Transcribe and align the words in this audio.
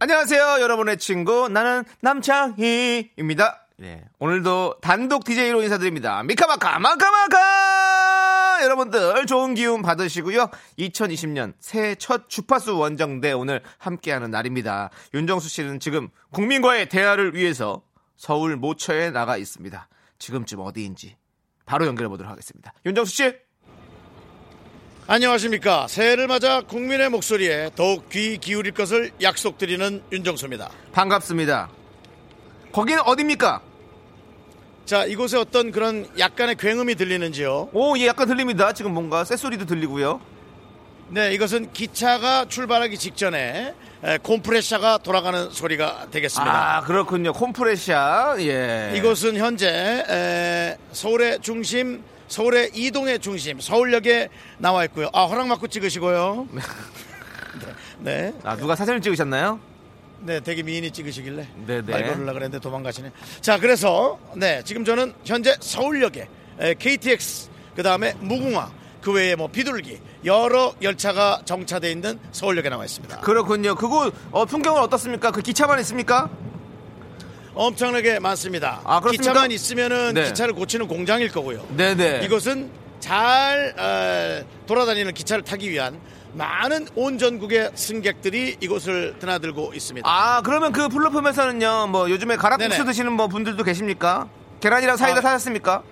안녕하세요, 0.00 0.58
여러분의 0.60 0.96
친구. 0.98 1.48
나는 1.48 1.82
남창희입니다. 2.02 3.66
네, 3.78 4.04
오늘도 4.20 4.76
단독 4.80 5.24
DJ로 5.24 5.60
인사드립니다. 5.64 6.22
미카마카, 6.22 6.78
마카마카! 6.78 8.60
여러분들 8.62 9.26
좋은 9.26 9.54
기운 9.54 9.82
받으시고요. 9.82 10.50
2020년 10.78 11.54
새해 11.58 11.96
첫 11.96 12.28
주파수 12.28 12.78
원정대 12.78 13.32
오늘 13.32 13.60
함께하는 13.78 14.30
날입니다. 14.30 14.90
윤정수 15.14 15.48
씨는 15.48 15.80
지금 15.80 16.10
국민과의 16.30 16.88
대화를 16.88 17.34
위해서 17.34 17.82
서울 18.16 18.54
모처에 18.54 19.10
나가 19.10 19.36
있습니다. 19.36 19.88
지금쯤 20.20 20.60
어디인지 20.60 21.16
바로 21.66 21.86
연결해 21.86 22.08
보도록 22.08 22.30
하겠습니다. 22.30 22.72
윤정수 22.86 23.12
씨! 23.16 23.47
안녕하십니까. 25.10 25.86
새해를 25.88 26.26
맞아 26.26 26.60
국민의 26.60 27.08
목소리에 27.08 27.70
더욱 27.74 28.10
귀 28.10 28.36
기울일 28.36 28.72
것을 28.72 29.10
약속드리는 29.22 30.02
윤정수입니다. 30.12 30.68
반갑습니다. 30.92 31.70
거기는 32.72 33.00
어딥니까? 33.06 33.62
자, 34.84 35.06
이곳에 35.06 35.38
어떤 35.38 35.72
그런 35.72 36.06
약간의 36.18 36.56
굉음이 36.56 36.94
들리는지요? 36.94 37.70
오, 37.72 37.96
예, 37.96 38.06
약간 38.06 38.28
들립니다. 38.28 38.74
지금 38.74 38.92
뭔가 38.92 39.24
쇳소리도 39.24 39.64
들리고요. 39.64 40.20
네, 41.08 41.32
이것은 41.32 41.72
기차가 41.72 42.44
출발하기 42.44 42.98
직전에 42.98 43.74
에, 44.04 44.18
콤프레셔가 44.18 44.98
돌아가는 44.98 45.48
소리가 45.48 46.08
되겠습니다. 46.10 46.76
아, 46.76 46.80
그렇군요. 46.82 47.32
콤프레샤. 47.32 48.36
예. 48.40 48.92
이곳은 48.94 49.38
현재 49.38 50.04
에, 50.06 50.76
서울의 50.92 51.38
중심, 51.40 52.04
서울의 52.28 52.70
이동의 52.74 53.18
중심, 53.18 53.58
서울역에 53.60 54.28
나와 54.58 54.84
있고요. 54.84 55.08
아, 55.12 55.24
허락 55.24 55.48
받고 55.48 55.66
찍으시고요. 55.68 56.46
네. 58.00 58.32
아, 58.44 58.56
누가 58.56 58.76
사진을 58.76 59.00
찍으셨나요? 59.00 59.58
네, 60.20 60.40
되게 60.40 60.62
미인이 60.62 60.90
찍으시길래 60.90 61.46
네네. 61.66 61.92
말 61.92 62.02
걸으려고 62.06 62.32
그랬는데 62.34 62.58
도망가시네. 62.60 63.12
자, 63.40 63.58
그래서 63.58 64.18
네, 64.36 64.62
지금 64.64 64.84
저는 64.84 65.14
현재 65.24 65.56
서울역에 65.60 66.28
에, 66.60 66.74
KTX 66.74 67.48
그 67.76 67.82
다음에 67.82 68.14
무궁화 68.20 68.70
그 69.00 69.12
외에 69.12 69.36
뭐 69.36 69.48
비둘기 69.48 70.00
여러 70.24 70.74
열차가 70.82 71.42
정차돼 71.44 71.90
있는 71.92 72.18
서울역에 72.32 72.68
나와 72.68 72.84
있습니다. 72.84 73.20
그렇군요. 73.20 73.76
그곳 73.76 74.12
어, 74.32 74.44
풍경은 74.44 74.82
어떻습니까? 74.82 75.30
그 75.30 75.40
기차만 75.40 75.78
있습니까? 75.80 76.28
엄청나게 77.58 78.20
많습니다. 78.20 78.80
아? 78.84 79.00
기차만 79.00 79.50
있으면은 79.50 80.14
네. 80.14 80.24
기차를 80.26 80.54
고치는 80.54 80.86
공장일 80.86 81.28
거고요. 81.32 81.66
네네. 81.76 82.20
이것은 82.24 82.70
잘 83.00 83.74
어, 83.76 84.46
돌아다니는 84.66 85.12
기차를 85.12 85.42
타기 85.42 85.68
위한 85.68 85.98
많은 86.34 86.86
온 86.94 87.18
전국의 87.18 87.72
승객들이 87.74 88.58
이곳을 88.60 89.16
드나들고 89.18 89.72
있습니다. 89.74 90.08
아, 90.08 90.40
그러면 90.42 90.70
그 90.70 90.88
플랫폼에서는요, 90.88 91.88
뭐 91.88 92.08
요즘에 92.08 92.36
가락국수 92.36 92.70
네네. 92.70 92.84
드시는 92.84 93.12
뭐 93.12 93.26
분들도 93.26 93.64
계십니까? 93.64 94.28
계란이랑 94.60 94.96
사이다 94.96 95.18
아. 95.18 95.22
사셨습니까? 95.22 95.82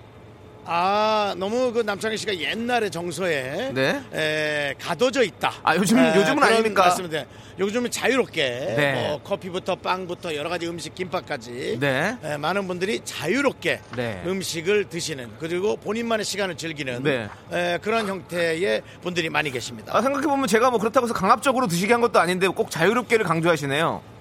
아 0.69 1.33
너무 1.37 1.71
그 1.71 1.79
남창희 1.79 2.17
씨가 2.17 2.37
옛날의 2.37 2.91
정서에 2.91 3.71
네. 3.73 4.01
에, 4.13 4.73
가둬져 4.77 5.23
있다. 5.23 5.53
아, 5.63 5.75
요즘- 5.77 5.97
요즘은 5.97 6.43
아닙니까? 6.43 6.93
드려요. 6.93 7.23
요즘은 7.57 7.89
자유롭게 7.89 8.43
네. 8.77 8.93
뭐 9.07 9.21
커피부터 9.23 9.75
빵부터 9.75 10.35
여러 10.35 10.49
가지 10.49 10.67
음식 10.67 10.93
김밥까지 10.93 11.77
네. 11.79 12.17
에, 12.21 12.37
많은 12.37 12.67
분들이 12.67 12.99
자유롭게 13.03 13.79
네. 13.95 14.21
음식을 14.25 14.89
드시는 14.89 15.29
그리고 15.39 15.77
본인만의 15.77 16.25
시간을 16.25 16.57
즐기는 16.57 17.01
네. 17.01 17.29
에, 17.53 17.77
그런 17.81 18.05
형태의 18.07 18.81
분들이 19.01 19.29
많이 19.29 19.49
계십니다. 19.51 19.95
아, 19.95 20.01
생각해 20.01 20.27
보면 20.27 20.47
제가 20.47 20.69
뭐 20.69 20.79
그렇다고 20.79 21.05
해서 21.07 21.13
강압적으로 21.13 21.67
드시게 21.67 21.93
한 21.93 22.01
것도 22.01 22.19
아닌데 22.19 22.47
꼭 22.49 22.69
자유롭게를 22.69 23.25
강조하시네요. 23.25 24.16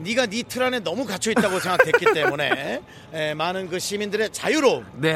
네가 0.00 0.26
네 0.26 0.42
틀 0.42 0.62
안에 0.62 0.80
너무 0.80 1.04
갇혀 1.04 1.30
있다고 1.30 1.60
생각했기 1.60 2.06
때문에 2.14 2.80
에, 3.12 3.34
많은 3.34 3.68
그 3.68 3.78
시민들의 3.78 4.30
자유로움, 4.30 4.86
네. 4.94 5.10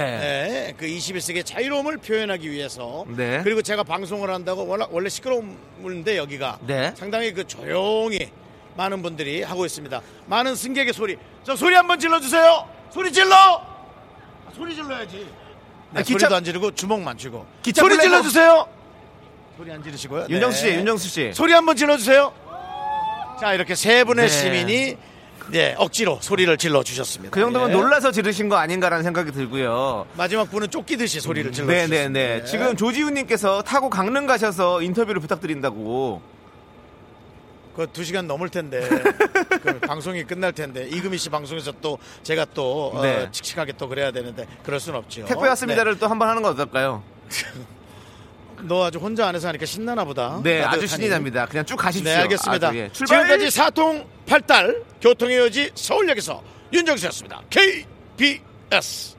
에, 0.69 0.75
그 0.77 0.87
21세기의 0.87 1.45
자유로움을 1.47 1.97
표현하기 1.99 2.51
위해서 2.51 3.05
네. 3.09 3.41
그리고 3.43 3.63
제가 3.63 3.83
방송을 3.83 4.31
한다고 4.31 4.67
원래, 4.67 4.85
원래 4.91 5.09
시끄러운데 5.09 6.17
여기가 6.19 6.59
네. 6.67 6.93
상당히 6.97 7.33
그 7.33 7.47
조용히 7.47 8.31
많은 8.77 9.03
분들이 9.03 9.43
하고 9.43 9.65
있습니다. 9.65 10.01
많은 10.27 10.55
승객의 10.55 10.93
소리, 10.93 11.17
저 11.45 11.57
소리 11.57 11.75
한번 11.75 11.99
질러 11.99 12.21
주세요. 12.21 12.69
소리 12.91 13.13
질러. 13.13 13.35
아, 13.35 14.53
소리 14.55 14.75
질러야지. 14.75 15.17
네, 15.93 16.01
아, 16.01 16.03
기차- 16.03 16.19
소리도 16.19 16.35
안 16.37 16.45
지르고 16.45 16.75
주먹만 16.75 17.17
쥐고 17.17 17.47
기차 17.63 17.81
소리 17.83 17.95
플랫폼- 17.97 18.03
질러 18.11 18.23
주세요. 18.23 18.69
소리 19.57 19.71
안 19.73 19.83
지르시고요. 19.83 20.27
윤정수 20.29 20.59
씨, 20.59 20.67
네. 20.67 20.77
윤정수 20.79 21.09
씨. 21.09 21.33
소리 21.33 21.53
한번 21.53 21.77
질러 21.77 21.97
주세요. 21.97 22.33
자, 23.41 23.53
이렇게 23.55 23.75
세 23.75 24.05
분의 24.05 24.29
네. 24.29 24.29
시민이 24.29 24.97
네, 25.51 25.75
억지로 25.77 26.19
소리를 26.21 26.57
질러 26.57 26.83
주셨습니다. 26.83 27.35
그 27.35 27.41
정도면 27.41 27.71
예. 27.71 27.75
놀라서 27.75 28.11
지르신 28.11 28.49
거 28.49 28.57
아닌가라는 28.57 29.03
생각이 29.05 29.31
들고요. 29.33 30.07
마지막 30.17 30.51
분은 30.51 30.71
쫓기듯이 30.71 31.21
소리를 31.21 31.53
질러 31.53 31.67
네네네. 31.67 32.45
주셨습니다. 32.45 32.47
지금 32.47 32.77
조지훈 32.77 33.15
님께서 33.15 33.63
타고 33.63 33.91
강릉 33.91 34.27
가셔서 34.27 34.81
인터뷰를 34.83 35.21
부탁드린다고. 35.21 36.35
그 37.77 37.89
두 37.93 38.05
시간 38.05 38.27
넘을 38.29 38.49
텐데 38.49 38.89
그 39.63 39.81
방송이 39.81 40.23
끝날 40.25 40.53
텐데 40.53 40.87
이금희 40.89 41.19
씨 41.19 41.29
방송에서 41.29 41.73
또 41.81 41.99
제가 42.23 42.47
또 42.55 42.93
어, 42.95 43.03
네. 43.03 43.29
칙칙하게 43.33 43.73
또 43.77 43.89
그래야 43.89 44.13
되는데 44.13 44.47
그럴 44.63 44.79
순 44.79 44.95
없죠. 44.95 45.25
택배 45.25 45.49
왔습니다를 45.49 45.99
또한 45.99 46.19
번 46.19 46.29
하는 46.29 46.43
건 46.43 46.53
어떨까요? 46.53 47.03
네. 48.57 48.63
너 48.67 48.85
아주 48.85 48.99
혼자 48.99 49.27
안에서 49.29 49.49
하니까 49.49 49.67
신나나 49.67 50.05
보다. 50.05 50.41
네, 50.43 50.63
아주. 50.63 50.87
신이 50.87 51.09
납니다. 51.09 51.47
그냥 51.47 51.65
쭉 51.65 51.77
가십시오. 51.77 52.11
네, 52.11 52.17
알겠습니다. 52.21 52.69
아주, 52.69 52.79
예. 52.79 52.91
출발! 52.93 53.23
지금까지 53.23 53.51
사통 53.51 54.09
팔달 54.27 54.83
교통의 55.01 55.39
여지 55.39 55.71
서울역에서 55.75 56.43
윤정수였습니다. 56.73 57.43
KBS. 57.51 59.17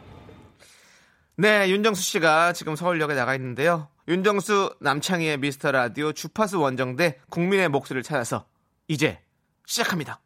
네, 1.38 1.69
윤정수 1.69 2.01
씨가 2.01 2.53
지금 2.53 2.75
서울역에 2.75 3.13
나가 3.13 3.35
있는데요. 3.35 3.90
윤정수 4.07 4.75
남창희의 4.81 5.38
미스터 5.38 5.72
라디오 5.72 6.13
주파수 6.13 6.59
원정대 6.59 7.19
국민의 7.29 7.69
목소리를 7.69 8.03
찾아서 8.03 8.46
이제 8.88 9.19
시작합니다. 9.66 10.22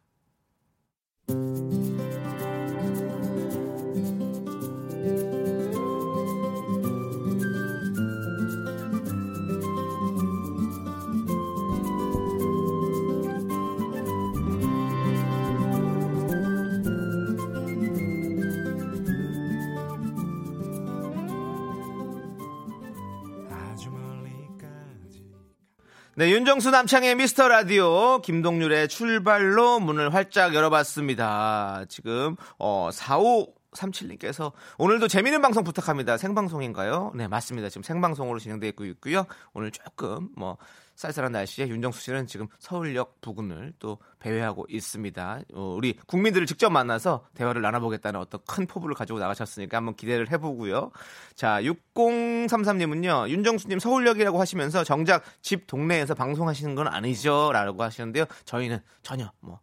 네, 26.20 26.32
윤정수 26.32 26.70
남창의 26.70 27.14
미스터 27.14 27.48
라디오 27.48 28.20
김동률의 28.20 28.88
출발로 28.88 29.80
문을 29.80 30.12
활짝 30.12 30.54
열어봤습니다. 30.54 31.86
지금 31.88 32.36
어 32.58 32.90
4537님께서 32.92 34.52
오늘도 34.76 35.08
재미있는 35.08 35.40
방송 35.40 35.64
부탁합니다. 35.64 36.18
생방송인가요? 36.18 37.12
네, 37.14 37.26
맞습니다. 37.26 37.70
지금 37.70 37.82
생방송으로 37.82 38.38
진행되고 38.38 38.84
있고요. 38.84 39.24
오늘 39.54 39.70
조금 39.70 40.28
뭐 40.36 40.58
쌀쌀한 41.00 41.32
날씨에 41.32 41.66
윤정수 41.66 42.02
씨는 42.02 42.26
지금 42.26 42.46
서울역 42.58 43.22
부근을 43.22 43.72
또 43.78 43.96
배회하고 44.18 44.66
있습니다. 44.68 45.40
어, 45.54 45.74
우리 45.74 45.94
국민들을 46.06 46.46
직접 46.46 46.68
만나서 46.68 47.24
대화를 47.32 47.62
나눠보겠다는 47.62 48.20
어떤 48.20 48.42
큰 48.46 48.66
포부를 48.66 48.94
가지고 48.94 49.18
나가셨으니까 49.18 49.78
한번 49.78 49.96
기대를 49.96 50.30
해보고요. 50.30 50.90
자, 51.34 51.58
6033님은요, 51.62 53.30
윤정수님 53.30 53.78
서울역이라고 53.78 54.38
하시면서 54.38 54.84
정작 54.84 55.24
집 55.40 55.66
동네에서 55.66 56.14
방송하시는 56.14 56.74
건 56.74 56.86
아니죠? 56.86 57.50
라고 57.50 57.82
하시는데요. 57.82 58.26
저희는 58.44 58.80
전혀 59.02 59.32
뭐, 59.40 59.58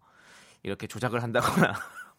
이렇게 0.63 0.88
조작을 0.88 1.22
한다거나 1.22 1.74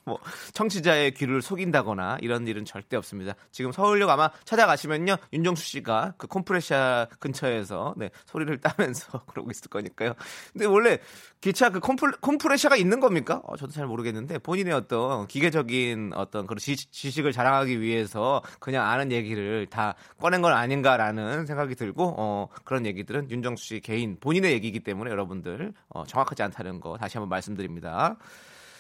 뭐 0.09 0.19
청취자의 0.55 1.13
귀를 1.13 1.43
속인다거나 1.43 2.19
이런 2.21 2.47
일은 2.49 2.65
절대 2.65 2.97
없습니다. 2.97 3.35
지금 3.53 3.71
서울역 3.71 4.11
아마 4.11 4.31
찾아가시면요 4.45 5.17
윤정수 5.33 5.65
씨가 5.65 6.15
그 6.17 6.27
콤프레샤 6.27 7.09
근처에서 7.21 7.95
네, 7.97 8.11
소리를 8.27 8.59
따면서 8.61 9.25
그러고 9.29 9.51
있을 9.51 9.69
거니까요. 9.69 10.15
근데 10.53 10.67
원래 10.67 10.99
기차 11.41 11.71
그 11.71 11.79
콤프, 11.79 12.19
콤프레샤가 12.21 12.77
있는 12.77 12.99
겁니까? 13.01 13.41
어, 13.45 13.57
저도 13.57 13.73
잘 13.73 13.87
모르겠는데 13.87 14.39
본인의 14.39 14.73
어떤 14.73 15.27
기계적인 15.29 16.13
어떤 16.15 16.47
그런 16.47 16.59
지, 16.59 16.77
지식을 16.77 17.33
자랑하기 17.33 17.81
위해서 17.81 18.43
그냥 18.59 18.89
아는 18.89 19.13
얘기를 19.13 19.67
다 19.67 19.95
꺼낸 20.19 20.43
건 20.43 20.53
아닌가라는 20.53 21.47
생각이 21.47 21.75
들고 21.75 22.15
어, 22.19 22.49
그런 22.65 22.87
얘기들은 22.87 23.31
윤정수 23.31 23.65
씨 23.65 23.81
개인 23.81 24.17
본인의 24.19 24.53
얘기이기 24.53 24.81
때문에 24.81 25.11
여러분들 25.11 25.73
어, 25.91 26.05
정확하지 26.05 26.43
않다는 26.43 26.81
거 26.81 26.97
다시 26.97 27.19
한번 27.19 27.29
말씀드립니다. 27.29 28.17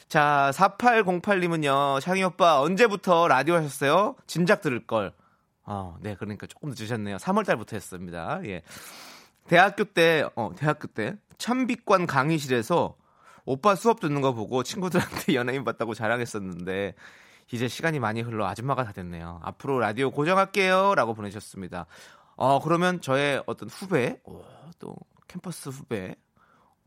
자, 0.08 0.50
4808님은요, 0.54 2.00
샤이 2.00 2.22
오빠 2.22 2.60
언제부터 2.62 3.28
라디오 3.28 3.56
하셨어요? 3.56 4.16
진작 4.26 4.62
들을 4.62 4.86
걸. 4.86 5.12
어, 5.64 5.98
네, 6.00 6.14
그러니까 6.14 6.46
조금 6.46 6.70
늦으셨네요. 6.70 7.18
3월달부터 7.18 7.74
했습니다. 7.74 8.40
예. 8.46 8.62
대학교 9.48 9.84
때, 9.84 10.26
어, 10.34 10.50
대학교 10.56 10.88
때, 10.88 11.14
참비관 11.36 12.06
강의실에서 12.06 12.96
오빠 13.44 13.74
수업 13.74 14.00
듣는 14.00 14.22
거 14.22 14.32
보고 14.32 14.62
친구들한테 14.62 15.34
연예인 15.36 15.64
봤다고 15.64 15.92
자랑했었는데, 15.92 16.94
이제 17.52 17.68
시간이 17.68 17.98
많이 17.98 18.22
흘러 18.22 18.46
아줌마가 18.46 18.84
다 18.84 18.92
됐네요. 18.92 19.40
앞으로 19.42 19.78
라디오 19.78 20.10
고정할게요. 20.10 20.94
라고 20.94 21.12
보내셨습니다. 21.12 21.86
어, 22.36 22.60
그러면 22.60 23.02
저의 23.02 23.42
어떤 23.44 23.68
후배, 23.68 24.18
오, 24.24 24.42
또 24.78 24.96
캠퍼스 25.26 25.68
후배, 25.68 26.14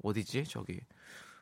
어디지? 0.04 0.46
저기. 0.46 0.82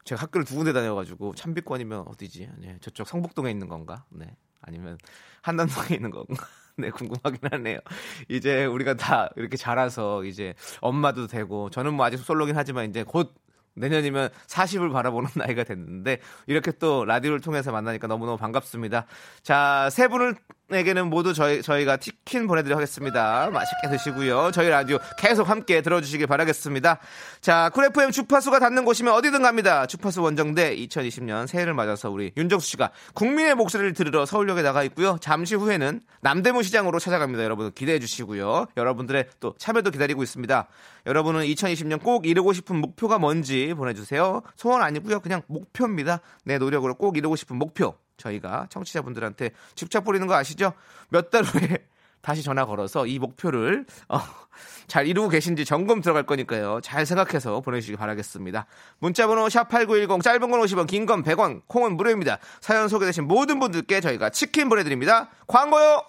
제가 0.09 0.23
학교를 0.23 0.43
두 0.43 0.55
군데 0.55 0.73
다녀가지고 0.73 1.35
참비권이면 1.35 2.05
어디지? 2.07 2.49
네, 2.57 2.77
저쪽 2.81 3.07
성북동에 3.07 3.51
있는 3.51 3.67
건가? 3.67 4.05
네, 4.09 4.35
아니면 4.59 4.97
한남동에 5.43 5.89
있는 5.93 6.09
건가? 6.09 6.47
네, 6.77 6.89
궁금하긴 6.89 7.41
하네요. 7.51 7.77
이제 8.27 8.65
우리가 8.65 8.95
다 8.95 9.29
이렇게 9.35 9.55
자라서 9.55 10.23
이제 10.23 10.55
엄마도 10.81 11.27
되고 11.27 11.69
저는 11.69 11.93
뭐 11.93 12.07
아직 12.07 12.17
솔로긴 12.17 12.57
하지만 12.57 12.89
이제 12.89 13.03
곧 13.03 13.35
내년이면 13.75 14.29
40을 14.47 14.91
바라보는 14.91 15.29
나이가 15.35 15.63
됐는데 15.63 16.21
이렇게 16.47 16.71
또 16.71 17.05
라디오를 17.05 17.39
통해서 17.39 17.71
만나니까 17.71 18.07
너무너무 18.07 18.35
반갑습니다. 18.37 19.05
자, 19.43 19.89
세 19.91 20.07
분 20.07 20.35
에게는 20.71 21.09
모두 21.09 21.33
저희, 21.33 21.61
저희가 21.63 21.97
치킨 21.97 22.45
보내드리도록 22.45 22.77
하겠습니다. 22.77 23.49
맛있게 23.51 23.89
드시고요. 23.89 24.51
저희 24.51 24.69
라디오 24.69 24.99
계속 25.17 25.49
함께 25.49 25.81
들어주시길 25.81 26.27
바라겠습니다. 26.27 26.99
자, 27.41 27.69
Cool 27.73 27.85
FM 27.85 28.11
주파수가 28.11 28.59
닿는 28.59 28.85
곳이면 28.85 29.13
어디든 29.13 29.41
갑니다. 29.41 29.87
주파수 29.87 30.21
원정대 30.21 30.75
2020년 30.75 31.47
새해를 31.47 31.73
맞아서 31.73 32.11
우리 32.11 32.31
윤정수 32.37 32.67
씨가 32.69 32.91
국민의 33.15 33.55
목소리를 33.55 33.93
들으러 33.93 34.25
서울역에 34.25 34.61
나가 34.61 34.83
있고요. 34.83 35.17
잠시 35.21 35.55
후에는 35.55 36.01
남대문 36.21 36.61
시장으로 36.61 36.99
찾아갑니다. 36.99 37.43
여러분 37.43 37.71
기대해 37.73 37.99
주시고요. 37.99 38.67
여러분들의 38.77 39.25
또 39.39 39.55
참여도 39.57 39.89
기다리고 39.89 40.21
있습니다. 40.21 40.67
여러분은 41.07 41.45
2020년 41.45 42.03
꼭 42.03 42.27
이루고 42.27 42.53
싶은 42.53 42.75
목표가 42.75 43.17
뭔지 43.17 43.73
보내주세요. 43.75 44.43
소원 44.55 44.83
아니고요. 44.83 45.21
그냥 45.21 45.41
목표입니다. 45.47 46.19
내 46.45 46.59
노력으로 46.59 46.95
꼭 46.95 47.17
이루고 47.17 47.35
싶은 47.35 47.55
목표. 47.55 47.95
저희가 48.19 48.67
청취자분들한테 48.69 49.51
직접 49.75 50.03
뿌리는 50.03 50.25
거 50.27 50.35
아시죠? 50.35 50.73
몇 51.09 51.29
달 51.31 51.43
후에 51.43 51.77
다시 52.21 52.43
전화 52.43 52.65
걸어서 52.65 53.05
이 53.07 53.17
목표를 53.17 53.85
어, 54.09 54.19
잘 54.87 55.07
이루고 55.07 55.29
계신지 55.29 55.63
점검 55.63 56.01
들어갈 56.01 56.23
거니까요. 56.23 56.81
잘 56.83 57.05
생각해서 57.05 57.61
보내주시기 57.61 57.95
바라겠습니다. 57.97 58.65
문자번호 58.99 59.47
샵8910 59.47 60.21
짧은 60.21 60.39
건 60.51 60.59
50원 60.59 60.85
긴 60.87 61.05
건 61.05 61.23
100원 61.23 61.61
콩은 61.67 61.95
무료입니다. 61.95 62.39
사연 62.59 62.89
소개되신 62.89 63.23
모든 63.25 63.59
분들께 63.59 64.01
저희가 64.01 64.31
치킨 64.31 64.67
보내드립니다. 64.67 65.29
광고요. 65.47 66.03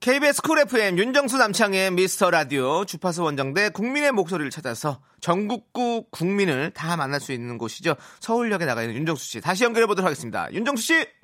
KBS 0.00 0.42
Cool 0.42 0.60
FM 0.60 0.96
윤정수 0.96 1.36
남창희의 1.38 1.90
미스터 1.90 2.30
라디오 2.30 2.84
주파수 2.84 3.24
원정대 3.24 3.70
국민의 3.70 4.12
목소리를 4.12 4.48
찾아서 4.50 5.00
전국구 5.20 6.06
국민을 6.12 6.70
다 6.70 6.96
만날 6.96 7.18
수 7.20 7.32
있는 7.32 7.58
곳이죠. 7.58 7.96
서울역에 8.20 8.64
나가 8.64 8.82
있는 8.82 8.94
윤정수 8.96 9.24
씨 9.26 9.40
다시 9.40 9.64
연결해 9.64 9.86
보도록 9.86 10.06
하겠습니다. 10.06 10.50
윤정수 10.52 10.82
씨. 10.82 11.17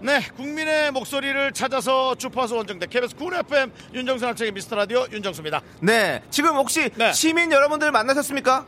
네, 0.00 0.20
국민의 0.36 0.92
목소리를 0.92 1.52
찾아서 1.52 2.14
주파수 2.14 2.54
원정대 2.56 2.86
KBS 2.86 3.16
Cool 3.16 3.34
FM 3.34 3.72
윤정수 3.92 4.24
남창희의 4.24 4.52
미스터 4.52 4.76
라디오 4.76 5.06
윤정수입니다. 5.10 5.60
네, 5.80 6.22
지금 6.30 6.54
혹시 6.56 6.88
네. 6.94 7.12
시민 7.12 7.50
여러분들 7.50 7.90
만나셨습니까? 7.90 8.64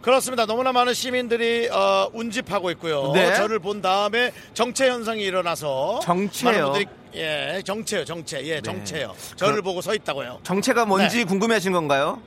그렇습니다. 0.00 0.44
너무나 0.46 0.70
많은 0.70 0.92
시민들이 0.94 1.68
어, 1.70 2.08
운집하고 2.12 2.70
있고요. 2.72 3.12
네. 3.14 3.34
저를 3.34 3.58
본 3.58 3.80
다음에 3.80 4.32
정체 4.52 4.88
현상이 4.90 5.22
일어나서 5.22 6.00
정체요? 6.02 6.52
많은 6.52 6.64
분들이 6.64 6.86
예, 7.16 7.62
정체요, 7.64 8.04
정체, 8.04 8.44
예, 8.44 8.60
정체요. 8.60 9.14
저를 9.36 9.62
보고 9.62 9.80
서 9.80 9.94
있다고요. 9.94 10.40
정체가 10.42 10.84
뭔지 10.84 11.18
네. 11.18 11.24
궁금해하신 11.24 11.72
건가요? 11.72 12.20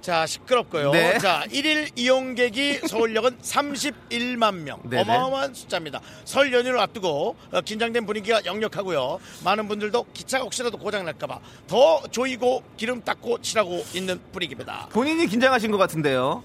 자, 0.00 0.26
시끄럽고요. 0.26 0.92
네. 0.92 1.18
자, 1.18 1.44
1일 1.48 1.90
이용객이 1.94 2.80
서울역은 2.88 3.38
31만 3.42 4.54
명. 4.62 4.80
네네. 4.88 5.02
어마어마한 5.02 5.52
숫자입니다. 5.54 6.00
설 6.24 6.52
연휴를 6.52 6.78
앞두고 6.80 7.36
어, 7.52 7.60
긴장된 7.60 8.06
분위기가 8.06 8.42
역력하고요. 8.44 9.20
많은 9.44 9.68
분들도 9.68 10.06
기차가 10.14 10.44
혹시라도 10.44 10.78
고장 10.78 11.04
날까봐 11.04 11.38
더 11.66 12.02
조이고 12.10 12.62
기름 12.76 13.02
닦고 13.02 13.42
칠하고 13.42 13.84
있는 13.92 14.20
분위기입니다. 14.32 14.88
본인이 14.90 15.26
긴장하신 15.26 15.70
것 15.70 15.76
같은데요. 15.78 16.42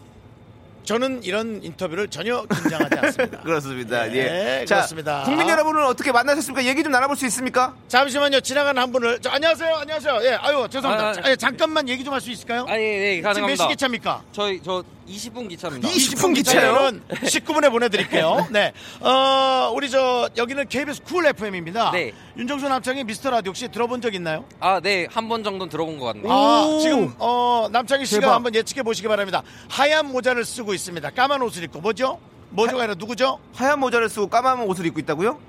저는 0.86 1.24
이런 1.24 1.62
인터뷰를 1.64 2.08
전혀 2.08 2.44
긴장하지 2.46 3.00
않습니다. 3.00 3.40
그렇습니다. 3.44 4.04
네, 4.06 4.62
예. 4.62 4.66
자, 4.66 4.76
그렇습니다. 4.76 5.24
국민 5.24 5.50
여러분은 5.50 5.84
어떻게 5.86 6.12
만나셨습니까? 6.12 6.64
얘기 6.66 6.84
좀 6.84 6.92
나눠볼 6.92 7.18
수 7.18 7.26
있습니까? 7.26 7.74
잠시만요. 7.88 8.40
지나가는 8.42 8.80
한 8.82 8.92
분을 8.92 9.20
저, 9.22 9.30
안녕하세요. 9.32 9.76
안녕하세요. 9.76 10.20
예, 10.24 10.30
아유 10.36 10.68
죄송합니다. 10.70 11.10
아, 11.10 11.14
자, 11.14 11.32
예, 11.32 11.36
잠깐만 11.36 11.90
얘기 11.90 12.04
좀 12.04 12.14
할 12.14 12.22
수 12.22 12.32
있을까요? 12.32 12.66
아, 12.70 12.78
예, 12.78 12.82
예, 12.82 13.16
지금 13.18 13.24
몇 13.24 13.28
가능합니다. 13.34 13.64
시 13.64 13.68
기차입니까? 13.70 14.24
저희, 14.32 14.62
저 14.64 14.84
20분 15.08 15.48
기차입니다. 15.50 15.88
20분 15.88 16.34
기차요? 16.36 16.74
기차는 16.74 17.02
19분에 17.10 17.70
보내드릴게요. 17.72 18.48
네. 18.52 18.74
어, 19.02 19.72
우리 19.76 19.90
저, 19.90 20.30
여기는 20.36 20.68
KBS 20.68 21.04
쿨 21.04 21.26
FM입니다. 21.28 21.92
네. 21.92 22.12
윤정수 22.38 22.68
남창의 22.68 23.04
미스터 23.04 23.30
라디오 23.30 23.52
혹시 23.52 23.68
들어본 23.68 24.02
적 24.02 24.16
있나요? 24.16 24.46
아, 24.60 24.80
네, 24.82 25.08
한 25.12 25.30
번 25.30 25.44
정도는 25.44 25.70
들어본 25.70 26.00
것 26.00 26.06
같네요. 26.08 26.32
아, 26.32 26.66
오. 26.66 26.80
지금, 26.80 27.14
어, 27.20 27.68
남창희 27.72 28.06
씨가 28.06 28.22
대박. 28.22 28.34
한번 28.36 28.56
예측해 28.56 28.84
보시기 28.84 29.08
바랍니다. 29.08 29.44
하얀 29.70 30.12
모자를 30.12 30.44
쓰고 30.46 30.74
있습니다. 30.74 31.10
까만 31.12 31.42
옷을 31.42 31.64
입고. 31.64 31.82
뭐죠? 31.82 32.20
뭐죠가 32.50 32.84
아니라 32.84 32.96
누구죠? 32.98 33.40
하얀 33.54 33.80
모자를 33.80 34.10
쓰고 34.10 34.28
까만 34.28 34.62
옷을 34.62 34.86
입고 34.88 35.00
있다고요? 35.02 35.40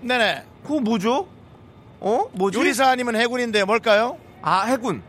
네네. 0.00 0.44
그거 0.62 0.80
뭐죠? 0.80 1.28
어? 2.00 2.24
뭐지? 2.32 2.58
요리사 2.58 2.88
아니면 2.90 3.16
해군인데 3.16 3.64
뭘까요? 3.64 4.18
아, 4.42 4.62
해군. 4.66 5.02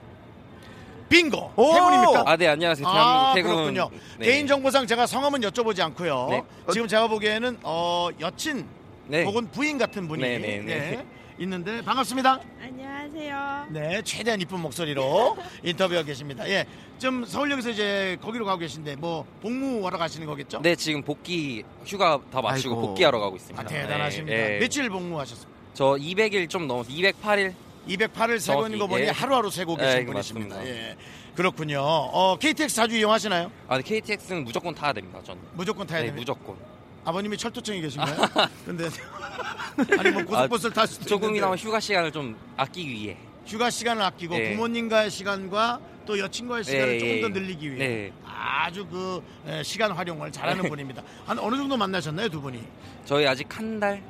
빙고! 1.10 1.52
오. 1.56 1.74
해군입니까? 1.76 2.24
아, 2.26 2.36
네, 2.38 2.48
안녕하세요. 2.48 2.88
아, 2.88 3.34
대한민국 3.34 3.50
해군. 3.62 3.74
그렇군요. 3.74 3.90
네. 4.20 4.26
개인정보상 4.26 4.88
제가 4.88 5.06
성함은 5.06 5.42
여쭤보지 5.42 5.80
않고요. 5.82 6.28
네. 6.32 6.44
지금 6.74 6.88
제가 6.88 7.08
보기에는, 7.08 7.60
어, 7.64 8.10
여친 8.20 8.66
네. 9.08 9.24
혹은 9.24 9.50
부인 9.52 9.78
같은 9.78 10.08
분이 10.08 10.22
네, 10.22 10.40
네, 10.40 10.58
네. 10.58 10.64
네, 10.66 11.06
있는데 11.38 11.84
반갑습니다. 11.84 12.40
안녕하세요. 12.62 13.68
네, 13.70 14.02
최대한 14.04 14.42
이쁜 14.42 14.60
목소리로 14.62 15.38
인터뷰하고 15.64 16.08
계십니다. 16.08 16.48
예, 16.50 16.66
좀 16.98 17.24
서울역에서 17.24 17.70
이제 17.70 18.18
거기로 18.22 18.46
가고 18.46 18.58
계신데 18.60 18.96
뭐 18.96 19.26
복무하러 19.42 19.98
가시는 20.00 20.26
거겠죠? 20.26 20.62
네, 20.64 20.76
지금 20.76 21.04
복귀 21.04 21.64
휴가 21.86 22.20
다 22.32 22.42
마치고 22.42 22.74
아이고. 22.76 22.88
복귀하러 22.88 23.20
가고 23.20 23.36
있습니다. 23.36 23.62
아, 23.62 23.66
대단하십니다. 23.68 24.36
네, 24.36 24.50
네. 24.50 24.60
며칠 24.60 24.90
복무하셨습니까? 24.90 25.54
저 25.76 25.86
200일 26.00 26.50
좀 26.50 26.68
넘어서 26.68 26.90
208일? 26.90 27.54
208을 27.88 28.40
세고 28.40 28.68
거 28.78 28.88
보니 28.88 29.04
예. 29.04 29.10
하루하루 29.10 29.50
세고 29.50 29.76
계신 29.76 30.00
네, 30.00 30.06
분이십니다. 30.06 30.66
예, 30.66 30.96
그렇군요. 31.36 31.82
어, 31.82 32.38
KTX 32.38 32.76
자주 32.76 32.96
이용하시나요? 32.98 33.52
아, 33.68 33.78
네, 33.78 33.84
KTX는 33.84 34.44
무조건 34.44 34.74
타야 34.74 34.94
됩니다, 34.94 35.20
저는. 35.24 35.42
무조건 35.54 35.86
타야 35.86 36.00
네, 36.00 36.08
됩니다. 36.08 36.34
무조건. 36.34 36.58
아버님이 37.04 37.38
철도청에 37.38 37.82
계신가요? 37.82 38.18
근데 38.66 38.90
아니 40.00 40.10
뭐 40.10 40.24
고속버스를 40.24 40.74
탈 40.74 40.88
수도 40.88 41.06
조금이나마 41.06 41.54
있는데 41.54 41.68
휴가 41.68 41.80
시간을 41.80 42.12
좀 42.12 42.36
아끼기 42.58 42.90
위해. 42.90 43.18
휴가 43.46 43.70
시간을 43.70 44.02
아끼고 44.02 44.36
네. 44.36 44.52
부모님과의 44.52 45.12
시간과 45.12 45.80
또 46.08 46.18
여친과의 46.18 46.64
시간을 46.64 46.98
네, 46.98 47.00
조금 47.00 47.22
더 47.22 47.28
예. 47.28 47.42
늘리기 47.42 47.76
위해 47.76 47.88
네. 47.88 48.14
아주 48.26 48.86
그 48.88 49.22
에, 49.48 49.62
시간 49.64 49.92
활용을 49.92 50.32
잘하는 50.32 50.68
분입니다. 50.68 51.04
한 51.26 51.38
어느 51.38 51.56
정도 51.56 51.78
만나셨나요 51.78 52.30
두 52.30 52.42
분이? 52.42 52.60
저희 53.06 53.28
아직 53.28 53.48
한 53.56 53.80
달? 53.80 54.02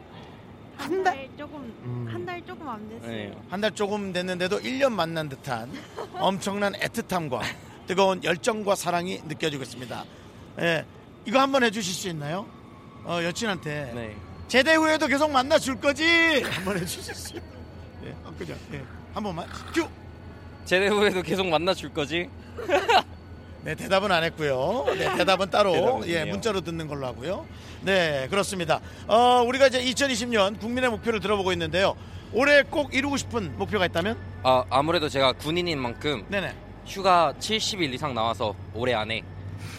한 0.78 1.04
달 1.04 1.30
조금 1.38 1.74
음. 1.84 2.08
한달 2.12 2.46
조금 2.46 2.68
안 2.70 2.90
됐어요. 2.90 3.10
네. 3.12 3.34
한달 3.50 3.72
조금 3.72 4.12
됐는데도 4.14 4.60
1년 4.60 4.92
만난 4.92 5.30
듯한 5.30 5.72
엄청난 6.20 6.74
애틋함과 6.74 7.42
뜨거운 7.88 8.24
열정과 8.24 8.76
사랑이 8.76 9.22
느껴지고 9.28 9.64
있습니다. 9.64 10.06
예, 10.62 10.86
이거 11.26 11.40
한번 11.40 11.64
해주실 11.64 11.94
수 11.94 12.10
있나요? 12.10 12.48
어, 13.04 13.20
여친한테 13.24 13.92
네. 13.94 14.16
제대 14.48 14.76
후에도 14.76 15.08
계속 15.08 15.32
만나 15.32 15.60
줄 15.60 15.80
거지? 15.80 16.42
한번 16.44 16.78
해주실 16.78 17.14
수 17.16 17.34
있나요? 17.36 17.52
예, 18.06 18.10
어, 18.26 18.34
그죠? 18.38 18.56
예, 18.74 18.84
한 19.14 19.24
번만 19.24 19.48
큐. 19.74 19.88
제대 20.66 20.88
후에도 20.88 21.22
계속 21.22 21.48
만나 21.48 21.74
줄 21.74 21.94
거지? 21.94 22.30
네, 23.64 23.74
대답은 23.76 24.12
안 24.12 24.24
했고요. 24.24 24.86
네, 24.98 25.16
대답은 25.18 25.50
따로 25.50 25.72
대답은 25.74 26.08
예. 26.08 26.26
문자로 26.26 26.62
듣는 26.62 26.88
걸로 26.88 27.08
하고요. 27.08 27.46
네, 27.86 28.28
그렇습니다. 28.32 28.80
어, 29.08 29.44
우리가 29.48 29.68
이제 29.68 29.80
2020년 29.80 30.60
국민의 30.60 30.90
목표를 30.90 31.20
들어보고 31.20 31.52
있는데요. 31.52 31.96
올해 32.34 32.64
꼭 32.64 32.94
이루고 32.96 33.16
싶은 33.16 33.56
목표가 33.60 33.86
있다면? 33.86 34.18
아 34.42 34.66
아무래도 34.72 35.08
제가 35.08 35.34
군인인 35.34 35.80
만큼 35.80 36.26
네네. 36.28 36.54
휴가 36.88 37.34
70일 37.40 37.94
이상 37.94 38.16
나와서 38.16 38.56
올해 38.74 38.96
안에 38.96 39.22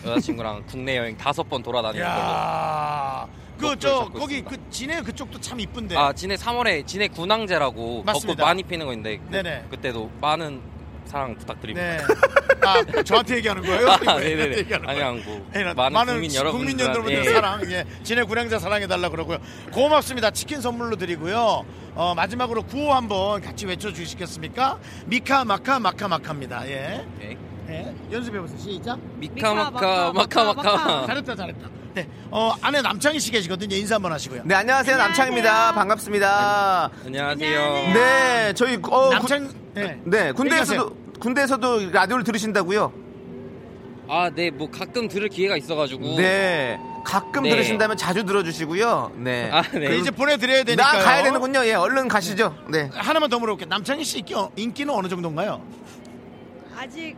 여자친구랑 0.05 0.65
국내 0.71 0.97
여행 0.97 1.17
다섯 1.17 1.43
번 1.49 1.65
돌아다니는 1.65 2.07
걸로. 2.07 2.17
야, 2.21 3.27
그 3.59 3.63
목표를 3.65 3.79
저 3.81 3.89
잡고 4.05 4.19
거기 4.21 4.39
있습니다. 4.39 4.51
그 4.65 4.71
진해 4.71 5.03
그쪽도 5.03 5.41
참 5.41 5.59
이쁜데. 5.59 5.97
아 5.97 6.13
진해 6.13 6.37
3월에 6.37 6.87
진해 6.87 7.09
군항제라고 7.09 8.05
맞습니다. 8.05 8.37
벚꽃 8.37 8.49
많이 8.49 8.63
피는 8.63 8.87
거인데 8.87 9.17
그- 9.19 9.31
네네. 9.33 9.65
그때도 9.69 10.11
많은 10.21 10.61
사랑 11.07 11.37
부탁드립니다. 11.37 11.87
네. 11.87 11.99
아, 12.99 13.03
저한테 13.03 13.37
얘기하는 13.37 13.63
거예요? 13.63 13.89
아, 13.89 13.97
네네네. 13.99 14.39
얘한테 14.39 14.59
얘기하는 14.59 14.89
아니 14.89 14.99
거예요? 14.99 15.13
아니고 15.15 15.47
예, 15.55 15.75
많은, 15.75 16.07
국민 16.15 16.35
여러분들 16.35 16.75
국민 16.75 16.81
여러분들 16.81 17.25
사랑, 17.33 17.71
예, 17.71 17.85
진해 18.03 18.23
군행자 18.25 18.59
사랑해달라 18.59 19.09
그러고요. 19.09 19.39
고맙습니다. 19.73 20.31
치킨 20.31 20.61
선물로 20.61 20.97
드리고요. 20.97 21.65
어, 21.95 22.15
마지막으로 22.15 22.63
구호 22.65 22.93
한번 22.93 23.41
같이 23.41 23.67
외쳐주시겠습니까? 23.67 24.79
미카 25.07 25.45
마카 25.45 25.79
마카 25.79 26.09
마카입니다. 26.09 26.69
예. 26.69 27.07
네. 27.67 27.95
예. 28.11 28.15
연습해보세요. 28.15 28.59
시작. 28.59 28.99
미카 29.17 29.55
마카 29.55 30.13
마카 30.13 30.45
마카. 30.55 31.07
잘했다, 31.07 31.35
잘했다. 31.35 31.69
네. 31.95 32.09
어, 32.31 32.53
안에 32.61 32.83
남창희 32.83 33.19
씨 33.19 33.31
계시거든요. 33.33 33.75
인사 33.75 33.95
한번 33.97 34.13
하시고요. 34.13 34.43
네, 34.45 34.55
안녕하세요. 34.55 34.97
남창입니다. 34.97 35.73
반갑습니다. 35.75 36.91
안녕하세요. 37.07 37.93
네, 37.95 38.53
저희 38.55 38.79
어, 38.91 39.11
남창, 39.11 39.47
군- 39.49 39.57
네. 39.75 40.01
네, 40.05 40.33
군대에서도. 40.33 40.97
군대에서도 41.19 41.91
라디오를 41.93 42.25
들으신다고요? 42.25 42.93
아, 44.09 44.31
네, 44.35 44.51
뭐 44.51 44.71
가끔 44.71 45.09
들을 45.09 45.29
기회가 45.29 45.57
있어가지고. 45.57 46.17
네. 46.19 46.79
가끔 47.05 47.45
네. 47.45 47.51
들으신다면 47.51 47.97
자주 47.97 48.25
들어주시고요. 48.25 49.13
네. 49.17 49.49
아, 49.51 49.63
네. 49.63 49.89
그 49.89 49.95
이제 49.95 50.11
보내드려야 50.11 50.65
되니까요. 50.65 50.99
나 50.99 51.05
가야 51.05 51.23
되는군요. 51.23 51.65
예, 51.65 51.73
얼른 51.75 52.09
가시죠. 52.09 52.55
네. 52.69 52.91
하나만 52.93 53.31
더 53.31 53.39
물어볼게요. 53.39 53.69
남창희 53.71 54.05
씨 54.05 54.19
인기, 54.19 54.35
인기는 54.57 54.93
어느 54.93 55.09
정도인가요? 55.09 55.63
아직 56.77 57.17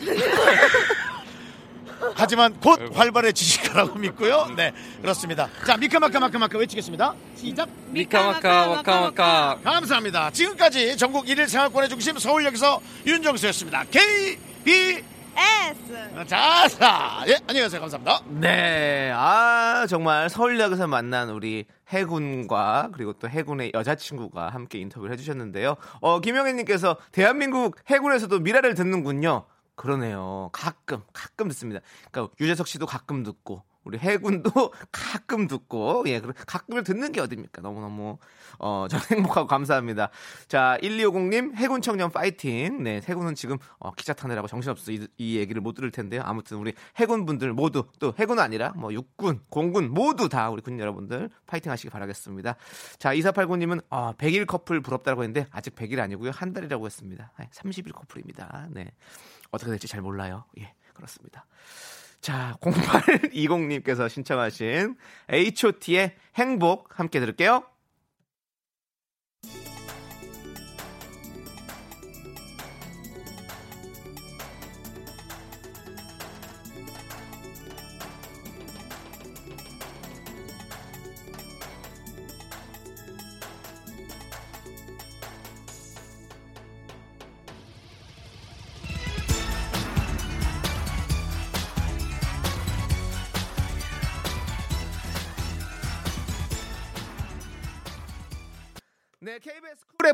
못하네요. 0.00 1.06
하지만 2.14 2.54
곧 2.60 2.78
활발해지실 2.94 3.70
거라고 3.70 3.98
믿고요. 3.98 4.48
네, 4.56 4.72
그렇습니다. 5.00 5.48
자, 5.66 5.76
미카마카 5.76 6.20
마카마카 6.20 6.58
외치겠습니다. 6.58 7.14
시작. 7.34 7.68
미카마카 7.88 8.66
마카마카. 8.68 9.58
감사합니다. 9.64 10.30
지금까지 10.30 10.96
전국 10.96 11.26
1일 11.26 11.48
생활권의 11.48 11.88
중심 11.88 12.18
서울역에서 12.18 12.80
윤정수였습니다. 13.06 13.84
KB 13.90 15.02
S. 15.36 16.26
자사. 16.26 17.24
예, 17.28 17.38
안녕하세요. 17.46 17.80
감사합니다. 17.80 18.20
네. 18.40 19.12
아, 19.14 19.86
정말 19.88 20.30
서울역에서 20.30 20.86
만난 20.86 21.28
우리 21.28 21.66
해군과 21.88 22.90
그리고 22.94 23.12
또 23.14 23.28
해군의 23.28 23.72
여자친구가 23.74 24.48
함께 24.48 24.78
인터뷰를 24.78 25.12
해주셨는데요. 25.12 25.76
어, 26.00 26.20
김영애님께서 26.20 26.96
대한민국 27.12 27.76
해군에서도 27.88 28.38
미라를 28.40 28.74
듣는군요. 28.74 29.44
그러네요. 29.76 30.50
가끔, 30.52 31.02
가끔 31.12 31.48
듣습니다. 31.48 31.80
그러니까 32.10 32.34
유재석 32.40 32.66
씨도 32.66 32.86
가끔 32.86 33.22
듣고, 33.22 33.62
우리 33.86 33.98
해군도 33.98 34.50
가끔 34.90 35.46
듣고, 35.46 36.02
예, 36.08 36.18
그럼 36.20 36.34
가끔을 36.46 36.82
듣는 36.82 37.12
게 37.12 37.20
어딥니까? 37.20 37.62
너무너무, 37.62 38.18
어, 38.58 38.86
저는 38.90 39.04
행복하고 39.30 39.46
감사합니다. 39.46 40.10
자, 40.48 40.76
1250님, 40.82 41.54
해군 41.54 41.80
청년 41.82 42.10
파이팅. 42.10 42.82
네, 42.82 43.00
해군은 43.08 43.36
지금, 43.36 43.58
어, 43.78 43.92
기차 43.92 44.12
타느라고 44.12 44.48
정신없어. 44.48 44.90
이, 44.90 45.06
이 45.18 45.36
얘기를 45.36 45.62
못 45.62 45.74
들을 45.74 45.90
텐데요. 45.92 46.22
아무튼 46.24 46.56
우리 46.56 46.74
해군 46.96 47.26
분들 47.26 47.52
모두, 47.52 47.84
또 48.00 48.12
해군 48.18 48.40
아니라, 48.40 48.72
뭐, 48.74 48.92
육군, 48.92 49.40
공군 49.50 49.90
모두 49.90 50.28
다 50.28 50.50
우리 50.50 50.62
군 50.62 50.80
여러분들 50.80 51.30
파이팅 51.46 51.70
하시기 51.70 51.88
바라겠습니다. 51.88 52.56
자, 52.98 53.14
2489님은, 53.14 53.84
아, 53.90 54.14
100일 54.18 54.46
커플 54.46 54.80
부럽다고 54.80 55.22
했는데, 55.22 55.46
아직 55.52 55.76
100일 55.76 56.00
아니고요. 56.00 56.32
한 56.32 56.52
달이라고 56.52 56.86
했습니다. 56.86 57.32
30일 57.52 57.92
커플입니다. 57.94 58.66
네. 58.70 58.90
어떻게 59.56 59.70
될지 59.70 59.88
잘 59.88 60.00
몰라요. 60.00 60.44
예, 60.58 60.72
그렇습니다. 60.94 61.44
자, 62.20 62.56
0820님께서 62.60 64.08
신청하신 64.08 64.96
H.O.T의 65.30 66.14
행복 66.36 66.98
함께 66.98 67.20
들을게요. 67.20 67.64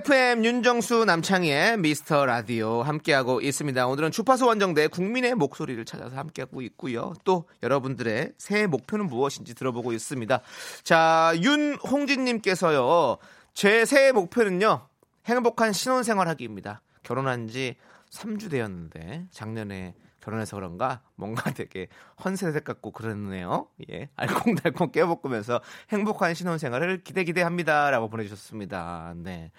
FM 0.02 0.44
윤정수 0.44 1.04
남창희의 1.04 1.78
미스터 1.78 2.26
라디오 2.26 2.82
함께하고 2.82 3.40
있습니다. 3.40 3.86
오늘은 3.86 4.10
주파수 4.10 4.46
원정대 4.46 4.88
국민의 4.88 5.36
목소리를 5.36 5.84
찾아서 5.84 6.16
함께하고 6.16 6.60
있고요. 6.62 7.12
또 7.22 7.48
여러분들의 7.62 8.32
새해 8.36 8.66
목표는 8.66 9.06
무엇인지 9.06 9.54
들어보고 9.54 9.92
있습니다. 9.92 10.40
자, 10.82 11.32
윤홍진님께서요. 11.36 13.18
제 13.54 13.84
새해 13.84 14.10
목표는요. 14.10 14.88
행복한 15.26 15.72
신혼생활 15.72 16.26
하기입니다. 16.26 16.82
결혼한 17.04 17.46
지 17.46 17.76
3주 18.10 18.50
되었는데 18.50 19.26
작년에 19.30 19.94
결혼해서 20.20 20.56
그런가 20.56 21.02
뭔가 21.14 21.52
되게 21.54 21.86
헌세색 22.24 22.64
같고 22.64 22.90
그러네요. 22.90 23.68
예. 23.92 24.08
알콩달콩 24.16 24.90
깨볶으면서 24.90 25.60
행복한 25.90 26.34
신혼생활을 26.34 27.04
기대 27.04 27.22
기대합니다라고 27.22 28.10
보내주셨습니다. 28.10 29.14
네. 29.18 29.52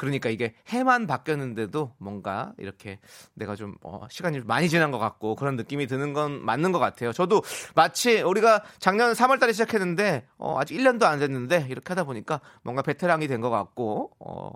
그러니까 0.00 0.30
이게 0.30 0.54
해만 0.68 1.06
바뀌었는데도 1.06 1.92
뭔가 1.98 2.54
이렇게 2.56 3.00
내가 3.34 3.54
좀 3.54 3.74
어, 3.82 4.06
시간이 4.08 4.40
많이 4.46 4.70
지난 4.70 4.90
것 4.90 4.98
같고 4.98 5.34
그런 5.34 5.56
느낌이 5.56 5.86
드는 5.86 6.14
건 6.14 6.42
맞는 6.42 6.72
것 6.72 6.78
같아요. 6.78 7.12
저도 7.12 7.42
마치 7.74 8.22
우리가 8.22 8.64
작년 8.78 9.12
3월달에 9.12 9.52
시작했는데 9.52 10.26
어, 10.38 10.58
아직 10.58 10.76
1년도 10.78 11.02
안 11.02 11.18
됐는데 11.18 11.66
이렇게 11.68 11.88
하다 11.90 12.04
보니까 12.04 12.40
뭔가 12.62 12.80
베테랑이 12.80 13.28
된 13.28 13.40
것 13.40 13.48
같고 13.50 14.10
어, 14.20 14.50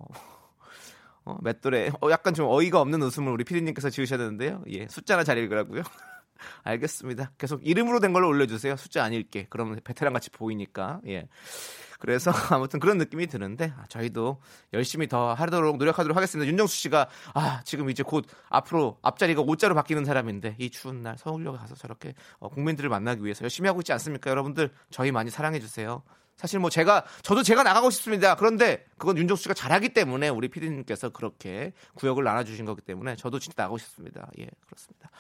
어, 1.25 1.39
맷돌에 1.43 1.91
어, 2.01 2.11
약간 2.11 2.33
좀 2.33 2.47
어이가 2.49 2.81
없는 2.81 3.03
웃음을 3.03 3.31
우리 3.33 3.45
피디님께서 3.45 3.91
지으셨는데요. 3.91 4.63
예, 4.69 4.87
숫자나 4.89 5.25
잘 5.25 5.37
읽으라고요. 5.39 5.83
알겠습니다. 6.65 7.33
계속 7.39 7.67
이름으로 7.67 8.01
된 8.01 8.13
걸로 8.13 8.29
올려주세요. 8.29 8.77
숫자 8.77 9.05
안 9.05 9.13
읽게. 9.13 9.47
그러면 9.51 9.81
베테랑 9.85 10.13
같이 10.13 10.31
보이니까. 10.31 11.01
예. 11.07 11.29
그래서 12.05 12.31
아무튼 12.55 12.81
그런 12.81 12.99
느낌이 12.99 13.27
드는데 13.29 13.73
아, 13.79 13.87
저희도 13.89 14.39
열심히 14.75 15.09
더 15.09 15.33
하도록 15.33 15.79
노력하도록 15.79 16.15
하겠습니다. 16.15 16.47
윤정수 16.47 16.77
씨가 16.77 17.09
아 17.33 17.63
지금 17.65 17.89
이제 17.89 18.03
곧 18.03 18.27
앞으로 18.51 18.99
앞자리가 19.01 19.41
오자로 19.41 19.75
바뀌는 19.75 20.05
사람인데 20.05 20.57
이 20.59 20.69
추운 20.69 21.01
날 21.01 21.17
서울역에 21.17 21.57
가서 21.57 21.75
저렇게 21.77 22.13
어, 22.41 22.51
국민들을 22.51 22.91
만나기 22.91 23.25
위해서 23.25 23.43
열심히 23.43 23.69
하고 23.69 23.81
있지 23.81 23.95
않습니까? 23.95 24.29
여러분들 24.29 24.71
저희 24.91 25.13
많이 25.13 25.31
사랑해 25.31 25.61
주세요. 25.61 26.03
사실 26.37 26.59
뭐 26.59 26.69
제가 26.69 27.05
저도 27.23 27.43
제가 27.43 27.63
나가고 27.63 27.89
싶습니다. 27.89 28.35
그런데 28.35 28.85
그건 28.99 29.17
윤정수 29.17 29.45
씨가 29.45 29.55
잘하기 29.55 29.95
때문에 29.95 30.29
우리 30.29 30.49
피디님께서 30.49 31.09
그렇게 31.09 31.73
구역을 31.95 32.23
나눠주신 32.23 32.67
거기 32.67 32.83
때문에 32.83 33.17
저도 33.17 33.39
진짜 33.39 33.63
나가고 33.63 33.79
싶습니다. 33.79 34.29
예 34.39 34.47
그렇습니다. 34.67 35.11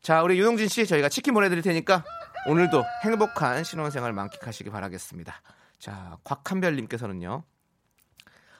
자 0.00 0.22
우리 0.22 0.38
윤용진 0.38 0.68
씨 0.68 0.86
저희가 0.86 1.08
치킨 1.08 1.34
보내드릴 1.34 1.64
테니까 1.64 2.04
오늘도 2.46 2.84
행복한 3.02 3.64
신혼생활 3.64 4.12
만끽하시기 4.12 4.70
바라겠습니다. 4.70 5.42
자 5.80 6.18
곽한별님께서는요. 6.24 7.42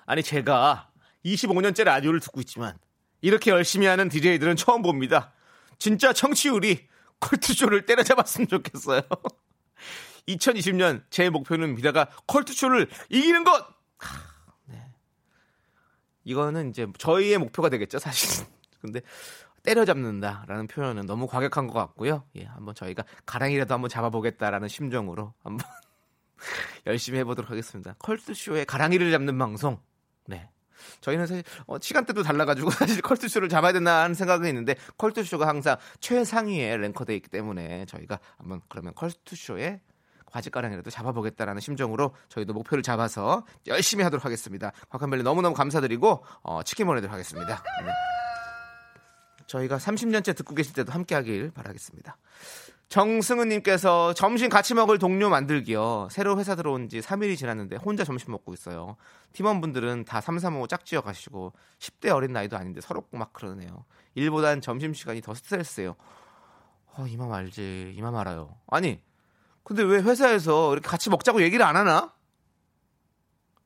아니 0.07 0.23
제가 0.23 0.91
25년째 1.25 1.85
라디오를 1.85 2.19
듣고 2.19 2.41
있지만 2.41 2.77
이렇게 3.21 3.51
열심히 3.51 3.87
하는 3.87 4.09
DJ들은 4.09 4.57
처음 4.57 4.83
봅니다. 4.83 5.33
진짜 5.79 6.13
청취율이 6.13 6.89
콜트쇼를 7.21 7.87
때려잡았으면 7.87 8.49
좋겠어요. 8.49 9.03
2020년 10.29 11.05
제 11.11 11.29
목표는 11.31 11.75
미라가 11.75 12.09
컬투쇼를 12.27 12.89
이기는 13.11 13.45
것. 13.45 13.67
하, 13.99 14.19
네. 14.65 14.91
이거는 16.25 16.71
이제 16.71 16.87
저희의 16.99 17.39
목표가 17.39 17.69
되겠죠, 17.69 17.99
사실은. 17.99 18.47
근데 18.81 19.01
때려잡는다라는 19.63 20.67
표현은 20.69 21.05
너무 21.05 21.27
과격한 21.27 21.67
것 21.67 21.75
같고요. 21.75 22.25
예, 22.37 22.45
한번 22.45 22.75
저희가 22.75 23.05
가랑이라도 23.27 23.75
한번 23.75 23.91
잡아보겠다라는 23.91 24.69
심정으로 24.69 25.35
한번 25.43 25.67
열심히 26.87 27.19
해보도록 27.21 27.51
하겠습니다. 27.51 27.95
컬투쇼의 27.99 28.67
가랑이를 28.67 29.11
잡는 29.11 29.39
방송. 29.39 29.79
네. 30.27 30.49
저희는 31.01 31.27
사실 31.27 31.45
어, 31.67 31.79
시간대도 31.79 32.23
달라가지고 32.23 32.71
사실 32.73 33.03
컬투쇼를 33.03 33.49
잡아야 33.49 33.73
되나 33.73 34.03
하는 34.03 34.15
생각은 34.15 34.49
있는데 34.49 34.77
컬투쇼가 34.99 35.47
항상 35.47 35.77
최상위에 36.01 36.77
랭커돼 36.77 37.15
있기 37.17 37.29
때문에 37.29 37.87
저희가 37.87 38.19
한번 38.39 38.61
그러면 38.69 38.95
컬투쇼에 38.95 39.81
과지가랑이라도 40.27 40.91
잡아보겠다라는 40.91 41.61
심정으로 41.61 42.15
저희도 42.29 42.53
목표를 42.53 42.83
잡아서 42.83 43.45
열심히 43.67 44.05
하도록 44.05 44.25
하겠습니다. 44.25 44.73
곽한별님 44.89 45.25
너무너무 45.25 45.55
감사드리고 45.57 46.25
어, 46.43 46.63
치킨 46.63 46.87
보내도록 46.87 47.13
하겠습니다. 47.13 47.63
네. 47.85 47.93
저희가 49.47 49.79
30년째 49.79 50.37
듣고 50.37 50.55
계실 50.55 50.73
때도 50.73 50.93
함께 50.93 51.17
하길 51.17 51.51
바라겠습니다. 51.51 52.17
정승은님께서 52.91 54.15
점심 54.15 54.49
같이 54.49 54.75
먹을 54.75 54.99
동료 54.99 55.31
만들기요. 55.31 56.09
새로 56.11 56.37
회사 56.41 56.57
들어온 56.57 56.89
지 56.89 56.99
3일이 56.99 57.37
지났는데 57.37 57.77
혼자 57.77 58.03
점심 58.05 58.33
먹고 58.33 58.53
있어요. 58.53 58.97
팀원분들은 59.33 60.05
다335 60.05 60.69
짝지어 60.69 61.01
가시고 61.01 61.53
10대 61.79 62.13
어린 62.13 62.33
나이도 62.33 62.57
아닌데 62.57 62.81
서로 62.81 63.05
막 63.13 63.33
그러네요. 63.33 63.85
일보단 64.17 64.61
점심시간이 64.61 65.21
더 65.21 65.35
스트레스예요. 65.35 65.95
어, 66.97 67.07
이맘 67.07 67.33
알지. 67.33 67.95
이맘 67.97 68.17
알아요. 68.17 68.57
아니, 68.67 69.01
근데 69.63 69.85
왜 69.85 70.01
회사에서 70.01 70.73
이렇게 70.73 70.89
같이 70.89 71.11
먹자고 71.11 71.43
얘기를 71.43 71.65
안 71.65 71.77
하나? 71.77 72.13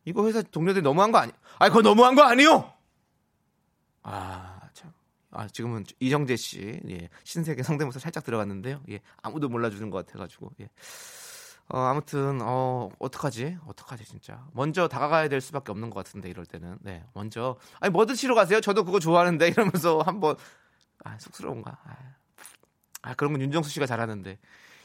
이거 0.04 0.26
회사 0.26 0.42
동료들이 0.42 0.82
너무한 0.82 1.12
거 1.12 1.18
아니? 1.18 1.32
아니, 1.58 1.70
그거 1.70 1.80
너무한 1.80 2.14
거 2.14 2.22
아니요? 2.24 2.70
아, 4.02 4.42
참. 4.50 4.53
아, 5.34 5.48
지금은 5.48 5.84
이정재 6.00 6.36
씨, 6.36 6.80
예, 6.88 7.08
신세계 7.24 7.62
성대모사 7.62 7.98
살짝 7.98 8.24
들어갔는데요. 8.24 8.82
예, 8.90 9.00
아무도 9.22 9.48
몰라주는 9.48 9.90
것 9.90 10.06
같아가지고, 10.06 10.52
예. 10.60 10.68
어, 11.68 11.78
아무튼, 11.78 12.40
어, 12.42 12.90
어떡하지? 12.98 13.58
어떡하지, 13.66 14.04
진짜. 14.04 14.46
먼저 14.52 14.86
다가가야 14.86 15.28
될 15.28 15.40
수밖에 15.40 15.72
없는 15.72 15.90
것 15.90 16.04
같은데, 16.04 16.28
이럴 16.28 16.46
때는. 16.46 16.78
네, 16.82 17.04
먼저. 17.14 17.56
아니, 17.80 17.90
뭐 17.90 18.06
드시러 18.06 18.34
가세요? 18.34 18.60
저도 18.60 18.84
그거 18.84 19.00
좋아하는데, 19.00 19.48
이러면서 19.48 20.00
한번, 20.02 20.36
아, 21.04 21.18
쑥스러운가? 21.18 21.78
아, 21.84 21.96
아, 23.02 23.14
그런 23.14 23.32
건 23.32 23.42
윤정수 23.42 23.70
씨가 23.70 23.86
잘하는데. 23.86 24.38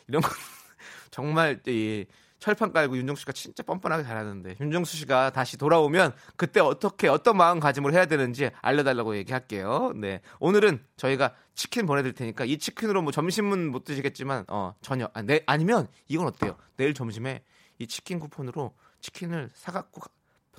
이런 0.08 0.22
건 0.22 0.32
정말, 1.12 1.62
이, 1.68 2.06
철판 2.40 2.72
깔고 2.72 2.98
윤정수 2.98 3.22
씨가 3.22 3.32
진짜 3.34 3.64
뻔뻔하게 3.64 4.04
잘하는데 4.04 4.56
윤정수 4.60 4.96
씨가 4.98 5.32
다시 5.32 5.58
돌아오면 5.58 6.14
그때 6.38 6.60
어떻게 6.62 7.08
어떤 7.10 7.38
마음가짐으로 7.38 7.94
해야 7.94 8.06
되는지 8.06 8.50
알려달라고 8.62 9.16
얘기할게요. 9.18 9.92
네 9.96 10.22
오늘은 10.40 10.84
저희가 10.98 11.36
치킨 11.54 11.86
보내드릴 11.86 12.16
테니까 12.16 12.46
이 12.46 12.58
치킨으로 12.58 13.02
뭐 13.02 13.12
점심은 13.12 13.72
못 13.72 13.84
드시겠지만 13.84 14.46
어 14.48 14.74
저녁 14.82 15.12
아, 15.16 15.22
내, 15.22 15.44
아니면 15.46 15.88
이건 16.08 16.28
어때요? 16.28 16.56
내일 16.78 16.94
점심에 16.94 17.44
이 17.78 17.88
치킨 17.88 18.20
쿠폰으로 18.20 18.74
치킨을 19.02 19.50
사갖고 19.54 20.02
가- 20.02 20.10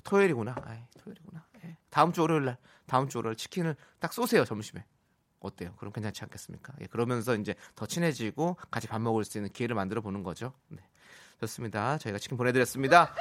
토요일이구나. 0.03 0.55
아이, 0.63 0.79
토요일이구나. 1.03 1.45
예. 1.65 1.77
다음 1.91 2.11
주 2.13 2.21
월요일 2.21 2.45
날 2.45 2.57
다음 2.87 3.07
주 3.09 3.19
월요일 3.19 3.35
치킨을 3.35 3.75
딱 3.99 4.13
쏘세요 4.13 4.45
점심에. 4.45 4.83
어때요? 5.39 5.73
그럼 5.77 5.91
괜찮지 5.91 6.23
않겠습니까? 6.23 6.73
예, 6.81 6.85
그러면서 6.85 7.35
이제 7.35 7.55
더 7.75 7.87
친해지고 7.87 8.57
같이 8.69 8.87
밥 8.87 8.99
먹을 9.01 9.23
수 9.23 9.39
있는 9.39 9.51
기회를 9.51 9.75
만들어 9.75 10.01
보는 10.01 10.21
거죠. 10.21 10.53
네. 10.67 10.81
좋습니다. 11.41 11.97
저희가 11.97 12.19
치킨 12.19 12.37
보내드렸습니다. 12.37 13.13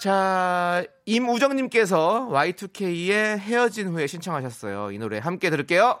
자, 0.00 0.82
임우정님께서 1.06 2.28
Y2K의 2.30 3.38
헤어진 3.38 3.88
후에 3.88 4.06
신청하셨어요. 4.06 4.90
이 4.90 4.98
노래 4.98 5.18
함께 5.18 5.50
들을게요. 5.50 6.00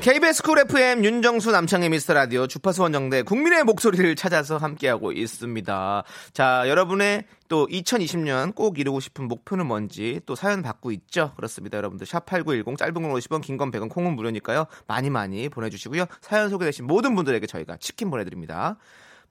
KBS 0.00 0.42
Cool 0.42 0.58
FM 0.60 1.04
윤정수 1.04 1.50
남창희의 1.50 1.88
미스터 1.88 2.12
라디오 2.14 2.46
주파수 2.46 2.82
원정대 2.82 3.22
국민의 3.22 3.64
목소리를 3.64 4.14
찾아서 4.16 4.56
함께하고 4.56 5.12
있습니다. 5.12 6.04
자, 6.32 6.68
여러분의 6.68 7.24
또 7.48 7.66
2020년 7.66 8.54
꼭 8.54 8.78
이루고 8.78 9.00
싶은 9.00 9.26
목표는 9.26 9.66
뭔지 9.66 10.20
또 10.26 10.34
사연 10.34 10.62
받고 10.62 10.92
있죠. 10.92 11.32
그렇습니다. 11.36 11.78
여러분들 11.78 12.06
샵8910 12.06 12.76
짧은 12.76 12.94
건 12.94 13.04
50원, 13.12 13.40
긴 13.40 13.56
건 13.56 13.70
100원, 13.70 13.88
콩은 13.88 14.14
무료니까요. 14.14 14.66
많이 14.86 15.10
많이 15.10 15.48
보내주시고요. 15.48 16.04
사연 16.20 16.50
소개되신 16.50 16.86
모든 16.86 17.14
분들에게 17.14 17.46
저희가 17.46 17.78
치킨 17.78 18.10
보내드립니다. 18.10 18.76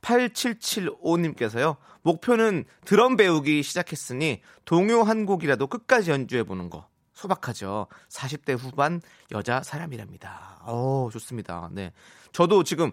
8775님께서요. 0.02 1.78
목표는 2.02 2.66
드럼 2.84 3.16
배우기 3.16 3.64
시작했으니 3.64 4.42
동요 4.66 5.04
한 5.04 5.26
곡이라도 5.26 5.68
끝까지 5.68 6.12
연주해보는 6.12 6.70
거. 6.70 6.88
소박하죠. 7.14 7.88
40대 8.10 8.56
후반 8.58 9.02
여자 9.32 9.64
사람이랍니다. 9.64 10.57
어, 10.68 11.10
좋습니다. 11.12 11.70
네. 11.72 11.92
저도 12.32 12.64
지금 12.64 12.92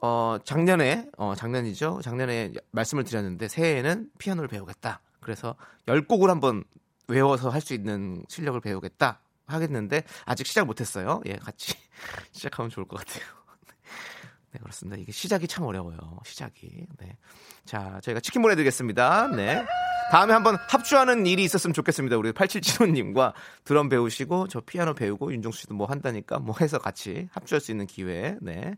어, 0.00 0.38
작년에 0.44 1.08
어, 1.18 1.34
작년이죠. 1.34 2.00
작년에 2.02 2.52
말씀을 2.70 3.04
드렸는데 3.04 3.48
새해에는 3.48 4.10
피아노를 4.18 4.48
배우겠다. 4.48 5.00
그래서 5.20 5.56
10곡을 5.86 6.28
한번 6.28 6.64
외워서 7.08 7.50
할 7.50 7.60
수 7.60 7.74
있는 7.74 8.22
실력을 8.28 8.58
배우겠다 8.60 9.20
하겠는데 9.46 10.04
아직 10.24 10.46
시작 10.46 10.66
못 10.66 10.80
했어요. 10.80 11.20
예, 11.26 11.34
같이 11.36 11.74
시작하면 12.32 12.70
좋을 12.70 12.86
것 12.86 12.98
같아요. 12.98 13.24
네, 14.52 14.58
그렇습니다. 14.58 15.00
이게 15.00 15.12
시작이 15.12 15.46
참 15.46 15.64
어려워요. 15.64 16.18
시작이. 16.24 16.86
네. 16.98 17.16
자, 17.64 18.00
저희가 18.02 18.20
치킨 18.20 18.42
보내드리겠습니다. 18.42 19.28
네. 19.28 19.64
다음에 20.10 20.32
한번 20.32 20.56
합주하는 20.56 21.24
일이 21.26 21.44
있었으면 21.44 21.72
좋겠습니다. 21.72 22.16
우리 22.16 22.32
8775님과 22.32 23.32
드럼 23.64 23.88
배우시고, 23.88 24.48
저 24.48 24.60
피아노 24.60 24.94
배우고, 24.94 25.32
윤정수 25.32 25.60
씨도 25.60 25.74
뭐 25.74 25.86
한다니까, 25.86 26.40
뭐 26.40 26.56
해서 26.60 26.78
같이 26.78 27.28
합주할 27.30 27.60
수 27.60 27.70
있는 27.70 27.86
기회, 27.86 28.36
네. 28.40 28.74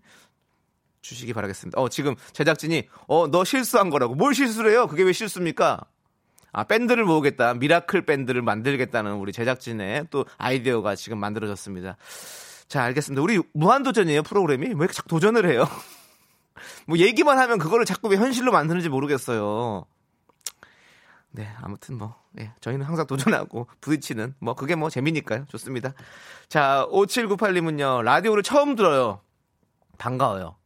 주시기 1.00 1.32
바라겠습니다. 1.32 1.80
어, 1.80 1.88
지금 1.88 2.16
제작진이, 2.32 2.88
어, 3.08 3.28
너 3.28 3.42
실수한 3.42 3.88
거라고. 3.88 4.14
뭘 4.14 4.34
실수를 4.34 4.72
해요? 4.72 4.86
그게 4.86 5.02
왜 5.02 5.12
실수입니까? 5.12 5.80
아, 6.52 6.64
밴드를 6.64 7.04
모으겠다. 7.04 7.54
miracle 7.54 8.04
밴드를 8.04 8.42
만들겠다는 8.42 9.14
우리 9.14 9.32
제작진의 9.32 10.08
또 10.10 10.26
아이디어가 10.36 10.96
지금 10.96 11.18
만들어졌습니다. 11.18 11.96
자, 12.72 12.84
알겠습니다. 12.84 13.20
우리 13.20 13.38
무한도전이에요, 13.52 14.22
프로그램이. 14.22 14.68
왜 14.68 14.72
이렇게 14.72 14.94
자꾸 14.94 15.10
도전을 15.10 15.44
해요? 15.44 15.68
뭐 16.88 16.96
얘기만 16.96 17.38
하면 17.38 17.58
그거를 17.58 17.84
자꾸 17.84 18.08
왜 18.08 18.16
현실로 18.16 18.50
만드는지 18.50 18.88
모르겠어요. 18.88 19.84
네, 21.32 21.54
아무튼 21.60 21.98
뭐, 21.98 22.18
예, 22.38 22.50
저희는 22.62 22.86
항상 22.86 23.06
도전하고 23.06 23.68
부딪히는, 23.82 24.36
뭐, 24.38 24.54
그게 24.54 24.74
뭐 24.74 24.88
재미니까요. 24.88 25.44
좋습니다. 25.48 25.92
자, 26.48 26.86
5798님은요, 26.90 28.04
라디오를 28.04 28.42
처음 28.42 28.74
들어요. 28.74 29.20
반가워요. 29.98 30.56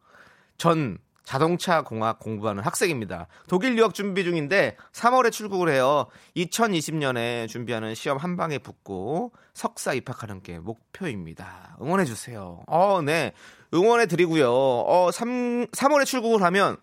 전 0.59 0.99
자동차 1.27 1.83
공학 1.83 2.21
공부하는 2.21 2.63
학생입니다. 2.63 3.27
독일 3.49 3.77
유학 3.77 3.95
준비 3.95 4.23
중인데 4.23 4.77
3월에 4.93 5.33
출국을 5.33 5.69
해요. 5.69 6.07
2020년에 6.37 7.49
준비하는 7.49 7.97
시험 7.97 8.17
한 8.17 8.37
방에 8.37 8.59
붙고 8.59 9.33
석사 9.53 9.93
입학하는 9.93 10.41
게 10.41 10.61
목표입니다. 10.61 11.79
응원해 11.83 12.05
주세요. 12.05 12.63
어, 12.69 13.03
네. 13.03 13.33
응원해 13.75 14.07
드리고요. 14.07 14.49
어, 14.53 15.11
3 15.13 15.67
3월에 15.67 16.07
출국을 16.07 16.43
하면 16.45 16.77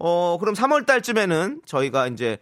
어, 0.00 0.38
그럼 0.40 0.56
3월 0.56 0.86
달쯤에는 0.86 1.62
저희가 1.64 2.08
이제 2.08 2.38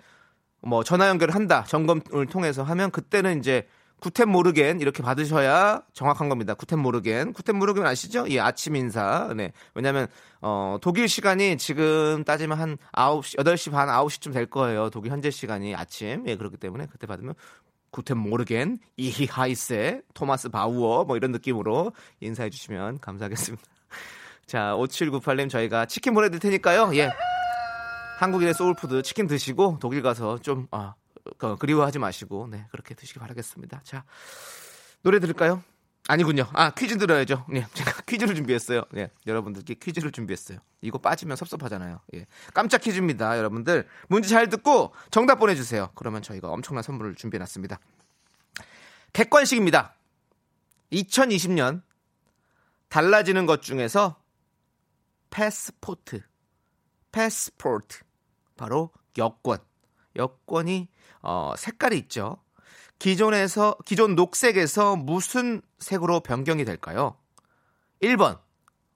뭐 0.62 0.82
전화 0.82 1.06
연결을 1.08 1.34
한다. 1.34 1.64
점검을 1.68 2.28
통해서 2.30 2.62
하면 2.62 2.90
그때는 2.90 3.40
이제 3.40 3.68
구텐 4.02 4.28
모르겐 4.28 4.80
이렇게 4.80 5.00
받으셔야 5.00 5.80
정확한 5.92 6.28
겁니다. 6.28 6.54
구텐 6.54 6.80
모르겐. 6.80 7.32
구텐 7.32 7.54
모르겐 7.54 7.86
아시죠? 7.86 8.26
예, 8.30 8.40
아침 8.40 8.74
인사. 8.74 9.32
네. 9.36 9.52
왜냐면 9.76 10.08
어, 10.40 10.76
독일 10.82 11.08
시간이 11.08 11.56
지금 11.56 12.24
따지면 12.24 12.58
한 12.58 12.78
9시, 12.94 13.38
8시 13.38 13.70
반, 13.70 13.86
9시쯤 13.86 14.32
될 14.32 14.46
거예요. 14.46 14.90
독일 14.90 15.12
현재 15.12 15.30
시간이 15.30 15.76
아침. 15.76 16.24
예, 16.26 16.34
그렇기 16.34 16.56
때문에 16.56 16.88
그때 16.90 17.06
받으면 17.06 17.34
구텐 17.92 18.18
모르겐, 18.18 18.80
이히 18.96 19.26
하이세, 19.26 20.02
토마스 20.14 20.48
바우어 20.48 21.04
뭐 21.04 21.16
이런 21.16 21.30
느낌으로 21.30 21.92
인사해 22.18 22.50
주시면 22.50 22.98
감사하겠습니다. 22.98 23.62
자, 24.46 24.74
5798님 24.78 25.48
저희가 25.48 25.86
치킨 25.86 26.14
보내 26.14 26.28
드릴 26.28 26.40
테니까요. 26.40 26.90
예. 26.96 27.12
한국인의 28.18 28.54
soul 28.54 28.78
food 28.78 29.02
치킨 29.02 29.28
드시고 29.28 29.78
독일 29.80 30.02
가서 30.02 30.38
좀, 30.38 30.66
아, 30.72 30.94
그, 31.38 31.56
그리워하지 31.56 31.98
마시고, 31.98 32.48
네, 32.50 32.66
그렇게 32.70 32.94
드시기 32.94 33.18
바라겠습니다. 33.18 33.80
자, 33.84 34.04
노래 35.02 35.18
들을까요? 35.20 35.62
아니군요. 36.08 36.48
아, 36.52 36.70
퀴즈 36.70 36.98
들어야죠. 36.98 37.46
네, 37.48 37.66
제가 37.74 38.02
퀴즈를 38.06 38.34
준비했어요. 38.34 38.84
네, 38.90 39.10
여러분들께 39.26 39.74
퀴즈를 39.74 40.10
준비했어요. 40.10 40.58
이거 40.80 40.98
빠지면 40.98 41.36
섭섭하잖아요. 41.36 42.00
예. 42.14 42.26
깜짝 42.52 42.80
퀴즈입니다. 42.80 43.38
여러분들. 43.38 43.86
문제 44.08 44.28
잘 44.28 44.48
듣고 44.48 44.92
정답 45.10 45.36
보내주세요. 45.36 45.90
그러면 45.94 46.22
저희가 46.22 46.48
엄청난 46.48 46.82
선물을 46.82 47.14
준비해놨습니다. 47.14 47.78
객관식입니다. 49.12 49.94
2020년 50.92 51.82
달라지는 52.88 53.46
것 53.46 53.62
중에서 53.62 54.20
패스포트, 55.30 56.22
패스포트 57.12 58.00
바로 58.56 58.90
여권. 59.16 59.58
여권이 60.16 60.88
어, 61.22 61.54
색깔이 61.56 61.98
있죠. 61.98 62.38
기존에서 62.98 63.76
기존 63.84 64.14
녹색에서 64.14 64.96
무슨 64.96 65.60
색으로 65.78 66.20
변경이 66.20 66.64
될까요? 66.64 67.16
1번 68.02 68.38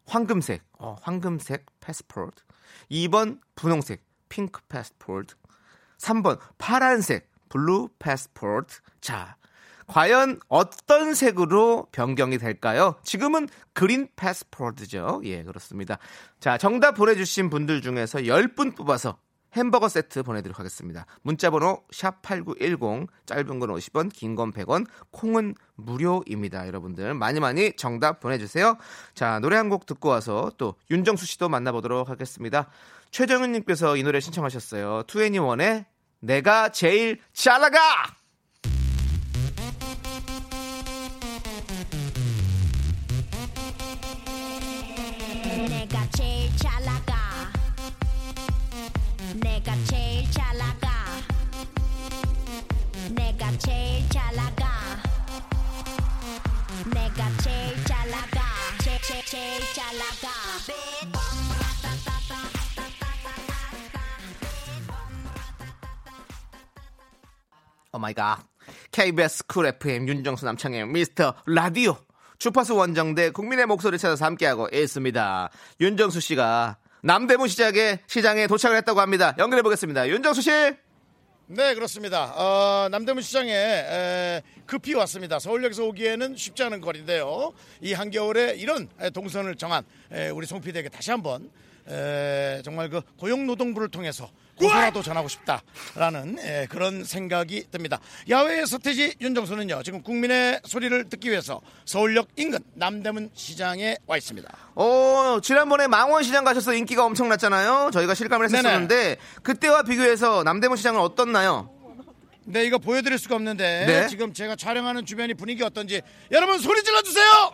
황금색, 0.06 0.62
어, 0.78 0.96
황금색 1.02 1.66
패스포트. 1.80 2.42
2번 2.90 3.40
분홍색, 3.56 4.04
핑크 4.28 4.60
패스포트. 4.68 5.34
3번 5.98 6.38
파란색, 6.58 7.30
blue 7.48 7.88
패스포트. 7.98 8.76
자, 9.00 9.36
과연 9.86 10.40
어떤 10.48 11.14
색으로 11.14 11.86
변경이 11.92 12.38
될까요? 12.38 12.96
지금은 13.04 13.48
green 13.72 14.08
패스포트죠. 14.16 15.20
예, 15.24 15.44
그렇습니다. 15.44 15.98
자, 16.40 16.58
정답 16.58 16.92
보내주신 16.92 17.50
분들 17.50 17.82
중에서 17.82 18.20
10분 18.20 18.76
뽑아서 18.76 19.18
햄버거 19.56 19.88
세트 19.88 20.22
보내드리도록 20.22 20.58
하겠습니다. 20.58 21.06
문자번호 21.22 21.82
샵 21.90 22.20
8910 22.22 23.08
짧은 23.26 23.58
건 23.58 23.70
50원 23.70 24.12
긴 24.12 24.36
건 24.36 24.52
100원 24.52 24.86
콩은 25.10 25.54
무료입니다. 25.76 26.66
여러분들 26.66 27.14
많이 27.14 27.40
많이 27.40 27.72
정답 27.76 28.20
보내주세요. 28.20 28.76
자 29.14 29.38
노래 29.40 29.56
한 29.56 29.66
곡 29.70 29.86
듣고 29.86 30.08
와서 30.10 30.52
또 30.58 30.74
윤정수 30.90 31.26
씨도 31.26 31.48
만나보도록 31.48 32.08
하겠습니다. 32.08 32.68
최정은님께서 33.10 33.96
이 33.96 34.02
노래 34.02 34.20
신청하셨어요. 34.20 35.04
2NE1의 35.06 35.86
내가 36.20 36.68
제일 36.70 37.20
잘 37.32 37.60
나가! 37.60 37.78
내가 49.40 49.74
제일 49.84 50.30
잘 50.30 50.56
나가 50.56 50.88
내가 53.10 53.50
제일 53.58 54.08
잘 54.08 54.34
나가 54.34 54.66
내가 56.86 57.36
제일 57.42 57.84
잘 57.84 58.10
나가 58.10 58.40
제, 58.82 58.98
제, 59.02 59.22
제일 59.26 59.60
잘 59.74 59.98
나가 59.98 60.28
Oh 67.92 67.98
my 67.98 68.12
god. 68.12 68.40
KBS 68.92 69.46
Cool 69.46 69.66
FM 69.66 70.06
윤정수 70.08 70.44
남창희의 70.44 70.86
미스터 70.86 71.34
라디오. 71.46 71.96
주파수 72.38 72.76
원정대 72.76 73.30
국민의 73.30 73.64
목소리 73.64 73.96
찾아서 73.96 74.26
함께하고 74.26 74.68
있습니다. 74.70 75.50
윤정수 75.80 76.20
씨가 76.20 76.76
남대문 77.06 77.46
시장에 77.46 78.00
시장에 78.08 78.48
도착을 78.48 78.76
했다고 78.78 79.00
합니다. 79.00 79.32
연결해 79.38 79.62
보겠습니다. 79.62 80.08
윤정수 80.08 80.42
씨. 80.42 80.50
네, 81.46 81.74
그렇습니다. 81.76 82.32
어, 82.34 82.88
남대문 82.90 83.22
시장에 83.22 83.52
에, 83.52 84.42
급히 84.66 84.92
왔습니다. 84.94 85.38
서울역에서 85.38 85.84
오기에는 85.84 86.34
쉽지 86.34 86.64
않은 86.64 86.80
거리인데요. 86.80 87.52
이 87.80 87.92
한겨울에 87.92 88.56
이런 88.56 88.88
에, 88.98 89.10
동선을 89.10 89.54
정한 89.54 89.84
에, 90.10 90.30
우리 90.30 90.46
송 90.46 90.60
PD에게 90.60 90.88
다시 90.88 91.12
한번 91.12 91.48
에, 91.88 92.60
정말 92.64 92.90
그 92.90 93.00
고용노동부를 93.20 93.88
통해서 93.88 94.28
고소라도 94.58 95.02
전하고 95.02 95.28
싶다라는 95.28 96.38
에, 96.38 96.66
그런 96.66 97.04
생각이 97.04 97.66
듭니다. 97.70 98.00
야외 98.28 98.64
서태지 98.64 99.16
윤정수는요, 99.20 99.82
지금 99.82 100.02
국민의 100.02 100.60
소리를 100.64 101.08
듣기 101.08 101.30
위해서 101.30 101.60
서울역 101.84 102.28
인근 102.36 102.60
남대문 102.74 103.30
시장에 103.34 103.96
와 104.06 104.16
있습니다. 104.16 104.48
어, 104.74 105.38
지난번에 105.42 105.86
망원시장 105.86 106.44
가셔서 106.44 106.74
인기가 106.74 107.04
엄청났잖아요. 107.04 107.90
저희가 107.92 108.14
실감을. 108.14 108.46
했었는데 108.46 109.16
그때와 109.42 109.82
비교해서 109.82 110.42
남대문 110.42 110.76
시장은 110.76 111.00
어떻나요? 111.00 111.70
네, 112.44 112.64
이거 112.64 112.78
보여드릴 112.78 113.18
수가 113.18 113.34
없는데 113.34 113.86
네. 113.86 114.06
지금 114.06 114.32
제가 114.32 114.54
촬영하는 114.56 115.04
주변이 115.04 115.34
분위기 115.34 115.62
어떤지 115.64 116.00
여러분 116.30 116.58
소리 116.58 116.82
질러 116.84 117.02
주세요. 117.02 117.52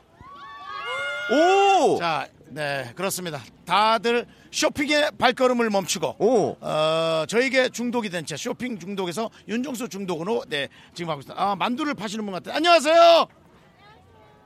오! 1.30 1.98
자, 1.98 2.28
네, 2.54 2.92
그렇습니다. 2.94 3.40
다들 3.64 4.26
쇼핑의 4.50 5.12
발걸음을 5.18 5.70
멈추고, 5.70 6.16
오! 6.18 6.56
어, 6.60 7.24
저에게 7.26 7.70
중독이 7.70 8.10
된 8.10 8.26
채 8.26 8.36
쇼핑 8.36 8.78
중독에서 8.78 9.30
윤종수 9.48 9.88
중독으로, 9.88 10.44
네, 10.48 10.68
지금 10.94 11.10
하고 11.10 11.20
있습니다. 11.20 11.42
아, 11.42 11.56
만두를 11.56 11.94
파시는 11.94 12.24
분 12.24 12.34
같아요. 12.34 12.54
안녕하세요! 12.56 13.26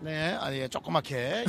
네, 0.00 0.36
아니, 0.40 0.60
예, 0.60 0.68
조그맣게, 0.68 1.16
예, 1.16 1.44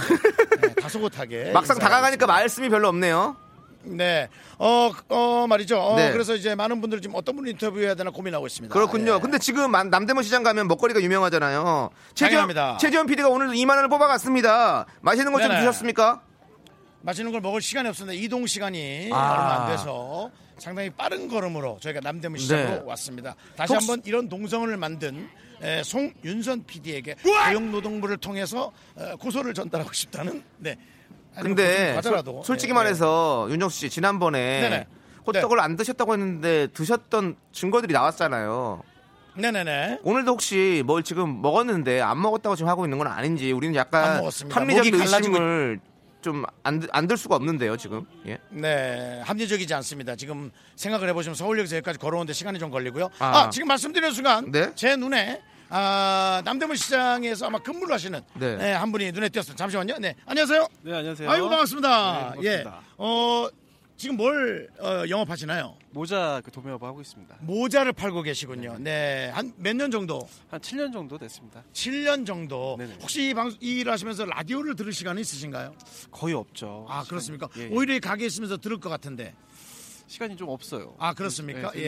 네, 0.62 0.74
다소곳하게. 0.82 1.52
막상 1.52 1.78
다가가니까. 1.78 2.26
말씀이 2.26 2.70
별로 2.70 2.88
없네요. 2.89 3.36
네, 3.84 4.28
어, 4.58 4.91
어, 5.10 5.46
말이죠. 5.48 5.80
어, 5.80 5.96
네. 5.96 6.12
그래서 6.12 6.36
이제 6.36 6.56
많은 6.56 6.82
분들 6.82 7.02
지금 7.02 7.15
어떤 7.15 7.36
분을 7.38 7.52
인터뷰해야 7.52 7.96
되나 7.96 8.10
고민하고 8.10 8.46
있습니다. 8.48 8.74
그렇군요. 8.74 9.15
예. 9.15 9.20
근데 9.20 9.38
지금 9.38 9.72
만- 9.72 9.89
남대문 9.89 10.24
시장 10.24 10.43
가면 10.43 10.67
먹거리가 10.67 11.00
유명하잖아요. 11.02 11.89
당연합니다. 12.17 12.78
최지원 12.82 13.06
PD가 13.06 13.30
오늘 13.30 13.50
2만 13.50 13.76
원을 13.76 13.88
뽑아갔습니다. 13.88 14.88
맛있는 15.02 15.32
거 15.32 15.39
좀. 15.39 15.50
드셨습니까? 15.52 16.22
맛있는 17.01 17.31
걸 17.31 17.41
먹을 17.41 17.62
시간이 17.62 17.88
없었는데 17.89 18.19
이동 18.19 18.45
시간이 18.45 19.10
아. 19.13 19.31
얼마 19.31 19.63
안 19.65 19.71
돼서 19.71 20.29
상당히 20.57 20.89
빠른 20.89 21.27
걸음으로 21.27 21.77
저희가 21.81 21.99
남대문 22.01 22.39
시장으로 22.39 22.69
네. 22.69 22.81
왔습니다. 22.86 23.36
다시 23.55 23.73
혹시- 23.73 23.88
한번 23.91 24.03
이런 24.05 24.27
동성을 24.27 24.75
만든 24.77 25.29
에, 25.62 25.81
송윤선 25.83 26.65
PD에게 26.65 27.15
고용노동부를 27.23 28.17
통해서 28.17 28.71
어, 28.95 29.15
고소를 29.17 29.53
전달하고 29.53 29.91
싶다는 29.93 30.43
네. 30.57 30.75
근데 31.41 31.93
과자라도. 31.95 32.38
솔- 32.38 32.45
솔직히 32.45 32.73
네, 32.73 32.75
말해서 32.75 33.47
윤정수 33.51 33.79
씨 33.79 33.89
지난번에 33.89 34.62
네네. 34.62 34.88
호떡을 35.27 35.60
안 35.60 35.75
드셨다고 35.75 36.13
했는데 36.13 36.67
드셨던 36.73 37.36
증거들이 37.51 37.93
나왔잖아요. 37.93 38.81
네. 39.36 39.51
네네네. 39.51 39.99
오늘도 40.03 40.31
혹시 40.31 40.81
뭘 40.86 41.03
지금 41.03 41.41
먹었는데 41.43 42.01
안 42.01 42.19
먹었다고 42.21 42.55
지금 42.55 42.69
하고 42.69 42.86
있는 42.86 42.97
건 42.97 43.05
아닌지 43.07 43.51
우리는 43.51 43.75
안 43.75 43.79
약간. 43.79 44.23
합리적인 44.49 44.95
의심을 44.95 45.79
좀안들 46.28 47.18
수가 47.18 47.36
없는데요 47.36 47.78
지금. 47.78 48.06
예. 48.28 48.38
네, 48.50 49.22
합리적이지 49.24 49.74
않습니다. 49.76 50.16
지금 50.16 50.52
생각을 50.76 51.08
해보시면 51.10 51.36
서울역에서 51.36 51.78
여기까지 51.78 52.00
걸어오는데 52.00 52.34
시간이 52.34 52.60
좀 52.60 52.70
걸리고요. 52.70 53.10
아, 53.20 53.26
아. 53.26 53.50
지금 53.50 53.68
말씀드리는 53.68 54.13
순간 54.13 54.52
네. 54.52 54.72
제 54.76 54.96
눈에 54.96 55.42
아, 55.70 56.42
남대문 56.46 56.76
시장에서 56.76 57.48
아마 57.48 57.60
근무를 57.60 57.94
하시는 57.94 58.22
네. 58.36 58.56
네, 58.58 58.74
한 58.74 58.92
분이 58.92 59.12
눈에 59.12 59.30
띄었어요. 59.30 59.56
잠시만요. 59.56 59.98
네, 60.00 60.16
안녕하세요. 60.26 60.68
네, 60.82 60.96
안녕하세요. 60.96 61.30
아이고 61.30 61.50
반갑습니다. 61.50 61.90
네, 61.90 62.63
반갑습니다. 62.63 62.82
예, 62.82 62.94
어 62.98 63.50
지금 63.97 64.15
뭘 64.15 64.69
어, 64.79 65.03
영업하시나요? 65.10 65.75
모자 65.89 66.39
그 66.45 66.51
도매업 66.51 66.83
하고 66.83 67.01
있습니다. 67.01 67.36
모자를 67.41 67.93
팔고 67.93 68.21
계시군요. 68.21 68.77
네, 68.79 69.31
한 69.33 69.51
몇 69.57 69.75
년 69.75 69.89
정도? 69.89 70.27
한 70.51 70.60
7년 70.60 70.93
정도 70.93 71.17
됐습니다. 71.17 71.63
7년 71.73 72.23
정도. 72.25 72.75
네네. 72.77 72.97
혹시 73.01 73.29
이 73.29 73.33
방송 73.33 73.57
이 73.60 73.79
일을 73.79 73.91
하시면서 73.91 74.25
라디오를 74.25 74.75
들을 74.75 74.93
시간이 74.93 75.21
있으신가요? 75.21 75.73
거의 76.12 76.36
없죠. 76.36 76.86
아 76.88 77.01
시간이. 77.01 77.10
그렇습니까? 77.10 77.49
예, 77.57 77.63
예. 77.63 77.69
오히려 77.71 77.95
이 77.95 77.99
가게에 77.99 78.27
있으면서 78.27 78.57
들을 78.57 78.79
것 78.79 78.89
같은데. 78.89 79.33
시간이 80.05 80.38
좀 80.38 80.49
없어요. 80.49 80.95
아 80.99 81.13
그렇습니까? 81.15 81.71
네, 81.71 81.79
예. 81.81 81.86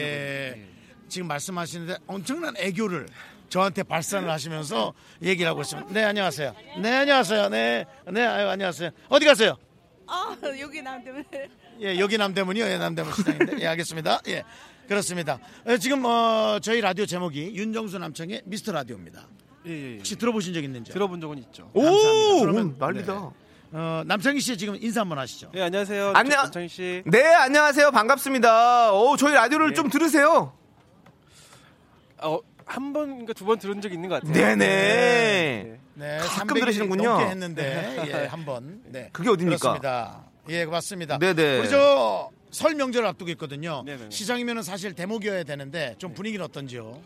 예. 0.58 0.68
지금 1.08 1.28
말씀하시는데 1.28 1.96
엄청난 2.08 2.56
애교를 2.56 3.06
저한테 3.48 3.84
발산을 3.84 4.28
하시면서 4.28 4.94
얘기를 5.22 5.48
하고 5.48 5.60
있습니다. 5.60 5.92
네 5.92 6.02
안녕하세요. 6.04 6.54
네 6.82 6.92
안녕하세요. 6.92 7.48
네, 7.50 7.84
네 8.10 8.26
아유, 8.26 8.48
안녕하세요. 8.48 8.90
어디 9.08 9.24
가세요? 9.26 9.56
아 10.12 10.36
여기 10.58 10.82
남대문 10.82 11.24
예 11.80 11.98
여기 11.98 12.18
남대문이요. 12.18 12.64
예 12.64 12.78
남대문 12.78 13.12
시장인데 13.14 13.60
예 13.60 13.66
알겠습니다. 13.68 14.20
예 14.28 14.42
그렇습니다. 14.88 15.38
예, 15.68 15.78
지금 15.78 16.04
어, 16.04 16.58
저희 16.60 16.80
라디오 16.80 17.06
제목이 17.06 17.52
윤정수 17.54 17.98
남창의 17.98 18.42
미스터 18.44 18.72
라디오입니다. 18.72 19.24
예, 19.66 19.70
예, 19.70 19.92
예. 19.92 19.96
혹시 19.98 20.16
들어보신 20.16 20.52
적 20.52 20.64
있는지? 20.64 20.90
들어본 20.90 21.20
적은 21.20 21.38
있죠. 21.38 21.70
오, 21.74 21.82
감사합니다. 21.82 22.40
그러면- 22.40 22.74
오, 22.76 22.84
난리다. 22.84 23.14
네. 23.14 23.30
어, 23.72 24.02
남창희 24.04 24.40
씨 24.40 24.58
지금 24.58 24.76
인사 24.80 25.02
한번 25.02 25.18
하시죠. 25.20 25.52
예, 25.54 25.62
안녕하세요. 25.62 26.12
안녕- 26.16 26.42
남창희 26.42 26.66
씨. 26.68 27.02
네, 27.06 27.24
안녕하세요. 27.24 27.92
반갑습니다. 27.92 28.92
오, 28.94 29.16
저희 29.16 29.32
라디오를 29.34 29.70
예. 29.70 29.74
좀 29.74 29.88
들으세요. 29.90 30.52
어, 32.22 32.38
한 32.70 32.92
번인가 32.92 33.32
두 33.32 33.44
번 33.44 33.58
들은 33.58 33.80
적이 33.80 33.94
있는 33.96 34.08
것 34.08 34.22
같아요. 34.22 34.32
네네. 34.32 34.56
네. 34.56 35.78
네, 35.94 36.18
가끔 36.18 36.56
300이 36.56 36.60
들으시는군요. 36.60 37.02
넘게 37.02 37.26
했는데 37.30 37.96
예, 38.08 38.26
한 38.26 38.44
번. 38.44 38.80
네. 38.86 39.08
그게 39.12 39.28
어딥니까? 39.28 39.58
그렇습니다. 39.58 40.24
예, 40.48 40.64
맞습니다. 40.64 41.18
네네. 41.18 41.58
우리 41.58 41.68
저 41.68 42.30
설 42.50 42.74
명절 42.74 43.06
앞두고 43.06 43.30
있거든요. 43.32 43.84
네네네. 43.86 44.10
시장이면은 44.10 44.62
사실 44.64 44.92
대목이어야 44.92 45.44
되는데 45.44 45.94
좀 45.98 46.12
분위기는 46.14 46.44
어떤지요? 46.44 47.00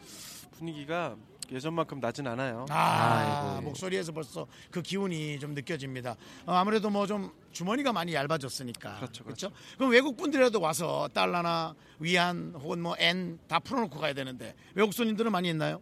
분위기가 0.57 1.17
예전만큼 1.53 2.01
나진 2.01 2.27
않아요. 2.27 2.67
아, 2.71 3.55
아이고. 3.57 3.63
목소리에서 3.63 4.13
벌써 4.13 4.47
그 4.71 4.83
기운이 4.83 5.39
좀 5.39 5.55
느껴집니다. 5.55 6.17
어, 6.47 6.53
아무래도 6.53 6.91
뭐 6.91 7.07
좀 7.07 7.31
주머니가 7.53 7.93
많이 7.93 8.15
얇아졌으니까. 8.15 8.97
그렇죠, 8.97 9.25
그렇죠. 9.25 9.51
그럼 9.77 9.91
외국 9.93 10.17
분들이라도 10.17 10.61
와서 10.61 11.09
달러나 11.15 11.75
위안 11.99 12.53
혹은 12.57 12.81
뭐 12.81 12.97
엔 12.99 13.39
다 13.47 13.59
풀어놓고 13.61 13.99
가야 14.01 14.13
되는데 14.15 14.55
외국 14.75 14.93
손님들은 14.95 15.31
많이 15.31 15.49
있나요? 15.51 15.81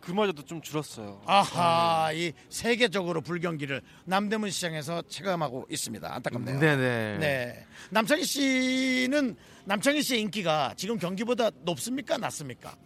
그마저도 0.00 0.42
좀 0.44 0.62
줄었어요. 0.62 1.20
아하, 1.26 2.12
이 2.12 2.32
세계적으로 2.48 3.20
불경기를 3.22 3.82
남대문 4.04 4.50
시장에서 4.50 5.02
체감하고 5.02 5.66
있습니다. 5.68 6.14
안타깝네요. 6.14 6.60
네네. 6.60 7.18
네. 7.18 7.66
남창희 7.90 8.24
씨는 8.24 9.36
남창희 9.64 10.02
씨의 10.02 10.20
인기가 10.20 10.74
지금 10.76 10.96
경기보다 10.96 11.50
높습니까? 11.62 12.18
낮습니까? 12.18 12.76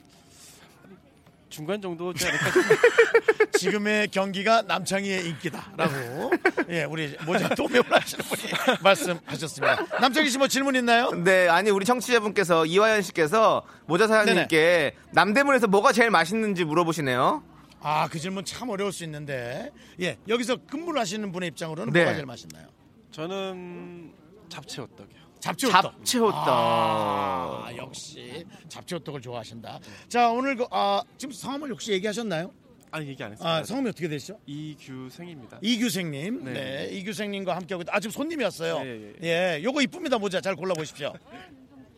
중간 1.50 1.82
정도지 1.82 2.26
않을까 2.26 2.44
지금의 3.58 4.08
경기가 4.08 4.62
남창희의 4.62 5.26
인기다라고 5.28 6.30
예 6.70 6.84
우리 6.84 7.14
모자 7.26 7.48
도매을 7.50 7.82
하시는 7.90 8.24
분이 8.24 8.42
말씀하셨습니다. 8.82 9.98
남창희 10.00 10.30
씨 10.30 10.38
뭐 10.38 10.48
질문 10.48 10.74
있나요? 10.76 11.10
네, 11.10 11.48
아니 11.48 11.70
우리 11.70 11.84
청취자분께서 11.84 12.64
이화연 12.66 13.02
씨께서 13.02 13.62
모자 13.86 14.06
사장님께 14.06 14.94
남대문에서 15.12 15.66
뭐가 15.66 15.92
제일 15.92 16.10
맛있는지 16.10 16.64
물어보시네요. 16.64 17.42
아 17.82 18.08
그 18.10 18.18
질문 18.18 18.44
참 18.44 18.68
어려울 18.70 18.92
수 18.92 19.04
있는데 19.04 19.70
예 20.00 20.16
여기서 20.28 20.56
근무를 20.66 21.00
하시는 21.00 21.30
분의 21.32 21.48
입장으로는 21.50 21.92
네. 21.92 22.00
뭐가 22.00 22.14
제일 22.14 22.26
맛있나요? 22.26 22.66
저는 23.10 24.12
잡채 24.48 24.82
호떡이요. 24.82 25.20
잡채 25.40 25.66
호떡. 25.68 25.82
잡채 25.82 26.18
호떡. 26.18 26.36
아, 26.46 27.70
역시 27.76 28.44
잡채 28.68 28.96
호떡을 28.96 29.20
좋아하신다. 29.22 29.80
자 30.08 30.30
오늘 30.30 30.56
그, 30.56 30.66
아, 30.70 31.02
지금 31.16 31.32
성함을 31.32 31.70
혹시 31.70 31.92
얘기하셨나요? 31.92 32.52
아니 32.92 33.06
얘기 33.08 33.22
안 33.22 33.32
했습니다. 33.32 33.48
아 33.56 33.62
성함이 33.64 33.88
어떻게 33.90 34.08
되시죠? 34.08 34.38
이규생입니다. 34.46 35.58
이규생님, 35.62 36.44
네, 36.44 36.52
네. 36.52 36.88
이규생님과 36.92 37.54
함께하고 37.56 37.82
있- 37.82 37.88
아 37.90 38.00
지금 38.00 38.10
손님이었어요. 38.12 38.82
예, 38.84 39.12
예, 39.22 39.60
요거 39.62 39.80
이쁩니다 39.82 40.18
모자 40.18 40.40
잘 40.40 40.56
골라 40.56 40.74
보십시오. 40.74 41.12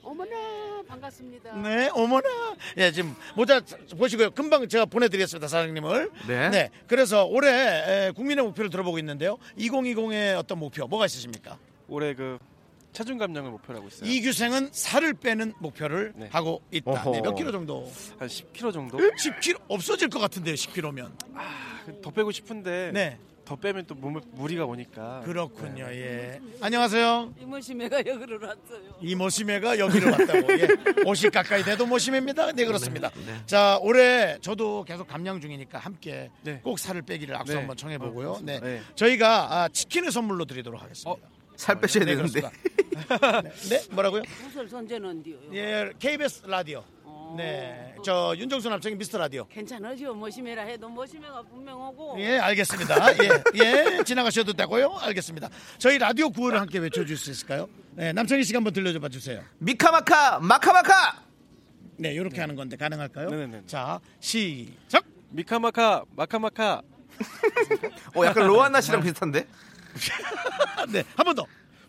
어머나 0.03 0.83
반갑습니다. 0.87 1.57
네, 1.63 1.89
어머나. 1.95 2.29
예, 2.77 2.93
지금 2.93 3.15
모자 3.37 3.61
보시고요. 3.97 4.33
금방 4.33 4.69
제가 4.69 4.85
보내드리겠습니다, 4.85 5.49
사장님을. 5.49 6.11
네. 6.29 6.69
그래서 6.87 7.25
올해 7.25 7.49
에, 8.09 8.11
국민의 8.11 8.45
목표를 8.45 8.69
들어보고 8.69 8.99
있는데요. 8.99 9.39
2020의 9.59 10.37
어떤 10.39 10.59
목표, 10.59 10.87
뭐가 10.87 11.07
있으십니까? 11.07 11.57
올해 11.89 12.15
그 12.15 12.39
체중 12.93 13.17
감량을 13.19 13.51
목표로 13.51 13.79
하고 13.79 13.89
있어요. 13.89 14.09
이규생은 14.09 14.71
살을 14.73 15.15
빼는 15.15 15.55
목표를 15.59 16.13
네. 16.15 16.29
하고 16.31 16.63
있다. 16.71 17.11
네, 17.11 17.21
몇 17.23 17.35
킬로 17.35 17.51
정도? 17.51 17.91
한 18.19 18.29
10kg 18.29 18.73
정도. 18.73 18.99
10킬로 18.99 19.61
없어질 19.69 20.09
것 20.09 20.19
같은데요, 20.19 20.55
10킬로면. 20.55 21.13
더 22.03 22.11
빼고 22.11 22.31
싶은데 22.31 22.91
네, 22.93 23.19
더 23.45 23.57
빼면 23.57 23.87
또 23.87 23.95
몸에 23.95 24.21
무리가 24.33 24.67
오니까. 24.67 25.23
그렇군요. 25.25 25.87
예. 25.91 26.39
안녕하세요. 26.61 27.35
이모심애가 27.41 28.05
여기로 28.07 28.39
왔어요. 28.47 28.95
이 29.01 29.15
모시매가 29.15 29.79
여기로 29.79 30.11
왔다고. 30.13 30.53
예. 30.61 30.69
옷이 31.07 31.31
가까이 31.33 31.65
돼도 31.65 31.87
모시매입니다. 31.87 32.53
네, 32.53 32.65
그렇습니다. 32.67 33.11
네. 33.11 33.41
자, 33.47 33.79
올해 33.83 34.39
저도 34.41 34.85
계속 34.85 35.09
감량 35.09 35.41
중이니까 35.41 35.79
함께 35.79 36.31
네. 36.43 36.61
꼭 36.63 36.79
살을 36.79 37.03
빼기를 37.03 37.35
악수 37.37 37.55
네. 37.55 37.59
한번 37.59 37.77
청해보고요. 37.77 38.31
어, 38.33 38.41
네. 38.43 38.61
네. 38.61 38.83
저희가 38.95 39.63
아, 39.63 39.69
치킨을 39.69 40.13
선물로 40.13 40.45
드리도록 40.45 40.81
하겠습니다. 40.81 41.21
살 41.63 41.79
빼셔야 41.81 42.05
네, 42.05 42.17
되는데. 42.17 42.41
네, 42.41 43.53
네, 43.71 43.83
뭐라고요? 43.93 44.23
무술 44.43 44.69
선제는 44.69 45.23
디요. 45.23 45.37
예, 45.53 45.93
KBS 45.97 46.43
라디오. 46.47 46.83
어, 47.05 47.35
네, 47.39 47.95
저 48.05 48.35
윤정수 48.37 48.69
남창희 48.69 48.97
미스터 48.97 49.19
라디오. 49.19 49.47
괜찮아죠. 49.47 50.13
모심애라 50.13 50.63
해도 50.65 50.89
모심애가 50.89 51.43
분명 51.43 51.81
오고. 51.81 52.17
예, 52.19 52.39
알겠습니다. 52.39 53.13
예, 53.23 53.99
예, 53.99 54.03
지나가셔도 54.03 54.53
되고요. 54.55 54.97
알겠습니다. 55.03 55.49
저희 55.79 55.99
라디오 55.99 56.31
구호를 56.31 56.61
함께 56.61 56.79
외쳐줄 56.81 57.17
수 57.17 57.31
있을까요? 57.31 57.69
네, 57.93 58.13
남창희 58.13 58.43
씨가 58.43 58.57
한번 58.57 58.73
들려줘 58.73 58.99
봐 58.99 59.09
주세요. 59.09 59.41
미카마카 59.59 60.41
마카마카. 60.41 61.23
네, 61.99 62.13
이렇게 62.13 62.41
하는 62.41 62.57
건데 62.57 62.77
가능할까요? 62.77 63.31
네네네. 63.31 63.63
자, 63.67 64.01
시작. 64.19 65.05
미카마카 65.31 66.03
마카마카 66.17 66.83
어 68.17 68.25
약간 68.27 68.47
로아나 68.49 68.81
씨랑 68.81 69.01
비슷한데. 69.03 69.47
아, 70.77 70.87
네, 70.89 71.03
한 71.17 71.25
번 71.25 71.35
더. 71.35 71.47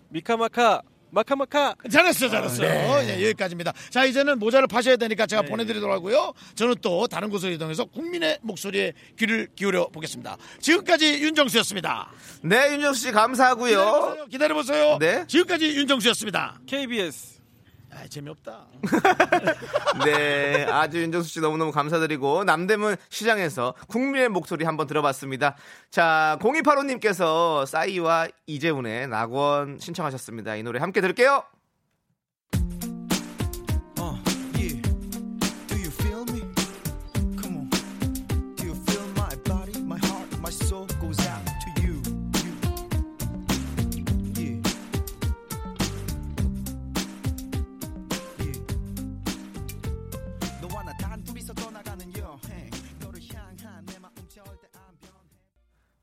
미카마카 0.09 0.81
마카마카 1.11 1.75
잘했어, 1.91 2.27
잘했어. 2.27 2.63
예, 2.65 3.23
여기까지입니다. 3.27 3.71
자, 3.91 4.03
이제는 4.03 4.39
모자를 4.39 4.67
파셔야 4.67 4.95
되니까 4.95 5.27
제가 5.27 5.43
보내드리도록 5.43 5.93
하고요. 5.93 6.33
저는 6.55 6.73
또 6.81 7.05
다른 7.07 7.29
곳으로 7.29 7.51
이동해서 7.51 7.85
국민의 7.85 8.39
목소리에 8.41 8.93
귀를 9.19 9.47
기울여 9.55 9.89
보겠습니다. 9.89 10.37
지금까지 10.59 11.21
윤정수였습니다. 11.21 12.11
네, 12.41 12.73
윤정수 12.73 13.01
씨 13.01 13.11
감사하고요. 13.11 14.25
기다려보세요. 14.31 14.97
기다려보세요. 14.97 14.97
네. 14.99 15.25
지금까지 15.27 15.67
윤정수였습니다. 15.75 16.61
KBS 16.65 17.41
아, 17.95 18.07
재미없다. 18.07 18.65
네, 20.05 20.65
아주 20.65 21.01
윤정수 21.01 21.29
씨 21.29 21.39
너무너무 21.39 21.71
감사드리고 21.71 22.43
남대문 22.43 22.95
시장에서 23.09 23.73
국민의 23.87 24.29
목소리 24.29 24.65
한번 24.65 24.87
들어봤습니다. 24.87 25.55
자, 25.91 26.37
0285님께서 26.41 27.65
싸이와 27.65 28.27
이재훈의 28.47 29.07
낙원 29.07 29.79
신청하셨습니다. 29.79 30.55
이 30.55 30.63
노래 30.63 30.79
함께 30.79 31.01
들을게요. 31.01 31.43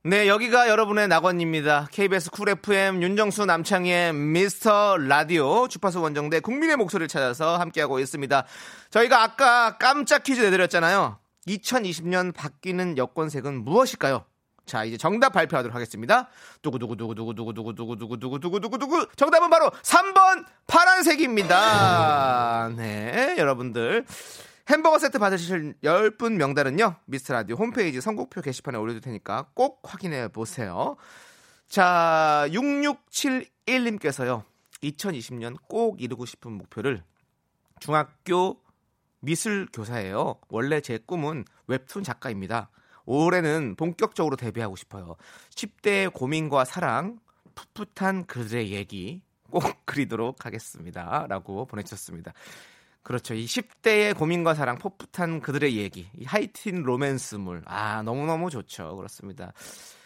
네, 0.02 0.28
여기가 0.28 0.70
여러분의 0.70 1.08
낙원입니다. 1.08 1.88
KBS 1.92 2.30
Cool 2.30 2.48
FM 2.48 3.02
윤정수 3.02 3.44
남창희의 3.44 4.14
미스터 4.14 4.96
라디오 4.96 5.68
주파수 5.68 6.00
원정대 6.00 6.40
국민의 6.40 6.78
목소리를 6.78 7.06
찾아서 7.06 7.58
함께하고 7.58 7.98
있습니다. 7.98 8.46
저희가 8.88 9.22
아까 9.22 9.76
깜짝 9.76 10.22
퀴즈 10.22 10.40
내드렸잖아요. 10.40 11.18
2020년 11.46 12.34
바뀌는 12.34 12.96
여권색은 12.96 13.62
무엇일까요? 13.62 14.24
자, 14.64 14.84
이제 14.84 14.96
정답 14.96 15.34
발표하도록 15.34 15.74
하겠습니다. 15.74 16.30
두구두구두구두구두구두구두구두구두구두구두구 16.62 19.06
정답은 19.16 19.50
바로 19.50 19.70
3번 19.82 20.46
파란색입니다. 20.66 22.72
네, 22.74 23.34
여러분들. 23.36 24.06
햄버거 24.70 25.00
세트 25.00 25.18
받으실 25.18 25.74
10분 25.82 26.34
명단은요. 26.34 26.94
미스터 27.06 27.34
라디오 27.34 27.56
홈페이지 27.56 28.00
선곡표 28.00 28.40
게시판에 28.40 28.78
올려둘 28.78 29.00
테니까 29.00 29.48
꼭 29.52 29.80
확인해 29.82 30.28
보세요. 30.28 30.94
자, 31.68 32.46
6671님께서요. 32.50 34.44
2020년 34.84 35.56
꼭 35.68 36.00
이루고 36.00 36.24
싶은 36.24 36.52
목표를 36.52 37.02
중학교 37.80 38.60
미술 39.18 39.66
교사예요. 39.72 40.36
원래 40.48 40.80
제 40.80 40.98
꿈은 40.98 41.46
웹툰 41.66 42.04
작가입니다. 42.04 42.70
올해는 43.06 43.74
본격적으로 43.74 44.36
데뷔하고 44.36 44.76
싶어요. 44.76 45.16
10대의 45.50 46.12
고민과 46.12 46.64
사랑, 46.64 47.18
풋풋한 47.56 48.26
그들의 48.26 48.70
얘기 48.70 49.20
꼭 49.50 49.64
그리도록 49.84 50.46
하겠습니다. 50.46 51.26
라고 51.28 51.66
보내주셨습니다. 51.66 52.32
그렇죠. 53.02 53.34
이 53.34 53.46
10대의 53.46 54.14
고민과 54.16 54.54
사랑, 54.54 54.78
풋풋한 54.78 55.40
그들의 55.40 55.76
얘기, 55.76 56.08
이 56.16 56.24
하이틴 56.24 56.82
로맨스물. 56.82 57.62
아, 57.66 58.02
너무너무 58.02 58.50
좋죠. 58.50 58.94
그렇습니다. 58.96 59.52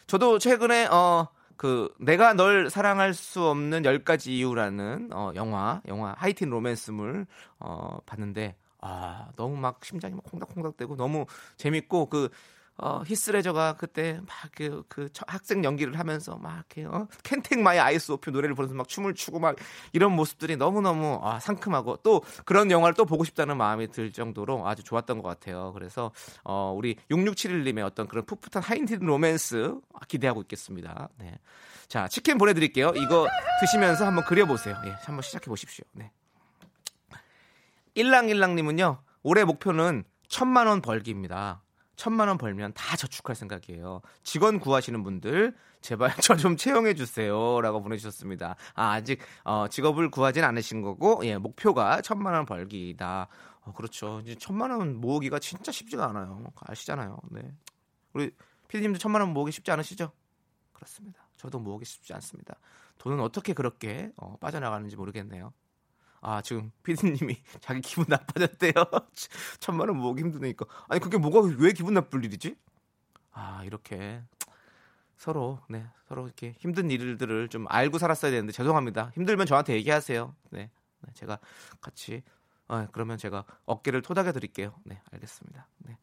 저도 0.07 0.39
최근에, 0.39 0.87
어, 0.87 1.29
그, 1.57 1.93
내가 1.99 2.35
널 2.35 2.71
사랑할 2.71 3.13
수 3.15 3.45
없는 3.45 3.85
10가지 3.85 4.29
이유라는, 4.29 5.11
어, 5.13 5.33
영화, 5.35 5.83
영화, 5.89 6.15
하이틴 6.17 6.51
로맨스물, 6.51 7.27
어, 7.59 7.99
봤는데, 8.07 8.57
아, 8.81 9.29
너무 9.37 9.57
막 9.57 9.85
심장이 9.85 10.15
막 10.15 10.25
콩닥콩닥대고 10.25 10.97
너무 10.97 11.27
재밌고, 11.57 12.07
그, 12.07 12.29
어, 12.77 13.03
히스레저가 13.07 13.77
그때 13.79 14.21
막그 14.27 14.85
그 14.89 15.09
학생 15.29 15.63
연기를 15.63 15.99
하면서 15.99 16.37
막 16.37 16.65
이렇게 16.77 16.85
어? 16.85 17.07
캔택 17.23 17.61
마이 17.61 17.79
아이스 17.79 18.13
오피 18.13 18.33
노래를 18.33 18.55
부르면서 18.57 18.77
막 18.77 18.89
춤을 18.89 19.15
추고 19.15 19.39
막 19.39 19.57
이런 19.93 20.13
모습들이 20.13 20.57
너무너무 20.57 21.21
아, 21.23 21.39
상큼하고 21.39 21.99
또 22.03 22.23
그런 22.45 22.71
영화를 22.71 22.95
또 22.95 23.05
보고 23.05 23.25
싶다는 23.25 23.57
마음이 23.57 23.89
들 23.93 24.13
정도로 24.13 24.67
아주 24.67 24.83
좋았던 24.83 25.23
것 25.23 25.29
같아요. 25.29 25.73
그래서 25.73 26.11
어, 26.43 26.75
우리 26.77 26.97
6671님의 27.11 27.85
어떤 27.85 28.09
그런 28.09 28.25
풋풋한 28.27 28.63
하인틴 28.63 29.01
로맨스 29.01 29.77
기대하고 30.09 30.43
있겠습니다. 30.43 31.09
네. 31.19 31.39
자, 31.87 32.09
치킨 32.09 32.39
보내드릴게요. 32.39 32.93
이거 32.97 33.29
드시면서 33.61 34.07
한번 34.07 34.25
그려보세요. 34.25 34.75
예, 34.87 34.91
한번 35.03 35.23
시작해 35.23 35.47
보십시오. 35.47 35.85
네. 35.93 36.11
일랑일랑님은요, 37.95 38.99
올해 39.23 39.45
목표는 39.45 40.05
천만 40.29 40.67
원 40.67 40.83
벌기입니다. 40.83 41.64
천만 41.97 42.29
원 42.29 42.39
벌면 42.39 42.73
다 42.75 42.97
저축할 42.97 43.37
생각이에요. 43.37 44.01
직원 44.23 44.59
구하시는 44.61 45.03
분들 45.03 45.55
제발 45.81 46.15
저 46.23 46.37
좀 46.37 46.57
채용해 46.57 46.95
주세요라고 46.95 47.83
보내주셨습니다. 47.83 48.57
아, 48.75 48.93
아직 48.93 49.21
어, 49.45 49.69
직업을 49.69 50.11
구하진 50.11 50.45
않으신 50.45 50.83
거고 50.83 51.21
예, 51.25 51.37
목표가 51.37 52.01
천만 52.03 52.35
원 52.35 52.47
벌기다. 52.47 53.29
어, 53.63 53.73
그렇죠. 53.73 54.21
이제 54.25 54.35
천만 54.35 54.71
원 54.71 54.97
모으기가 54.97 55.39
진짜 55.39 55.73
쉽지가 55.73 56.07
않아요. 56.11 56.53
아시잖아요. 56.61 57.19
네. 57.31 57.53
우리 58.13 58.31
피디님도 58.69 58.99
천만 58.99 59.21
원 59.23 59.33
모으기 59.33 59.53
쉽지 59.53 59.71
않으시죠? 59.71 60.11
그렇습니다. 60.73 61.27
저도 61.37 61.59
모으기 61.59 61.85
쉽지 61.85 62.13
않습니다. 62.15 62.57
돈은 62.99 63.21
어떻게 63.21 63.53
그렇게 63.53 64.11
어, 64.17 64.37
빠져나가는지 64.41 64.97
모르겠네요. 64.97 65.53
아 66.27 66.41
지금 66.41 66.73
피디님이 66.83 67.37
자기 67.61 67.83
기분 67.83 68.07
나빠졌대요. 68.09 68.73
천만 69.61 69.89
원 69.89 69.99
모으기 69.99 70.23
힘드니까. 70.23 70.65
아니 70.89 70.99
그게 70.99 71.19
뭐가 71.19 71.47
왜 71.59 71.73
기분 71.73 71.93
나쁠 71.93 72.25
일이지? 72.25 72.57
아 73.33 73.63
이렇게 73.65 74.23
서로 75.19 75.61
네 75.69 75.87
서로 76.09 76.25
이렇게 76.25 76.55
힘든 76.59 76.91
일들을 76.91 77.49
좀 77.51 77.67
알고 77.69 77.99
살았어야 77.99 78.31
되는데 78.31 78.53
죄송합니다. 78.53 79.13
힘들면 79.15 79.47
저한테 79.47 79.75
얘기하세요. 79.75 80.35
네, 80.51 80.71
네, 81.01 81.13
제가 81.13 81.39
같이 81.83 82.23
아, 82.67 82.89
그러면 82.93 83.19
제가 83.19 83.45
어깨를 83.67 84.01
토닥여 84.01 84.33
드릴게요. 84.33 84.75
네, 84.85 85.01
알겠습니다. 85.13 85.67
네. 85.87 85.99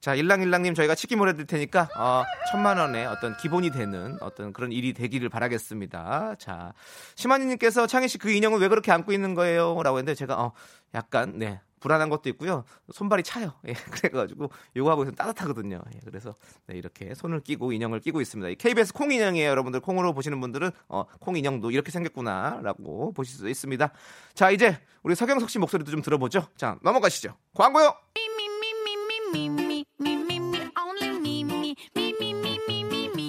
자, 0.00 0.14
일랑일랑님 0.14 0.74
저희가 0.74 0.94
치킨 0.94 1.18
보내드릴 1.18 1.46
테니까, 1.46 1.88
어, 1.96 2.24
천만 2.50 2.78
원의 2.78 3.06
어떤 3.06 3.36
기본이 3.36 3.70
되는 3.70 4.16
어떤 4.22 4.52
그런 4.54 4.72
일이 4.72 4.94
되기를 4.94 5.28
바라겠습니다. 5.28 6.36
자, 6.38 6.72
심한이님께서 7.16 7.86
창희 7.86 8.08
씨 8.08 8.16
그 8.18 8.30
인형은 8.30 8.60
왜 8.60 8.68
그렇게 8.68 8.92
안고 8.92 9.12
있는 9.12 9.34
거예요? 9.34 9.82
라고 9.82 9.98
했는데 9.98 10.14
제가, 10.14 10.40
어, 10.42 10.52
약간, 10.94 11.38
네, 11.38 11.60
불안한 11.86 12.08
것도 12.08 12.28
있고요. 12.30 12.64
손발이 12.92 13.22
차요. 13.22 13.52
예, 13.68 13.72
그래가지고 13.72 14.50
요거 14.74 14.90
하고 14.90 15.04
있으면 15.04 15.14
따뜻하거든요. 15.14 15.80
예, 15.94 16.00
그래서 16.04 16.34
네, 16.66 16.76
이렇게 16.76 17.14
손을 17.14 17.40
끼고 17.40 17.70
인형을 17.70 18.00
끼고 18.00 18.20
있습니다. 18.20 18.48
이 18.48 18.56
KBS 18.56 18.92
콩 18.92 19.12
인형이에요. 19.12 19.48
여러분들 19.48 19.78
콩으로 19.78 20.12
보시는 20.12 20.40
분들은 20.40 20.72
어, 20.88 21.04
콩 21.20 21.36
인형도 21.36 21.70
이렇게 21.70 21.92
생겼구나라고 21.92 23.12
보실 23.12 23.36
수 23.36 23.48
있습니다. 23.48 23.92
자 24.34 24.50
이제 24.50 24.80
우리 25.04 25.14
서경석 25.14 25.48
씨 25.48 25.60
목소리도 25.60 25.92
좀 25.92 26.02
들어보죠. 26.02 26.48
자 26.56 26.76
넘어가시죠. 26.82 27.36
광고요. 27.54 27.94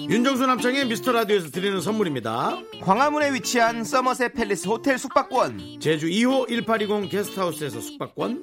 윤정수 0.08 0.46
남창의 0.46 0.86
미스터 0.86 1.12
라디오에서 1.12 1.50
드리는 1.50 1.82
선물입니다. 1.82 2.56
광화문에 2.80 3.34
위치한 3.34 3.84
서머셋 3.84 4.32
팰리스 4.32 4.66
호텔 4.66 4.96
숙박권, 4.96 5.80
제주 5.80 6.06
2호 6.06 6.48
1820 6.48 7.10
게스트하우스에서 7.10 7.78
숙박권, 7.78 8.42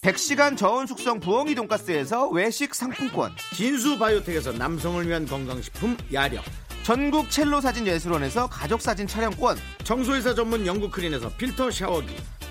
100시간 0.00 0.56
저온 0.56 0.86
숙성 0.86 1.20
부엉이 1.20 1.54
돈가스에서 1.54 2.28
외식 2.30 2.74
상품권, 2.74 3.32
진수 3.54 3.98
바이오텍에서 3.98 4.52
남성을 4.52 5.06
위한 5.06 5.26
건강식품 5.26 5.98
야력, 6.14 6.42
전국 6.82 7.30
첼로 7.30 7.60
사진 7.60 7.86
예술원에서 7.86 8.46
가족 8.46 8.80
사진 8.80 9.06
촬영권, 9.06 9.58
청소회사 9.84 10.34
전문 10.34 10.66
영국 10.66 10.92
크린에서 10.92 11.28
필터 11.36 11.72
샤워기, 11.72 12.16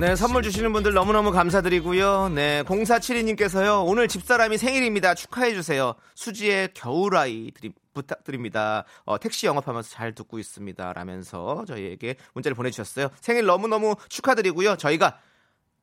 네, 0.00 0.16
선물 0.16 0.42
주시는 0.42 0.72
분들 0.72 0.94
너무너무 0.94 1.30
감사드리고요. 1.30 2.30
네, 2.30 2.62
0472님께서요. 2.62 3.86
오늘 3.86 4.08
집사람이 4.08 4.56
생일입니다. 4.56 5.14
축하해주세요. 5.14 5.92
수지의 6.14 6.70
겨울아이 6.72 7.50
드리, 7.50 7.70
부탁드립니다. 7.92 8.84
어, 9.04 9.18
택시 9.18 9.46
영업하면서 9.46 9.90
잘 9.90 10.14
듣고 10.14 10.38
있습니다. 10.38 10.94
라면서 10.94 11.66
저희에게 11.66 12.16
문자를 12.32 12.54
보내주셨어요. 12.54 13.10
생일 13.20 13.44
너무너무 13.44 13.94
축하드리고요. 14.08 14.76
저희가 14.76 15.18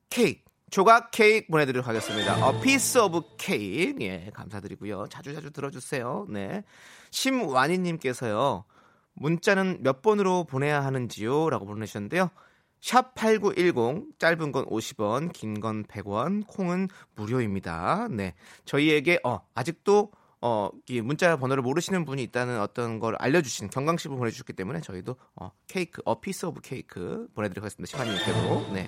케이크, 0.09 0.41
조각 0.71 1.11
케이크 1.11 1.45
보내드리도록 1.51 1.87
하겠습니다. 1.87 2.43
어, 2.43 2.59
piece 2.59 2.97
of 2.97 3.21
cake. 3.37 4.03
예, 4.03 4.31
감사드리고요. 4.33 5.09
자주자주 5.11 5.51
들어주세요. 5.51 6.25
네. 6.29 6.63
심완희님께서요. 7.11 8.65
문자는 9.13 9.83
몇 9.83 10.01
번으로 10.01 10.43
보내야 10.43 10.83
하는지요? 10.83 11.51
라고 11.51 11.67
보내주셨는데요. 11.67 12.31
샵 12.81 13.13
8910 13.15 14.19
짧은 14.19 14.51
건 14.51 14.65
50원, 14.65 15.33
긴 15.33 15.59
건 15.59 15.83
100원, 15.85 16.45
콩은 16.47 16.87
무료입니다. 17.15 18.07
네. 18.11 18.33
저희에게 18.65 19.19
어 19.23 19.39
아직도 19.55 20.11
어, 20.39 20.69
이 20.87 21.01
문자 21.01 21.35
번호를 21.37 21.63
모르시는 21.63 22.05
분이 22.05 22.21
있다는 22.23 22.61
어떤 22.61 22.99
걸 22.99 23.15
알려주신 23.17 23.69
경각심을 23.71 24.15
보내주셨기 24.17 24.53
때문에 24.53 24.81
저희도 24.81 25.15
어, 25.35 25.51
케이크, 25.67 26.01
어, 26.05 26.19
piece 26.21 26.45
of 26.45 26.61
cake 26.61 27.27
보내드리도록 27.33 27.63
하겠습니다. 27.65 27.89
심완희님께도. 27.89 28.71
네. 28.73 28.87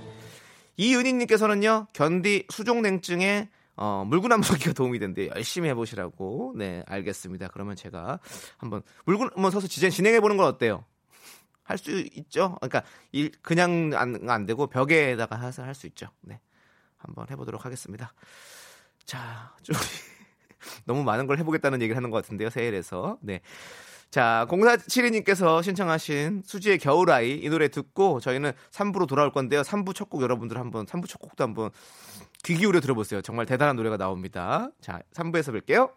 이은희님께서는요, 0.78 1.88
견디 1.93 2.45
수족냉증에 2.49 3.49
어, 3.75 4.04
물구나무 4.08 4.43
서기가 4.43 4.73
도움이 4.73 4.99
된대 4.99 5.28
열심히 5.30 5.69
해보시라고. 5.69 6.54
네, 6.58 6.84
알겠습니다. 6.86 7.47
그러면 7.47 7.75
제가 7.75 8.19
한번 8.58 8.82
물구나무 9.06 9.49
서서 9.52 9.67
진행, 9.67 9.89
진행해보는 9.89 10.38
건 10.38 10.45
어때요? 10.45 10.86
할 11.69 11.77
수 11.77 11.91
있죠? 12.15 12.55
그러니까 12.62 12.84
일, 13.12 13.32
그냥 13.41 13.91
안, 13.95 14.29
안 14.29 14.45
되고 14.45 14.67
벽에다가 14.67 15.39
해서 15.39 15.63
할 15.63 15.73
수 15.75 15.88
있죠. 15.88 16.08
네. 16.21 16.39
한번 16.97 17.25
해보도록 17.29 17.65
하겠습니다. 17.65 18.13
자, 19.05 19.53
좀. 19.63 19.75
너무 20.86 21.03
많은 21.03 21.25
걸 21.27 21.38
해보겠다는 21.39 21.82
얘기를 21.82 21.95
하는 21.95 22.10
것 22.10 22.21
같은데요, 22.21 22.49
세일에서. 22.49 23.17
네. 23.21 23.39
자, 24.12 24.45
0472님께서 24.49 25.62
신청하신 25.63 26.41
수지의 26.45 26.79
겨울아이 26.79 27.36
이 27.36 27.49
노래 27.49 27.67
듣고 27.69 28.19
저희는 28.19 28.51
3부로 28.71 29.08
돌아올 29.08 29.32
건데요. 29.32 29.62
3부 29.62 29.93
첫 29.95 30.10
곡 30.10 30.21
여러분들 30.23 30.58
한번, 30.58 30.86
3부 30.86 31.08
첫 31.08 31.19
곡도 31.19 31.43
한번 31.43 31.69
귀 32.43 32.55
기울여 32.55 32.79
들어보세요. 32.82 33.21
정말 33.21 33.45
대단한 33.45 33.75
노래가 33.75 33.97
나옵니다. 33.97 34.69
자, 34.82 34.99
3부에서 35.13 35.53
뵐게요. 35.62 35.91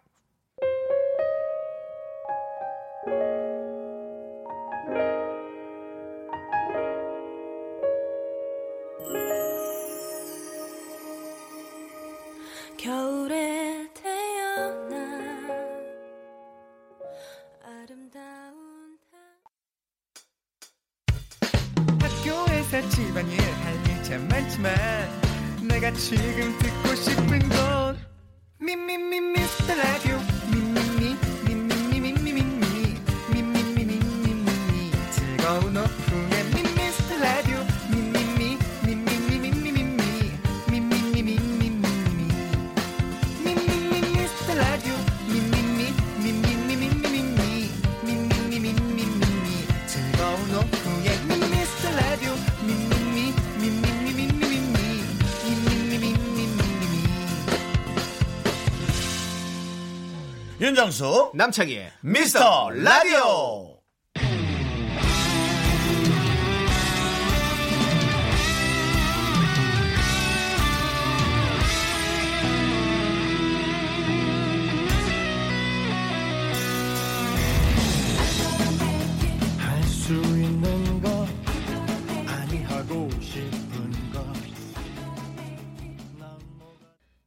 윤정수 60.93 61.31
남창희의 61.33 61.91
미스터 62.01 62.69
라디오. 62.69 63.79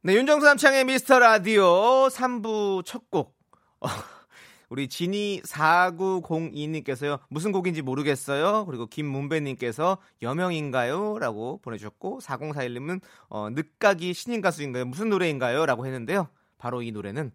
네, 0.03 0.13
윤정수 0.13 0.45
남창의 0.45 0.85
미스터 0.85 1.19
라디오 1.19 2.07
3부 2.07 2.85
첫 2.85 3.09
곡. 3.09 3.36
어, 3.81 3.87
우리 4.69 4.89
진이 4.89 5.41
4902님께서요. 5.45 7.19
무슨 7.29 7.51
곡인지 7.51 7.81
모르겠어요. 7.81 8.65
그리고 8.65 8.85
김문배님께서 8.85 9.97
여명인가요? 10.21 11.19
라고 11.19 11.59
보내주셨고 11.63 12.19
4041님은 12.19 13.01
어, 13.29 13.49
늦가기 13.49 14.13
신인 14.13 14.41
가수인가요? 14.41 14.85
무슨 14.85 15.09
노래인가요? 15.09 15.65
라고 15.65 15.85
했는데요. 15.85 16.27
바로 16.57 16.81
이 16.81 16.91
노래는 16.91 17.31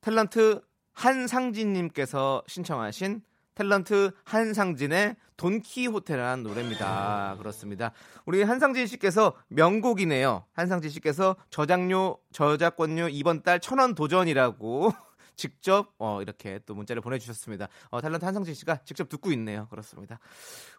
탤런트 0.00 0.62
한상진님께서 0.92 2.42
신청하신 2.46 3.22
탤런트 3.54 4.12
한상진의 4.24 5.16
돈키호테라는 5.36 6.44
노래입니다. 6.44 7.36
그렇습니다. 7.38 7.92
우리 8.26 8.42
한상진 8.42 8.86
씨께서 8.86 9.34
명곡이네요. 9.48 10.44
한상진 10.52 10.90
씨께서 10.90 11.36
저작료 11.50 12.18
저작권료 12.32 13.08
이번 13.08 13.42
달 13.42 13.60
천원 13.60 13.94
도전이라고 13.94 14.92
직접 15.38 15.94
어, 15.98 16.20
이렇게 16.20 16.58
또 16.66 16.74
문자를 16.74 17.00
보내주셨습니다. 17.00 17.68
어, 17.90 18.00
탤런트 18.00 18.24
한상진 18.24 18.54
씨가 18.54 18.78
직접 18.84 19.08
듣고 19.08 19.30
있네요. 19.32 19.68
그렇습니다. 19.68 20.18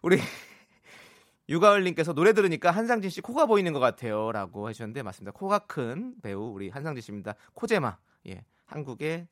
우리 0.02 0.20
유가을님께서 1.48 2.12
노래 2.12 2.34
들으니까 2.34 2.70
한상진 2.70 3.10
씨 3.10 3.22
코가 3.22 3.46
보이는 3.46 3.72
것 3.72 3.80
같아요라고 3.80 4.68
해주셨는데 4.68 5.02
맞습니다. 5.02 5.32
코가 5.32 5.60
큰 5.60 6.14
배우 6.22 6.52
우리 6.52 6.68
한상진 6.68 7.00
씨입니다. 7.00 7.34
코제마 7.54 7.96
예 8.28 8.44
한국의 8.66 9.26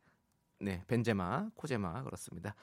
네 0.61 0.83
벤제마 0.89 1.51
코제마 1.55 2.05
그렇습니다. 2.05 2.55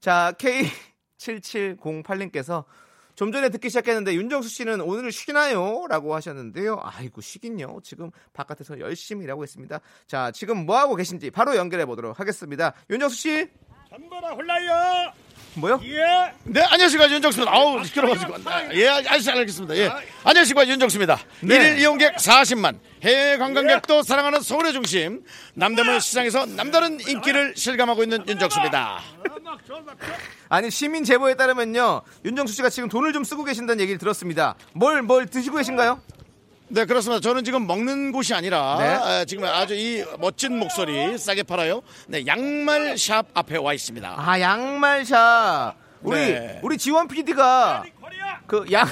자 0.00 0.32
K7708님께서 0.38 2.64
좀 3.16 3.32
전에 3.32 3.48
듣기 3.48 3.70
시작했는데 3.70 4.14
윤정수 4.14 4.48
씨는 4.48 4.82
오늘 4.82 5.10
쉬나요? 5.10 5.86
라고 5.88 6.14
하셨는데요. 6.14 6.78
아이고 6.82 7.22
쉬긴요. 7.22 7.80
지금 7.82 8.10
바깥에서 8.34 8.78
열심히 8.78 9.24
일하고 9.24 9.42
있습니다. 9.42 9.80
자 10.06 10.30
지금 10.30 10.66
뭐 10.66 10.78
하고 10.78 10.94
계신지 10.94 11.30
바로 11.30 11.56
연결해 11.56 11.86
보도록 11.86 12.20
하겠습니다. 12.20 12.74
윤정수 12.90 13.16
씨 13.16 13.48
전보라 13.88 14.30
홀라요. 14.30 15.12
뭐요? 15.54 15.80
예. 15.84 16.34
네, 16.44 16.60
안녕하십니까 16.60 17.10
윤정수입니다. 17.10 17.56
아우 17.56 17.82
시끄러가지고. 17.82 18.34
예, 18.74 18.88
아저씨 18.88 19.30
알겠습니다. 19.30 19.74
예, 19.76 19.90
안녕하십니까 20.22 20.68
윤정수입니다. 20.68 21.18
네. 21.40 21.54
일일 21.54 21.78
이용객 21.78 22.16
40만, 22.16 22.78
해외 23.02 23.38
관광객도 23.38 24.02
사랑하는 24.02 24.42
서울의 24.42 24.74
중심, 24.74 25.22
남대문 25.54 26.00
시장에서 26.00 26.44
남다른 26.44 27.00
인기를 27.00 27.54
실감하고 27.56 28.02
있는 28.02 28.28
윤정수입니다. 28.28 29.00
아니 30.48 30.70
시민 30.70 31.04
제보에 31.04 31.34
따르면요 31.34 32.02
윤정수 32.24 32.54
씨가 32.54 32.68
지금 32.70 32.88
돈을 32.88 33.12
좀 33.12 33.24
쓰고 33.24 33.44
계신다는 33.44 33.80
얘기를 33.80 33.98
들었습니다. 33.98 34.54
뭘 34.72 35.02
뭘 35.02 35.26
드시고 35.26 35.56
계신가요? 35.56 36.00
네, 36.68 36.84
그렇습니다. 36.84 37.20
저는 37.20 37.44
지금 37.44 37.66
먹는 37.66 38.10
곳이 38.10 38.34
아니라 38.34 38.76
네. 38.78 38.84
아, 38.86 39.24
지금 39.24 39.44
아주 39.44 39.74
이 39.74 40.04
멋진 40.18 40.58
목소리 40.58 41.16
싸게 41.16 41.44
팔아요. 41.44 41.80
네, 42.08 42.26
양말 42.26 42.98
샵 42.98 43.26
앞에 43.34 43.56
와 43.58 43.72
있습니다. 43.72 44.14
아 44.16 44.40
양말 44.40 45.04
샵 45.04 45.74
우리 46.02 46.16
네. 46.18 46.60
우리 46.62 46.76
지원 46.76 47.06
PD가 47.08 47.84
그 48.46 48.64
양 48.72 48.86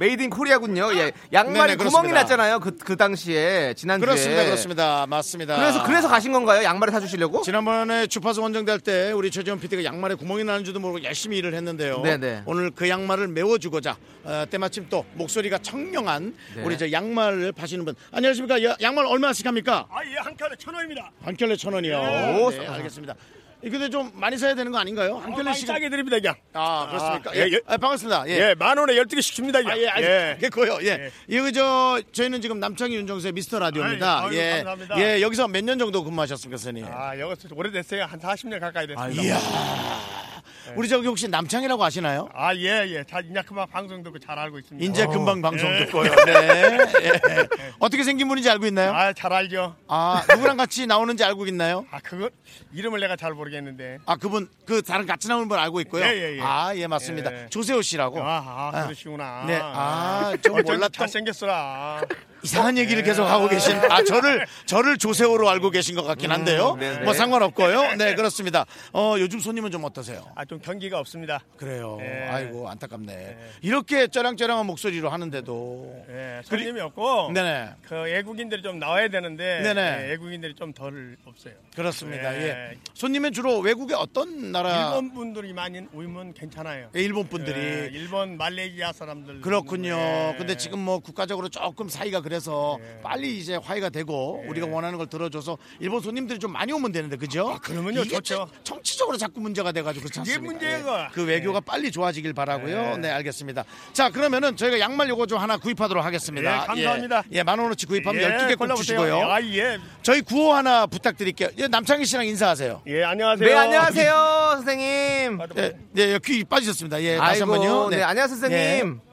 made 0.00 0.22
in 0.22 0.30
Korea군요. 0.30 0.94
예. 0.94 1.12
양말이 1.30 1.76
네네, 1.76 1.84
구멍이. 1.84 2.10
났잖아요. 2.12 2.58
그, 2.60 2.74
그 2.74 2.96
당시에 2.96 3.74
지난주에. 3.74 4.06
그렇습니다, 4.06 4.44
그렇습니다. 4.46 5.06
맞습니다. 5.06 5.56
그래서 5.56 5.82
그래서 5.84 6.08
가신 6.08 6.32
건가요? 6.32 6.64
양말을 6.64 6.90
사 6.90 7.00
주시려고? 7.00 7.42
지난번에 7.42 8.06
주파수 8.06 8.40
원정될 8.40 8.80
때 8.80 9.12
우리 9.12 9.30
최지원 9.30 9.60
PD가 9.60 9.84
양말에 9.84 10.14
구멍이 10.14 10.44
나는 10.44 10.64
줄도 10.64 10.80
모르고 10.80 11.04
열심히 11.04 11.36
일을 11.36 11.52
했는데요. 11.52 12.00
네네. 12.00 12.44
오늘 12.46 12.70
그 12.70 12.88
양말을 12.88 13.28
메워 13.28 13.58
주고자 13.58 13.98
어, 14.24 14.44
때마침 14.48 14.86
또 14.88 15.04
목소리가 15.16 15.58
청량한 15.58 16.34
네. 16.56 16.62
우리 16.62 16.78
저 16.78 16.90
양말을 16.90 17.52
파시는 17.52 17.84
분 17.84 17.94
안녕하십니까? 18.10 18.64
야- 18.64 18.76
양말 18.80 19.04
얼마씩 19.04 19.46
합니까? 19.46 19.86
아, 19.90 19.98
예, 20.06 20.14
한 20.16 20.34
켤레 20.34 20.56
천 20.58 20.72
원입니다. 20.74 21.10
한 21.22 21.36
켤레 21.36 21.56
천 21.56 21.74
원이요. 21.74 22.38
오, 22.40 22.50
네, 22.50 22.66
알겠습니다. 22.66 23.14
이 23.62 23.68
근데 23.68 23.90
좀 23.90 24.10
많이 24.14 24.38
사야 24.38 24.54
되는 24.54 24.72
거 24.72 24.78
아닌가요? 24.78 25.16
한 25.18 25.26
어, 25.32 25.36
많이 25.36 25.44
켤레씩. 25.44 25.66
싸게 25.66 25.90
드립니다, 25.90 26.18
그냥. 26.18 26.34
아 26.54 26.86
그렇습니까? 26.88 27.30
아, 27.30 27.34
예, 27.36 27.40
예, 27.40 27.52
예. 27.52 27.60
아, 27.66 27.76
반갑습니다. 27.76 28.24
예. 28.28 28.32
예, 28.50 28.54
만 28.54 28.78
원에 28.78 28.96
열두 28.96 29.16
개 29.16 29.20
시킵니다, 29.20 29.62
그냥. 29.62 29.70
아, 29.94 30.00
예, 30.00 30.34
예. 30.34 30.38
됐고요. 30.40 30.78
예. 30.82 31.10
이거 31.28 31.50
저 31.52 32.00
저희는 32.12 32.40
지금 32.40 32.58
남창희 32.58 32.94
윤정수의 32.94 33.32
미스터 33.34 33.58
라디오입니다. 33.58 34.20
아유, 34.20 34.28
아유, 34.28 34.36
예. 34.38 34.50
감사합니다. 34.64 34.98
예, 35.00 35.20
여기서 35.20 35.48
몇 35.48 35.60
년 35.64 35.78
정도 35.78 36.02
근무하셨습니까, 36.02 36.56
선생님? 36.56 36.86
아, 36.90 37.18
여기서 37.18 37.48
오래됐어요. 37.54 38.04
한 38.04 38.18
40년 38.18 38.60
가까이 38.60 38.86
됐습니다. 38.86 39.22
이야. 39.22 40.29
우리 40.76 40.88
저기 40.88 41.06
혹시 41.06 41.28
남창이라고 41.28 41.82
아시나요? 41.82 42.28
아, 42.34 42.54
예, 42.54 42.86
예. 42.88 43.04
자, 43.04 43.20
인자 43.20 43.42
그만 43.42 43.68
방송 43.68 44.02
듣고 44.02 44.18
잘 44.18 44.38
알고 44.38 44.58
있습니다. 44.58 44.84
인제 44.84 45.06
금방 45.06 45.40
방송 45.42 45.72
예. 45.74 45.86
듣고요. 45.86 46.14
네. 46.26 46.78
예. 47.02 47.48
어떻게 47.78 48.04
생긴 48.04 48.28
분인지 48.28 48.48
알고 48.50 48.66
있나요? 48.66 48.92
아, 48.92 49.12
잘 49.12 49.32
알죠. 49.32 49.76
아, 49.88 50.22
누구랑 50.28 50.56
같이 50.56 50.86
나오는지 50.86 51.24
알고 51.24 51.46
있나요? 51.46 51.86
아, 51.90 52.00
그거 52.02 52.30
이름을 52.72 53.00
내가 53.00 53.16
잘 53.16 53.32
모르겠는데. 53.32 53.98
아, 54.06 54.16
그분 54.16 54.48
그 54.66 54.82
다른 54.82 55.06
같이 55.06 55.28
나오는 55.28 55.48
분 55.48 55.58
알고 55.58 55.80
있고요. 55.82 56.04
예, 56.04 56.08
예, 56.08 56.36
예. 56.36 56.40
아, 56.40 56.74
예, 56.76 56.86
맞습니다. 56.86 57.32
예. 57.32 57.46
조세호 57.50 57.82
씨라고. 57.82 58.22
아, 58.22 58.38
아, 58.38 58.70
아. 58.74 58.84
그러시구나. 58.84 59.44
네. 59.46 59.58
아, 59.62 60.34
좀 60.42 60.54
몰랐던 60.62 60.90
잘생겼어라. 60.92 62.02
이상한 62.42 62.78
얘기를 62.78 63.02
계속 63.02 63.24
하고 63.24 63.48
계신 63.48 63.76
아 63.90 64.02
저를 64.02 64.46
저를 64.66 64.96
조세호로 64.98 65.48
알고 65.48 65.70
계신 65.70 65.94
것 65.94 66.02
같긴 66.04 66.30
한데요. 66.32 66.76
네, 66.78 66.98
네. 66.98 67.04
뭐 67.04 67.12
상관없고요. 67.14 67.96
네 67.96 68.14
그렇습니다. 68.16 68.64
어 68.92 69.16
요즘 69.18 69.40
손님은 69.40 69.70
좀 69.70 69.84
어떠세요? 69.84 70.24
아, 70.34 70.44
좀 70.44 70.58
경기가 70.60 70.98
없습니다. 70.98 71.40
그래요. 71.56 71.98
예. 72.00 72.28
아이고 72.30 72.68
안타깝네. 72.68 73.36
이렇게 73.62 74.08
쩌랑쩌랑한 74.08 74.66
목소리로 74.66 75.10
하는데도 75.10 76.04
예, 76.08 76.40
손님이 76.44 76.80
없고. 76.80 77.32
네네 77.32 77.70
그 77.86 77.94
외국인들이 78.02 78.62
좀 78.62 78.78
나와야 78.78 79.08
되는데. 79.08 79.60
네네. 79.62 80.04
예, 80.04 80.08
외국인들이 80.08 80.54
좀 80.54 80.70
덜 80.72 81.16
없어요. 81.26 81.52
그렇습니다. 81.74 82.32
예. 82.36 82.40
예. 82.72 82.78
손님은 82.94 83.32
주로 83.32 83.58
외국의 83.58 83.96
어떤 83.96 84.52
나라? 84.52 84.86
일본 84.88 85.12
분들이 85.12 85.52
많이 85.52 85.84
오면 85.92 86.34
괜찮아요. 86.34 86.88
예, 86.96 87.00
일본 87.02 87.26
분들이 87.28 87.58
예, 87.60 87.90
일본 87.92 88.36
말레이시아 88.36 88.92
사람들 88.92 89.40
그렇군요. 89.40 89.94
예. 89.96 90.34
근데 90.38 90.56
지금 90.56 90.78
뭐 90.78 91.00
국가적으로 91.00 91.48
조금 91.48 91.88
사이가 91.88 92.20
그래 92.22 92.29
서 92.38 92.78
예. 92.80 93.00
빨리 93.02 93.38
이제 93.38 93.56
화해가 93.56 93.88
되고 93.88 94.44
우리가 94.46 94.66
원하는 94.68 94.98
걸 94.98 95.08
들어줘서 95.08 95.58
일본 95.80 96.00
손님들이 96.00 96.38
좀 96.38 96.52
많이 96.52 96.70
오면 96.72 96.92
되는데 96.92 97.16
그죠? 97.16 97.48
아, 97.50 97.58
그러면요, 97.58 98.04
좋죠. 98.04 98.20
정- 98.22 98.48
정치적으로 98.62 99.16
자꾸 99.16 99.40
문제가 99.40 99.72
돼가지고 99.72 100.04
그렇지 100.04 100.20
그게 100.20 100.30
않습니까? 100.32 100.52
문제가. 100.52 101.04
예. 101.04 101.08
그 101.12 101.24
외교가 101.24 101.60
빨리 101.60 101.90
좋아지길 101.90 102.32
바라고요. 102.34 102.92
예. 102.92 102.96
네 102.98 103.10
알겠습니다. 103.10 103.64
자 103.92 104.10
그러면은 104.10 104.54
저희가 104.56 104.78
양말 104.78 105.08
요거 105.08 105.26
좀 105.26 105.38
하나 105.38 105.56
구입하도록 105.56 106.04
하겠습니다. 106.04 106.62
예, 106.62 106.66
감사합니다. 106.66 107.22
예, 107.32 107.38
예, 107.38 107.42
만 107.42 107.58
원어치 107.58 107.86
구입하면 107.86 108.22
예, 108.22 108.28
12개 108.28 108.50
꼭 108.50 108.58
골라보세요. 108.58 108.98
주시고요. 109.00 109.30
아, 109.30 109.42
예. 109.42 109.78
저희 110.02 110.20
구호 110.20 110.52
하나 110.52 110.86
부탁드릴게요. 110.86 111.48
예, 111.58 111.66
남창희 111.68 112.04
씨랑 112.04 112.26
인사하세요. 112.26 112.82
예, 112.86 113.02
안녕하세요. 113.04 113.48
네 113.48 113.54
안녕하세요 113.54 114.12
선생님. 114.56 115.38
예, 115.58 115.72
예, 115.96 116.18
귀 116.24 116.44
빠지셨습니다. 116.44 117.02
예, 117.02 117.16
다시 117.16 117.42
아이고 117.42 117.52
한번요. 117.54 117.88
네, 117.90 118.02
안녕하세요 118.02 118.38
선생님. 118.38 119.09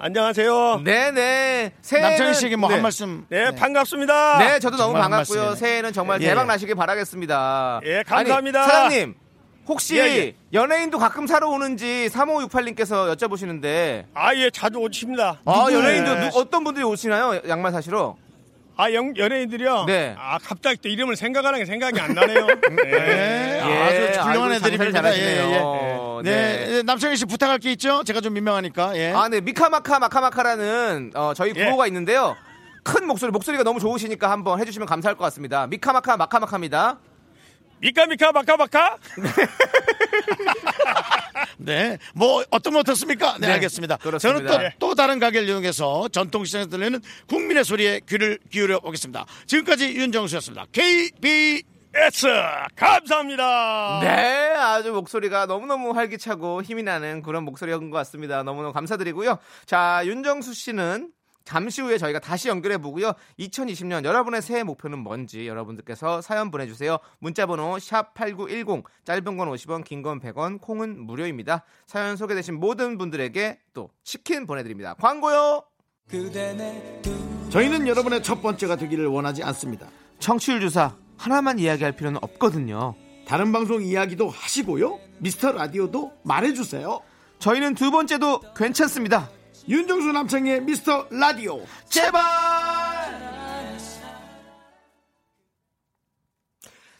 안녕하세요. 0.00 0.82
네네 0.84 1.72
새해는- 1.82 2.00
남창희 2.02 2.34
씨에게 2.34 2.56
뭐한 2.56 2.78
네. 2.78 2.82
말씀. 2.82 3.26
네, 3.28 3.50
반갑습니다. 3.54 4.38
네, 4.38 4.58
저도 4.60 4.76
너무 4.76 4.92
반갑고요. 4.94 5.56
새해는 5.56 5.92
정말 5.92 6.22
예, 6.22 6.28
대박 6.28 6.42
예. 6.42 6.46
나시길 6.46 6.76
바라겠습니다. 6.76 7.80
예, 7.84 8.04
감사합니다. 8.06 8.60
아니, 8.62 8.70
사장님, 8.70 9.14
혹시 9.66 9.96
예, 9.98 10.02
예. 10.02 10.34
연예인도 10.52 10.98
가끔 10.98 11.26
사러 11.26 11.48
오는지 11.48 12.08
3568님께서 12.12 13.12
여쭤보시는데, 13.16 14.04
아, 14.14 14.34
예, 14.36 14.50
자주 14.50 14.78
오십니다. 14.78 15.40
아, 15.44 15.52
누구- 15.66 15.74
연예인도 15.74 16.10
예. 16.12 16.28
누- 16.30 16.38
어떤 16.38 16.62
분들이 16.62 16.84
오시나요? 16.84 17.40
양말 17.48 17.72
사시러? 17.72 18.16
아, 18.80 18.92
영, 18.92 19.12
연예인들이요? 19.16 19.86
네. 19.88 20.14
아, 20.16 20.38
갑자기 20.38 20.78
또 20.80 20.88
이름을 20.88 21.16
생각하는 21.16 21.58
게 21.58 21.64
생각이 21.64 21.98
안 22.00 22.14
나네요. 22.14 22.46
네, 22.70 22.84
네. 22.84 23.60
아주 23.60 24.20
훌륭한 24.20 24.52
애들입니다. 24.52 24.84
장사를 24.84 24.92
잘하시네요. 24.92 26.20
네, 26.22 26.30
네. 26.30 26.66
네, 26.66 26.82
남창희 26.84 27.16
씨 27.16 27.24
부탁할 27.24 27.58
게 27.58 27.72
있죠? 27.72 28.04
제가 28.04 28.20
좀 28.20 28.34
민망하니까. 28.34 28.96
예. 28.96 29.12
아, 29.12 29.28
네, 29.28 29.40
미카마카 29.40 29.98
마카마카라는 29.98 31.10
어, 31.16 31.32
저희 31.34 31.52
예. 31.56 31.64
구호가 31.64 31.88
있는데요. 31.88 32.36
큰 32.84 33.08
목소리, 33.08 33.32
목소리가 33.32 33.64
너무 33.64 33.80
좋으시니까 33.80 34.30
한번 34.30 34.60
해주시면 34.60 34.86
감사할 34.86 35.16
것 35.16 35.24
같습니다. 35.24 35.66
미카마카 35.66 36.16
마카마카입니다. 36.16 36.98
미카미카 37.80 38.30
바카바카? 38.30 38.96
네. 41.58 41.98
뭐 42.14 42.44
어떤 42.50 42.72
거 42.72 42.80
어떻습니까? 42.80 43.36
네, 43.38 43.46
네, 43.48 43.52
알겠습니다. 43.54 43.96
그렇습니다. 43.96 44.50
저는 44.50 44.64
예. 44.64 44.74
또, 44.78 44.88
또 44.88 44.94
다른 44.94 45.18
가게를 45.18 45.48
이용해서 45.48 46.08
전통시장에서 46.08 46.70
들리는 46.70 47.00
국민의 47.28 47.64
소리에 47.64 48.00
귀를 48.08 48.38
기울여 48.50 48.80
보겠습니다. 48.80 49.26
지금까지 49.46 49.94
윤정수였습니다. 49.94 50.66
KB 50.72 51.62
S 51.94 52.26
감사합니다. 52.76 54.00
네, 54.02 54.54
아주 54.56 54.92
목소리가 54.92 55.46
너무너무 55.46 55.90
활기차고 55.90 56.62
힘이 56.62 56.82
나는 56.82 57.22
그런 57.22 57.44
목소리였던 57.44 57.90
것 57.90 57.96
같습니다. 57.98 58.42
너무너무 58.42 58.72
감사드리고요. 58.72 59.38
자, 59.66 60.02
윤정수 60.04 60.54
씨는 60.54 61.10
잠시 61.48 61.80
후에 61.80 61.96
저희가 61.96 62.18
다시 62.18 62.48
연결해 62.50 62.76
보고요. 62.76 63.14
2020년 63.38 64.04
여러분의 64.04 64.42
새해 64.42 64.62
목표는 64.64 64.98
뭔지 64.98 65.48
여러분들께서 65.48 66.20
사연 66.20 66.50
보내주세요. 66.50 66.98
문자번호 67.20 67.78
샵 67.78 68.12
#8910 68.12 68.82
짧은 69.06 69.38
건 69.38 69.48
50원, 69.48 69.82
긴 69.82 70.02
건 70.02 70.20
100원, 70.20 70.60
콩은 70.60 71.06
무료입니다. 71.06 71.64
사연 71.86 72.18
소개되신 72.18 72.60
모든 72.60 72.98
분들에게 72.98 73.60
또 73.72 73.88
치킨 74.04 74.46
보내드립니다. 74.46 74.92
광고요. 75.00 75.62
저희는 77.48 77.88
여러분의 77.88 78.22
첫 78.22 78.42
번째가 78.42 78.76
되기를 78.76 79.06
원하지 79.06 79.42
않습니다. 79.42 79.88
청취율 80.18 80.60
조사 80.60 80.96
하나만 81.16 81.58
이야기할 81.58 81.92
필요는 81.96 82.18
없거든요. 82.24 82.94
다른 83.26 83.52
방송 83.52 83.82
이야기도 83.82 84.28
하시고요. 84.28 85.00
미스터 85.20 85.52
라디오도 85.52 86.12
말해주세요. 86.24 87.00
저희는 87.38 87.74
두 87.74 87.90
번째도 87.90 88.42
괜찮습니다. 88.54 89.30
윤정수 89.68 90.12
남창의 90.12 90.62
미스터 90.62 91.06
라디오. 91.10 91.62
제발! 91.90 92.22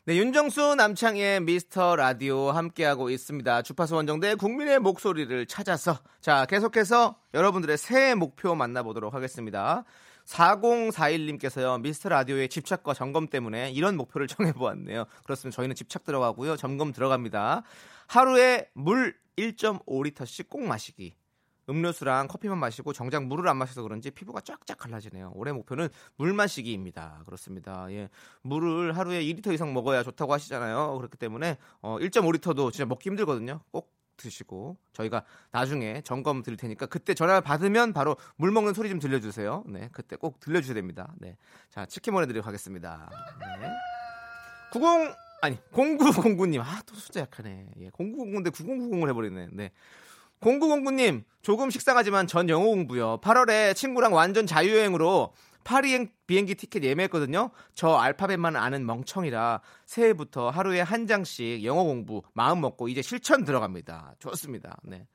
네, 0.05 0.17
윤정수 0.17 0.75
남창의 0.75 1.41
미스터 1.41 1.97
라디오 1.97 2.51
함께하고 2.51 3.09
있습니다. 3.09 3.63
주파수 3.63 3.95
원정대 3.95 4.35
국민의 4.35 4.81
목소리를 4.81 5.47
찾아서. 5.47 5.99
자, 6.21 6.45
계속해서 6.45 7.19
여러분들의 7.33 7.79
새해 7.79 8.15
목표 8.15 8.55
만나보도록 8.55 9.15
하겠습니다. 9.15 9.85
4041님께서요, 10.27 11.81
미스터 11.81 12.11
라디오의 12.11 12.51
집착과 12.51 12.93
점검 12.93 13.29
때문에 13.29 13.71
이런 13.71 13.97
목표를 13.97 14.27
정해보았네요. 14.29 15.07
그렇습니다. 15.25 15.57
저희는 15.57 15.75
집착 15.75 16.05
들어가고요, 16.05 16.59
점검 16.59 16.93
들어갑니다. 16.93 17.63
하루에 18.09 18.69
물 18.75 19.17
1.5리터씩 19.39 20.51
꼭 20.51 20.65
마시기. 20.65 21.15
음료수랑 21.69 22.29
커피만 22.29 22.59
마시고 22.59 22.93
정작 22.93 23.25
물을 23.27 23.49
안 23.49 23.57
마셔서 23.57 23.83
그런지 23.83 24.11
피부가 24.11 24.41
쫙쫙 24.41 24.77
갈라지네요. 24.79 25.33
올해 25.35 25.53
목표는 25.53 25.89
물 26.17 26.33
마시기입니다. 26.33 27.23
그렇습니다. 27.27 27.87
예. 27.91 28.09
물을 28.43 28.97
하루에 28.97 29.23
2리터 29.25 29.53
이상 29.53 29.73
먹어야 29.75 30.03
좋다고 30.03 30.33
하시잖아요. 30.33 30.97
그렇기 30.97 31.17
때문에 31.19 31.59
어 31.83 31.99
1.5리터도 31.99 32.73
진짜 32.73 32.87
먹기 32.87 33.11
힘들거든요. 33.11 33.61
꼭 33.71 33.93
드시고 34.17 34.77
저희가 34.95 35.23
나중에 35.53 36.01
점검 36.05 36.43
드릴 36.43 36.57
테니까 36.57 36.87
그때 36.87 37.15
전화 37.15 37.41
받으면 37.41 37.93
바로 37.93 38.17
물 38.37 38.51
먹는 38.51 38.75
소리 38.75 38.89
좀 38.89 38.99
들려주세요. 38.99 39.63
네, 39.69 39.89
그때 39.93 40.17
꼭 40.17 40.41
들려주셔야 40.41 40.75
됩니다. 40.75 41.15
네, 41.19 41.37
자 41.71 41.87
치킨 41.87 42.15
보내드리도록 42.15 42.45
하겠습니다. 42.47 43.09
네. 43.61 43.71
90 44.73 45.15
아니 45.41 45.57
0909님 45.73 46.61
아 46.61 46.83
또 46.85 46.97
숫자 46.97 47.21
약하네. 47.21 47.69
예, 47.81 47.91
0909인데 47.91 48.51
9090을 48.51 49.09
해버리네. 49.11 49.49
네. 49.53 49.71
0909님 50.41 51.25
조금 51.43 51.71
식상하지만 51.71 52.27
전 52.27 52.49
영어 52.49 52.67
공부요. 52.67 53.21
8월에 53.21 53.75
친구랑 53.75 54.13
완전 54.13 54.47
자유여행으로 54.47 55.33
파리 55.65 56.09
비행기 56.27 56.55
티켓 56.55 56.83
예매했거든요. 56.85 57.51
저 57.75 57.95
알파벳만 57.95 58.57
아는 58.57 58.87
멍청이라 58.87 59.61
새해부터 59.85 60.51
하루에 60.51 60.81
한 60.81 61.07
장씩 61.07 61.65
영어 61.65 61.83
공부 61.85 62.23
마음 62.33 62.61
먹고 62.61 62.89
이제 62.89 63.03
실천 63.03 63.45
들어갑니다. 63.45 64.15
좋습니다. 64.19 64.79
네. 64.85 65.07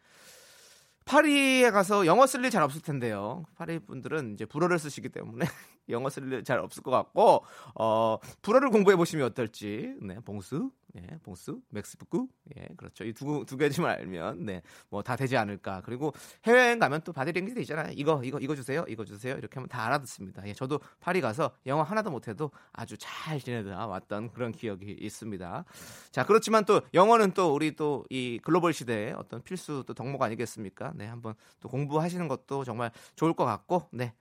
파리에 1.05 1.69
가서 1.71 2.05
영어 2.05 2.25
쓸 2.27 2.45
일 2.45 2.49
잘 2.51 2.63
없을 2.63 2.81
텐데요. 2.81 3.43
파리 3.57 3.79
분들은 3.79 4.33
이제 4.35 4.45
불어를 4.45 4.79
쓰시기 4.79 5.09
때문에 5.09 5.45
영어 5.89 6.09
쓸일잘 6.09 6.59
없을 6.59 6.83
것 6.83 6.91
같고 6.91 7.45
어 7.75 8.17
불어를 8.41 8.69
공부해 8.69 8.95
보시면 8.95 9.25
어떨지. 9.27 9.93
네, 10.01 10.19
봉수, 10.25 10.71
예, 10.95 11.17
봉수, 11.23 11.59
맥스부구, 11.69 12.27
예, 12.57 12.67
그렇죠. 12.77 13.03
이 13.03 13.13
두 13.13 13.45
두 13.45 13.57
개지만 13.57 13.91
알면 13.91 14.45
네, 14.45 14.61
뭐 14.89 15.01
다 15.01 15.15
되지 15.15 15.35
않을까. 15.37 15.81
그리고 15.85 16.13
해외여행 16.45 16.79
가면 16.79 17.01
또 17.03 17.11
바디랭귀지 17.13 17.61
있잖아요. 17.61 17.91
이거 17.95 18.21
이거 18.23 18.39
이거 18.39 18.55
주세요, 18.55 18.85
이거 18.87 19.03
주세요. 19.05 19.35
이렇게 19.35 19.55
하면 19.55 19.67
다 19.69 19.85
알아듣습니다. 19.85 20.47
예, 20.47 20.53
저도 20.53 20.79
파리 20.99 21.19
가서 21.21 21.51
영어 21.65 21.83
하나도 21.83 22.11
못해도 22.11 22.51
아주 22.71 22.95
잘 22.97 23.39
지내다 23.39 23.87
왔던 23.87 24.31
그런 24.31 24.51
기억이 24.51 24.91
있습니다. 24.99 25.65
자, 26.11 26.25
그렇지만 26.25 26.65
또 26.65 26.81
영어는 26.93 27.31
또 27.33 27.53
우리 27.53 27.75
또 27.75 28.03
이 28.09 28.39
글로벌 28.43 28.73
시대의 28.73 29.13
어떤 29.13 29.41
필수 29.41 29.83
또 29.87 29.93
덕목 29.93 30.21
아니겠습니까? 30.21 30.93
네, 30.95 31.07
한번 31.07 31.33
또 31.59 31.69
공부하시는 31.69 32.27
것도 32.27 32.63
정말 32.63 32.91
좋을 33.15 33.33
것 33.33 33.45
같고, 33.45 33.87
네, 33.91 34.13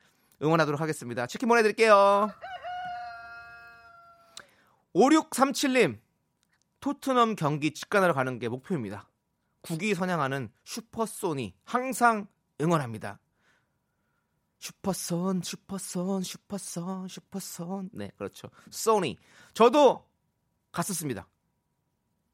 응원하도록 0.43 0.81
하겠습니다. 0.81 1.27
치킨 1.27 1.49
보내드릴게요. 1.49 2.31
5637님, 4.95 5.99
토트넘 6.81 7.37
경기 7.37 7.73
직관하러 7.73 8.13
가는 8.13 8.39
게 8.39 8.49
목표입니다. 8.49 9.09
국위 9.63 9.95
선양하는 9.95 10.51
슈퍼소니 10.65 11.55
항상 11.65 12.27
응원합니다. 12.61 13.21
슈퍼선, 14.59 15.43
슈퍼선, 15.43 16.23
슈퍼선, 16.23 17.09
슈퍼선. 17.09 17.91
네, 17.93 18.11
그렇죠. 18.17 18.49
소니. 18.71 19.19
저도 19.55 20.07
갔었습니다. 20.71 21.27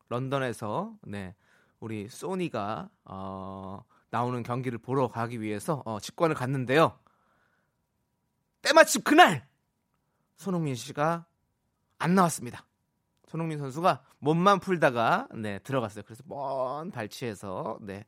런던에서 0.09 0.95
네 1.03 1.35
우리 1.81 2.09
소니가 2.09 2.91
어, 3.05 3.83
나오는 4.11 4.43
경기를 4.43 4.79
보러 4.79 5.09
가기 5.09 5.41
위해서 5.41 5.83
어, 5.87 6.01
직관을 6.01 6.35
갔는데요. 6.35 6.99
때마침 8.63 9.03
그날 9.03 9.47
손흥민 10.37 10.75
씨가 10.75 11.27
안 11.99 12.15
나왔습니다. 12.15 12.65
손흥민 13.27 13.59
선수가 13.59 14.03
몸만 14.19 14.61
풀다가 14.61 15.29
네 15.35 15.59
들어갔어요. 15.61 16.05
그래서 16.05 16.23
먼 16.27 16.91
발치에서 16.91 17.79
네. 17.83 18.05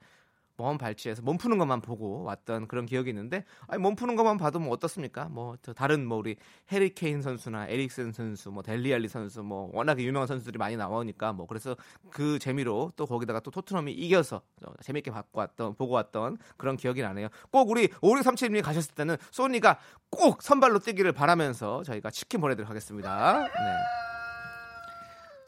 먼 0.63 0.79
발치에서 0.79 1.23
몸 1.23 1.39
푸는 1.39 1.59
것만 1.59 1.81
보고 1.81 2.23
왔던 2.25 2.69
그런 2.69 2.87
기억이 2.87 3.11
있는데 3.11 3.45
아니 3.67 3.81
몸 3.81 3.97
푸는 3.97 4.17
것만 4.17 4.37
봐도 4.39 4.59
뭐 4.59 4.73
어떻습니까? 4.73 5.29
뭐저 5.29 5.73
다른 5.73 6.07
뭐 6.07 6.19
우리 6.19 6.37
해리 6.73 6.95
케인 6.95 7.23
선수나 7.23 7.69
에릭센 7.69 8.13
선수, 8.13 8.51
뭐 8.51 8.63
델리알리 8.63 9.09
선수, 9.09 9.43
뭐 9.43 9.71
워낙에 9.73 10.03
유명한 10.03 10.27
선수들이 10.27 10.59
많이 10.59 10.77
나오니까 10.77 11.33
뭐 11.33 11.47
그래서 11.47 11.77
그 12.11 12.39
재미로 12.39 12.93
또 12.97 13.07
거기다가 13.07 13.41
또 13.41 13.51
토트넘이 13.51 13.93
이겨서 13.93 14.43
어, 14.65 14.73
재밌게 14.83 15.11
받고 15.11 15.41
왔던 15.41 15.75
보고 15.75 15.95
왔던 15.95 16.39
그런 16.57 16.77
기억이 16.77 17.03
나네요. 17.03 17.29
꼭 17.51 17.71
우리 17.71 17.89
5637님이 17.89 18.63
가셨을 18.63 18.95
때는 18.95 19.17
소니가 19.31 19.79
꼭 20.11 20.43
선발로 20.43 20.81
뛰기를 20.81 21.13
바라면서 21.13 21.83
저희가 21.85 22.11
치킨 22.11 22.41
보내드리도록 22.41 22.71
하겠습니다. 22.71 23.43
네. 23.43 24.20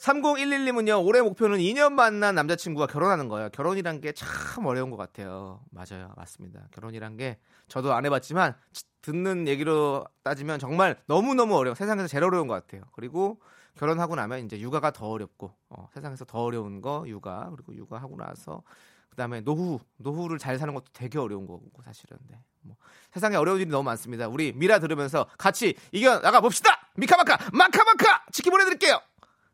3011님은요, 0.02 1.04
올해 1.06 1.20
목표는 1.22 1.58
2년 1.58 1.92
만난 1.92 2.34
남자친구가 2.34 2.88
결혼하는 2.88 3.28
거예요. 3.28 3.50
결혼이란 3.50 4.00
게 4.00 4.12
참 4.12 4.66
어려운 4.66 4.90
것 4.90 4.96
같아요. 4.96 5.60
맞아요. 5.70 6.12
맞습니다. 6.16 6.66
결혼이란 6.72 7.16
게 7.16 7.38
저도 7.68 7.92
안 7.94 8.04
해봤지만, 8.04 8.56
듣는 9.02 9.46
얘기로 9.46 10.04
따지면 10.24 10.58
정말 10.58 11.00
너무너무 11.06 11.56
어려워. 11.56 11.74
세상에서 11.76 12.08
제일 12.08 12.24
어려운 12.24 12.48
것 12.48 12.54
같아요. 12.54 12.82
그리고 12.92 13.40
결혼하고 13.76 14.16
나면 14.16 14.44
이제 14.44 14.58
육아가 14.60 14.90
더 14.90 15.08
어렵고, 15.08 15.54
어, 15.70 15.88
세상에서 15.94 16.24
더 16.24 16.40
어려운 16.42 16.80
거, 16.80 17.04
육아. 17.06 17.50
그리고 17.54 17.74
육아하고 17.74 18.16
나서, 18.16 18.62
그 19.08 19.16
다음에 19.16 19.40
노후, 19.40 19.78
노후를 19.98 20.38
잘 20.38 20.58
사는 20.58 20.74
것도 20.74 20.86
되게 20.92 21.18
어려운 21.20 21.46
거고, 21.46 21.70
사실은. 21.84 22.18
네. 22.28 22.38
뭐, 22.62 22.76
세상에 23.12 23.36
어려운 23.36 23.60
일이 23.60 23.70
너무 23.70 23.84
많습니다. 23.84 24.26
우리 24.26 24.52
미라 24.52 24.80
들으면서 24.80 25.26
같이 25.38 25.74
이겨 25.92 26.20
나가 26.20 26.40
봅시다! 26.40 26.88
미카마카! 26.96 27.38
마카마카! 27.52 28.24
치킨 28.32 28.50
보내드릴게요! 28.50 29.00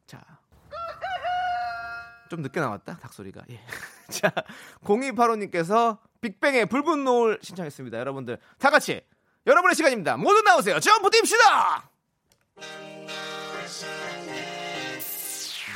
자. 0.07 0.38
좀 2.28 2.42
늦게 2.42 2.60
나왔다 2.60 2.98
닭소리가 2.98 3.42
예. 3.50 3.60
자 4.10 4.32
0285님께서 4.84 5.98
빅뱅의 6.20 6.66
붉은 6.66 7.04
노을 7.04 7.38
신청했습니다 7.42 7.98
여러분들 7.98 8.38
다 8.58 8.70
같이 8.70 9.00
여러분의 9.46 9.74
시간입니다 9.74 10.16
모두 10.16 10.42
나오세요 10.42 10.80
점프 10.80 11.10
뜁시다 11.10 11.90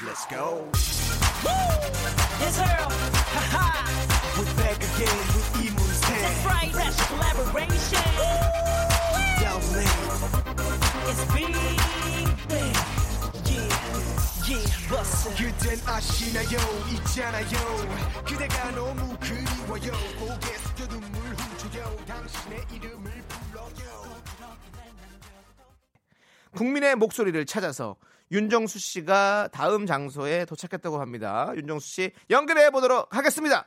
Let's 0.04 0.26
go. 0.26 0.68
Yes, 2.40 2.56
sir. 2.56 2.64
Ha-ha. 2.64 3.86
We're 4.36 4.56
back 4.56 4.82
again 4.82 5.16
with 5.30 5.62
이문세. 5.62 6.06
That's 6.20 6.44
right. 6.44 6.72
That's 6.72 6.98
collaboration. 7.06 8.02
Down 9.38 9.62
It's 11.06 11.24
big 11.32 11.54
bang. 12.48 13.01
It. 14.52 14.82
그댄 15.36 15.78
아시나요? 15.86 16.58
있잖아요. 16.92 18.24
그대가 18.26 18.70
너무 18.72 19.16
그리워요. 19.18 19.92
고개 20.18 20.58
숙여 20.58 20.88
눈물 20.88 21.20
훔쳐요. 21.34 21.96
당신의 22.06 22.64
이름을 22.74 23.10
불러요. 23.28 24.22
국민의 26.54 26.96
목소리를 26.96 27.46
찾아서 27.46 27.96
윤정수 28.30 28.78
씨가 28.78 29.48
다음 29.52 29.86
장소에 29.86 30.44
도착했다고 30.44 31.00
합니다. 31.00 31.50
윤정수 31.56 31.88
씨 31.88 32.12
연결해 32.28 32.70
보도록 32.70 33.14
하겠습니다 33.16 33.66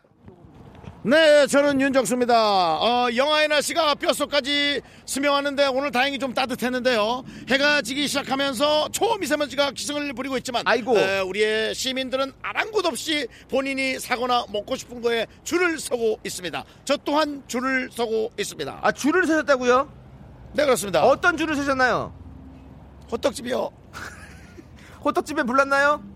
네, 1.07 1.45
저는 1.45 1.79
윤정수입니다. 1.81 2.33
어, 2.81 3.09
영하의 3.15 3.47
날씨가 3.47 3.93
뼛속까지 3.93 4.81
스며왔는데 5.05 5.67
오늘 5.67 5.91
다행히 5.91 6.17
좀 6.17 6.33
따뜻했는데요. 6.33 7.23
해가 7.47 7.83
지기 7.83 8.07
시작하면서 8.07 8.89
초미세먼지가 8.89 9.69
기승을 9.69 10.13
부리고 10.13 10.35
있지만 10.37 10.63
아이고. 10.65 10.97
에, 10.97 11.19
우리의 11.19 11.75
시민들은 11.75 12.33
아랑곳 12.41 12.87
없이 12.87 13.27
본인이 13.51 13.99
사거나 13.99 14.45
먹고 14.51 14.75
싶은 14.75 15.03
거에 15.03 15.27
줄을 15.43 15.77
서고 15.77 16.17
있습니다. 16.23 16.63
저 16.85 16.97
또한 16.97 17.43
줄을 17.45 17.91
서고 17.91 18.31
있습니다. 18.39 18.79
아 18.81 18.91
줄을 18.91 19.27
서셨다고요? 19.27 19.93
네, 20.53 20.63
그렇습니다. 20.65 21.05
어떤 21.05 21.37
줄을 21.37 21.55
서셨나요? 21.55 22.15
호떡집이요. 23.11 23.69
호떡집에 25.05 25.43
불났나요? 25.43 26.14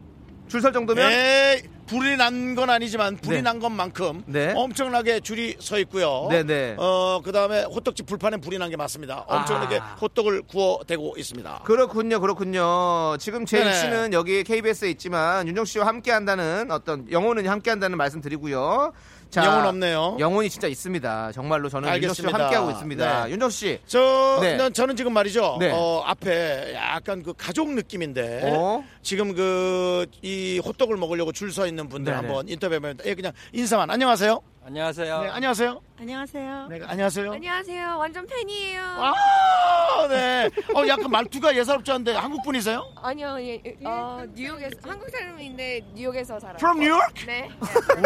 줄 0.50 0.62
설 0.62 0.74
정도면? 0.74 1.12
에이, 1.12 1.62
불이 1.86 2.18
난 2.18 2.56
건 2.56 2.70
아니지만 2.70 3.18
불이 3.18 3.38
네. 3.38 3.42
난 3.42 3.60
것만큼 3.60 4.24
네. 4.28 4.54
엄청나게 4.56 5.20
줄이 5.22 5.56
서 5.60 5.78
있고요. 5.80 6.28
네네. 6.30 6.76
어 6.78 7.22
그다음에 7.24 7.64
호떡집 7.64 8.06
불판에 8.06 8.38
불이 8.38 8.58
난 8.58 8.70
게 8.70 8.76
맞습니다. 8.78 9.26
엄청나게 9.28 9.78
아. 9.80 9.96
호떡을 10.02 10.44
구워 10.44 10.80
대고 10.86 11.16
있습니다. 11.18 11.62
그렇군요, 11.66 12.20
그렇군요. 12.20 13.18
지금 13.20 13.46
제이 13.46 13.62
네네. 13.64 13.74
씨는 13.74 14.14
여기 14.14 14.44
KBS에 14.44 14.90
있지만 14.92 15.48
윤정 15.48 15.66
씨와 15.66 15.88
함께 15.88 16.12
한다는 16.12 16.70
어떤 16.72 17.10
영혼은 17.12 17.48
함께 17.48 17.70
한다는 17.72 17.98
말씀 17.98 18.22
드리고요. 18.22 18.92
자, 19.30 19.46
영혼 19.46 19.66
없네요. 19.68 20.18
영혼이 20.20 20.50
진짜 20.50 20.68
있습니다. 20.68 21.32
정말로 21.34 21.70
저는 21.70 21.88
윤정 21.96 22.14
씨와 22.14 22.30
알겠습니다. 22.30 22.44
함께 22.46 22.56
하고 22.56 22.72
있습니다. 22.72 23.26
네. 23.26 23.32
윤정 23.32 23.50
씨. 23.52 23.80
저 23.86 24.40
네. 24.42 24.58
는 24.58 24.74
저는 24.74 24.96
지금 24.96 25.14
말이죠. 25.14 25.58
네. 25.60 25.72
어, 25.72 26.02
앞에 26.06 26.74
약간 26.74 27.22
그 27.22 27.34
가족 27.38 27.72
느낌인데 27.74 28.42
어? 28.52 28.84
지금 29.04 29.36
그 29.36 30.06
이 30.22 30.60
호떡을 30.66 30.98
먹으려고 30.98 31.32
줄 31.32 31.50
서 31.52 31.66
있는 31.68 31.90
분들 31.90 32.14
네네. 32.14 32.16
한번 32.28 32.48
인터뷰해보면 32.50 32.98
예, 33.06 33.16
그냥 33.16 33.32
인사만 33.54 33.90
안녕하세요. 33.90 34.40
안녕하세요. 34.66 35.22
네, 35.24 35.30
안녕하세요. 35.30 35.82
안녕하세요. 36.00 36.68
네, 36.70 36.80
안녕하세요. 36.88 37.32
안녕하세요. 37.34 37.98
완전 37.98 38.26
팬이에요. 38.28 38.82
아, 38.84 39.14
네. 40.10 40.50
어, 40.76 40.88
약간 40.88 41.10
말투가 41.12 41.56
예사롭지 41.56 41.92
않은데 41.92 42.14
한국 42.14 42.44
분이세요? 42.44 42.84
아니요, 43.02 43.38
예, 43.42 43.62
어, 43.86 44.24
뉴욕에서 44.34 44.76
한국 44.86 45.10
사람인데 45.10 45.82
뉴욕에서 45.94 46.40
살아요. 46.40 46.58
From 46.58 46.80
New 46.80 46.90
York? 46.92 47.26
네. 47.26 47.50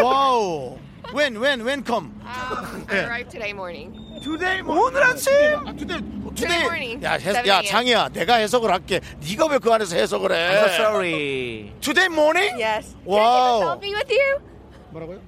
Wow. 0.02 0.78
When, 1.14 1.36
when, 1.36 1.60
when 1.66 1.84
come? 1.84 2.12
Um, 2.24 2.86
네. 2.86 3.00
I 3.00 3.04
arrived 3.04 3.30
today 3.30 3.50
morning. 3.52 3.92
Today 4.22 4.62
오늘 4.62 5.02
아침. 5.04 5.32
아, 5.66 5.76
today, 5.76 6.00
today. 6.34 6.60
morning. 6.64 7.04
야, 7.04 7.12
해, 7.12 7.32
7 7.32 7.46
야. 7.46 7.60
장이야. 7.62 8.08
내가 8.08 8.36
해석을 8.36 8.70
할게. 8.72 9.00
네가 9.20 9.46
왜 9.46 9.58
그 9.58 9.70
안에서 9.70 9.96
해석을 9.96 10.32
해? 10.32 10.48
I'm 10.48 10.64
so 10.64 10.74
sorry. 10.74 11.72
Today 11.80 12.06
morning? 12.10 12.56
Yes. 12.58 12.96
Wow. 13.04 13.60
Can 13.60 13.68
I 13.68 13.78
take 13.78 13.92
a 13.92 13.92
selfie 13.92 13.94
with 13.94 14.12
you? 14.12 14.40
뭐라고요? 14.92 15.20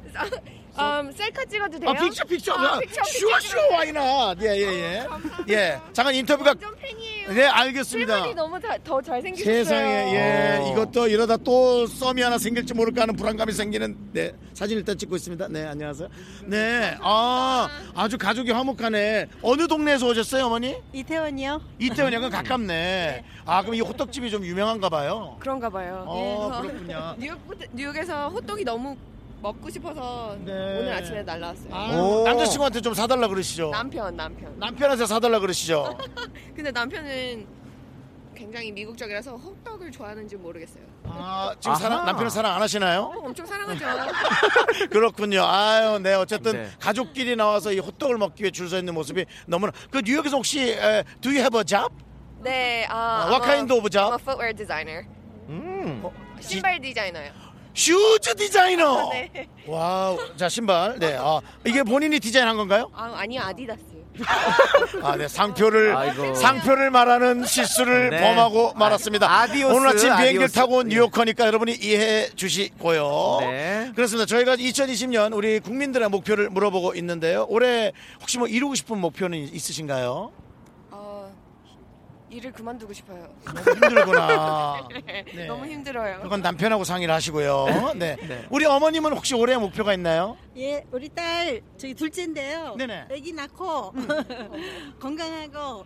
Um, 0.79 1.13
셀카 1.13 1.45
찍어도 1.47 1.79
돼요? 1.79 1.91
아, 1.91 1.95
picture, 1.95 2.25
picture. 2.25 2.53
아, 2.55 2.79
picture, 2.81 3.03
sure, 3.05 3.39
picture 3.39 3.49
sure, 3.49 3.75
why 3.75 4.00
not. 4.00 4.35
예, 4.43 4.47
예, 4.47 4.63
예. 4.63 5.07
예. 5.49 5.81
잠깐 5.93 6.15
인터뷰가. 6.15 6.51
완전 6.51 6.75
팬이에요. 6.77 7.33
네, 7.33 7.47
알겠습니다. 7.47 8.15
실물이 8.15 8.35
너무 8.35 8.61
다, 8.61 8.77
더 8.85 9.01
잘생기셨어요. 9.01 9.65
세상에, 9.65 10.15
예. 10.15 10.71
이것도 10.71 11.09
이러다 11.09 11.37
또 11.39 11.87
썸이 11.87 12.23
하나 12.23 12.39
생길지 12.39 12.75
모를까 12.75 13.03
하는 13.03 13.17
불안감이 13.17 13.53
생기는, 13.53 13.97
네. 14.13 14.33
사진 14.55 14.79
일단 14.79 14.97
찍고 14.97 15.17
있습니다. 15.17 15.49
네, 15.49 15.67
안녕하세요. 15.67 16.09
네. 16.47 16.97
아, 17.01 17.69
아주 17.95 18.17
가족이 18.19 18.51
화목하네. 18.53 19.27
어느 19.43 19.67
동네에서 19.67 20.07
오셨어요, 20.09 20.47
어머니? 20.47 20.77
이태원이요? 20.93 21.61
이태원이요? 21.79 22.21
그 22.21 22.31
가깝네. 22.31 23.25
아, 23.45 23.63
그럼 23.63 23.75
이 23.75 23.81
호떡집이 23.81 24.31
좀 24.31 24.45
유명한가 24.45 24.89
봐요. 24.89 25.37
그런가 25.41 25.69
봐요. 25.69 26.05
어, 26.07 26.61
그래서 26.63 26.63
그렇군요. 26.63 27.15
뉴욕, 27.19 27.39
뉴욕에서 27.73 28.29
호떡이 28.29 28.65
너무 28.65 28.97
먹고 29.43 29.71
싶어서 29.71 30.37
네. 30.45 30.53
오늘 30.53 30.93
아침에 30.93 31.23
날라왔어요. 31.23 31.75
아, 31.75 31.91
오. 31.97 32.25
남자친구한테 32.25 32.81
좀 32.81 32.95
사달라 32.95 33.29
그러시죠. 33.29 33.71
남편, 33.71 34.17
남편. 34.17 34.59
남편한테 34.59 35.07
사달라 35.07 35.39
그러시죠. 35.39 35.97
근데 36.55 36.71
남편은 36.71 37.47
굉장히 38.35 38.71
미국적이라서 38.73 39.37
호떡을 39.37 39.91
좋아하는지 39.93 40.37
모르겠어요. 40.37 40.83
아, 41.05 41.55
지금 41.61 41.71
아하. 41.73 41.81
사랑, 41.81 42.05
남편은 42.07 42.31
사랑 42.31 42.55
안 42.57 42.63
하시나요? 42.63 43.01
어, 43.03 43.27
엄청 43.27 43.47
사랑하죠. 43.47 43.85
그렇군요. 44.91 45.43
아유, 45.45 45.99
네. 46.01 46.15
어쨌든 46.15 46.53
네. 46.53 46.69
가족끼리 46.81 47.37
나와서 47.37 47.73
이 47.73 47.79
호떡을 47.79 48.19
먹기 48.19 48.43
위해 48.43 48.51
줄 48.51 48.69
서 48.69 48.79
있는 48.79 48.95
모습이 48.95 49.25
너무나. 49.47 49.73
그 49.91 50.03
뉴욕에서 50.05 50.37
혹시 50.37 50.61
에, 50.73 51.05
Do 51.21 51.31
you 51.31 51.39
have 51.39 51.57
a 51.59 51.65
job? 51.65 51.95
네, 52.43 52.85
아, 52.91 53.27
What 53.31 53.43
I'm 53.47 53.49
a- 53.49 53.55
kind 53.57 53.73
of 53.73 53.89
job? 53.91 54.11
I'm 54.13 54.15
a 54.15 54.23
footwear 54.23 54.55
designer. 54.55 55.07
음. 55.49 56.03
신발 56.41 56.81
디자이너요. 56.81 57.31
shoes 57.77 58.35
디자이너. 58.37 59.11
네. 59.13 59.49
Wow. 59.67 60.19
자, 60.37 60.49
신발. 60.49 60.99
네. 60.99 61.17
아, 61.21 61.41
이게 61.65 61.83
본인이 61.83 62.19
디자인한 62.19 62.57
건가요? 62.57 62.91
아, 62.95 63.13
아니요, 63.17 63.43
아디다스. 63.45 63.83
아, 65.03 65.15
네. 65.15 65.29
상표를 65.29 65.95
아이고. 65.95 66.35
상표를 66.37 66.91
말하는 66.91 67.45
실수를 67.45 68.09
네. 68.09 68.21
범하고 68.23 68.73
말았습니다. 68.73 69.31
Adiós, 69.31 69.75
오늘 69.77 69.89
아침 69.89 70.09
비행기를 70.09 70.45
Adiós. 70.45 70.55
타고 70.55 70.77
온 70.79 70.89
뉴요커니까 70.89 71.47
여러분이 71.47 71.75
이해해 71.75 72.31
주시고요. 72.35 73.37
네. 73.41 73.93
그렇습니다. 73.95 74.25
저희가 74.25 74.57
2020년 74.57 75.37
우리 75.37 75.61
국민들의 75.61 76.09
목표를 76.09 76.49
물어보고 76.49 76.95
있는데요. 76.95 77.45
올해 77.51 77.93
혹시 78.23 78.39
뭐 78.39 78.49
이루고 78.49 78.75
싶은 78.75 78.99
목표는 78.99 79.37
있으신가요? 79.53 80.33
어, 82.27 82.29
일을 82.31 82.53
그만두고 82.53 82.93
싶어요. 82.93 83.29
너무 83.45 83.71
힘들구나. 83.71 84.89
네. 85.35 85.47
너무 85.47 85.67
힘들어요. 85.67 86.21
그건 86.23 86.43
남편하고 86.43 86.85
상의를 86.85 87.15
하시고요. 87.15 87.95
네. 87.97 88.17
우리 88.51 88.65
어머님은 88.65 89.13
혹시 89.13 89.35
올해 89.35 89.57
목표가 89.57 89.95
있나요? 89.95 90.37
예, 90.57 90.85
우리 90.91 91.09
딸 91.09 91.61
저희 91.79 91.95
둘째인데요. 91.95 92.75
네네. 92.77 93.07
아기 93.13 93.33
낳고 93.33 93.95
건강하고 95.01 95.85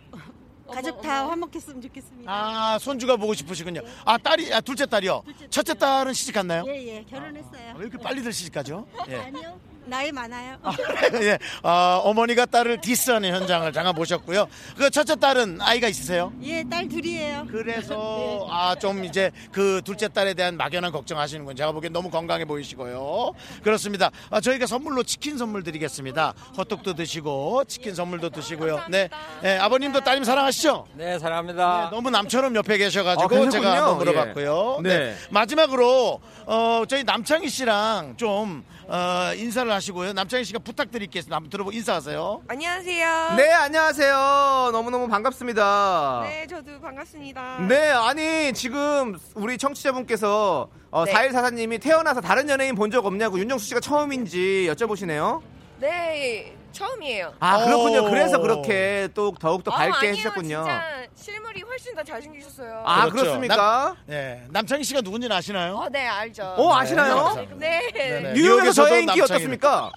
가족 0.71 1.01
다 1.01 1.27
화목했으면 1.29 1.81
좋겠습니다. 1.81 2.31
아, 2.31 2.79
손주가 2.79 3.17
보고 3.17 3.33
싶으시군요. 3.33 3.81
아, 4.05 4.17
딸이, 4.17 4.53
아, 4.53 4.61
둘째 4.61 4.85
딸이요. 4.85 5.21
첫째 5.49 5.73
딸은 5.73 6.13
시집 6.13 6.33
갔나요? 6.33 6.63
예, 6.67 6.97
예, 6.97 7.03
결혼했어요. 7.03 7.73
왜 7.75 7.81
이렇게 7.87 7.97
빨리들 7.97 8.31
시집 8.31 8.53
가죠? 8.53 8.87
예. 9.09 9.15
아니요, 9.17 9.59
나이 9.85 10.11
많아요. 10.11 10.57
예. 11.23 11.37
아, 11.63 11.99
어머니가 12.03 12.45
딸을 12.45 12.81
디스하는 12.81 13.33
현장을 13.33 13.71
잠깐 13.73 13.93
보셨고요. 13.95 14.47
그 14.77 14.89
첫째 14.89 15.15
딸은 15.15 15.59
아이가 15.61 15.87
있으세요? 15.87 16.31
예, 16.43 16.63
딸 16.69 16.87
둘이에요. 16.87 17.47
그래서 17.51 18.47
아 18.51 18.75
좀 18.81 19.03
이제 19.05 19.31
그 19.51 19.81
둘째 19.83 20.07
딸에 20.07 20.33
대한 20.33 20.57
막연한 20.57 20.91
걱정하시는 20.91 21.45
건 21.45 21.55
제가 21.55 21.71
보기엔 21.71 21.93
너무 21.93 22.09
건강해 22.09 22.45
보이시고요. 22.45 23.31
그렇습니다. 23.63 24.09
아, 24.29 24.39
저희가 24.41 24.65
선물로 24.65 25.03
치킨 25.03 25.37
선물 25.37 25.63
드리겠습니다. 25.63 26.33
호떡도 26.57 26.93
드시고 26.95 27.65
치킨 27.65 27.93
선물도 27.93 28.29
드시고요. 28.29 28.81
네, 28.89 29.09
네, 29.43 29.57
아버님도 29.59 30.01
따님 30.01 30.23
사랑하시죠? 30.23 30.87
네, 30.95 31.19
사랑합니다. 31.19 31.89
너무 31.91 32.09
남처럼 32.09 32.55
옆에 32.55 32.75
아, 32.75 32.77
계셔가지고 32.77 33.27
그렇군요. 33.27 33.51
제가 33.51 33.71
한번 33.75 33.93
예. 33.93 33.97
물어봤고요. 33.97 34.79
네. 34.83 34.97
네. 34.99 35.15
마지막으로 35.29 36.19
어, 36.45 36.83
저희 36.87 37.03
남창희 37.03 37.49
씨랑 37.49 38.15
좀 38.17 38.63
어, 38.93 39.33
인사를 39.35 39.71
하시고요. 39.71 40.11
남창희 40.11 40.43
씨가 40.43 40.59
부탁드릴게요. 40.59 41.23
한번 41.29 41.49
들어보고 41.49 41.71
인사하세요. 41.73 42.41
안녕하세요. 42.49 43.35
네, 43.37 43.49
안녕하세요. 43.53 44.69
너무너무 44.73 45.07
반갑습니다. 45.07 46.19
네, 46.25 46.45
저도 46.45 46.77
반갑습니다. 46.81 47.59
네, 47.69 47.89
아니, 47.91 48.51
지금 48.51 49.17
우리 49.35 49.57
청취자분께서 49.57 50.67
어, 50.91 51.05
네. 51.05 51.13
4144님이 51.13 51.81
태어나서 51.81 52.19
다른 52.19 52.49
연예인 52.49 52.75
본 52.75 52.91
적 52.91 53.05
없냐고 53.05 53.39
윤정수 53.39 53.65
씨가 53.67 53.79
처음인지 53.79 54.67
여쭤보시네요. 54.69 55.41
네, 55.79 56.53
처음이에요. 56.71 57.33
아, 57.39 57.63
그렇군요. 57.65 58.05
오. 58.05 58.09
그래서 58.09 58.39
그렇게 58.39 59.07
또 59.13 59.33
더욱더 59.39 59.71
아, 59.71 59.77
밝게 59.77 59.97
아니에요. 59.97 60.11
해주셨군요. 60.13 60.57
진짜 60.63 60.81
실물이 61.15 61.61
훨씬 61.61 61.95
더 61.95 62.03
잘생기셨어요. 62.03 62.83
아, 62.85 63.01
그렇죠. 63.09 63.23
그렇습니까? 63.23 63.95
네, 64.05 64.45
남창희 64.49 64.83
씨가 64.83 65.01
누군지 65.01 65.27
는 65.27 65.35
아시나요? 65.35 65.75
어, 65.75 65.89
네, 65.89 66.07
알죠. 66.07 66.43
어, 66.43 66.75
아시나요? 66.75 67.45
네. 67.57 67.91
네네. 67.93 68.33
뉴욕에서 68.33 68.71
저의 68.87 69.03
인기. 69.03 69.21
어떻습니까? 69.21 69.91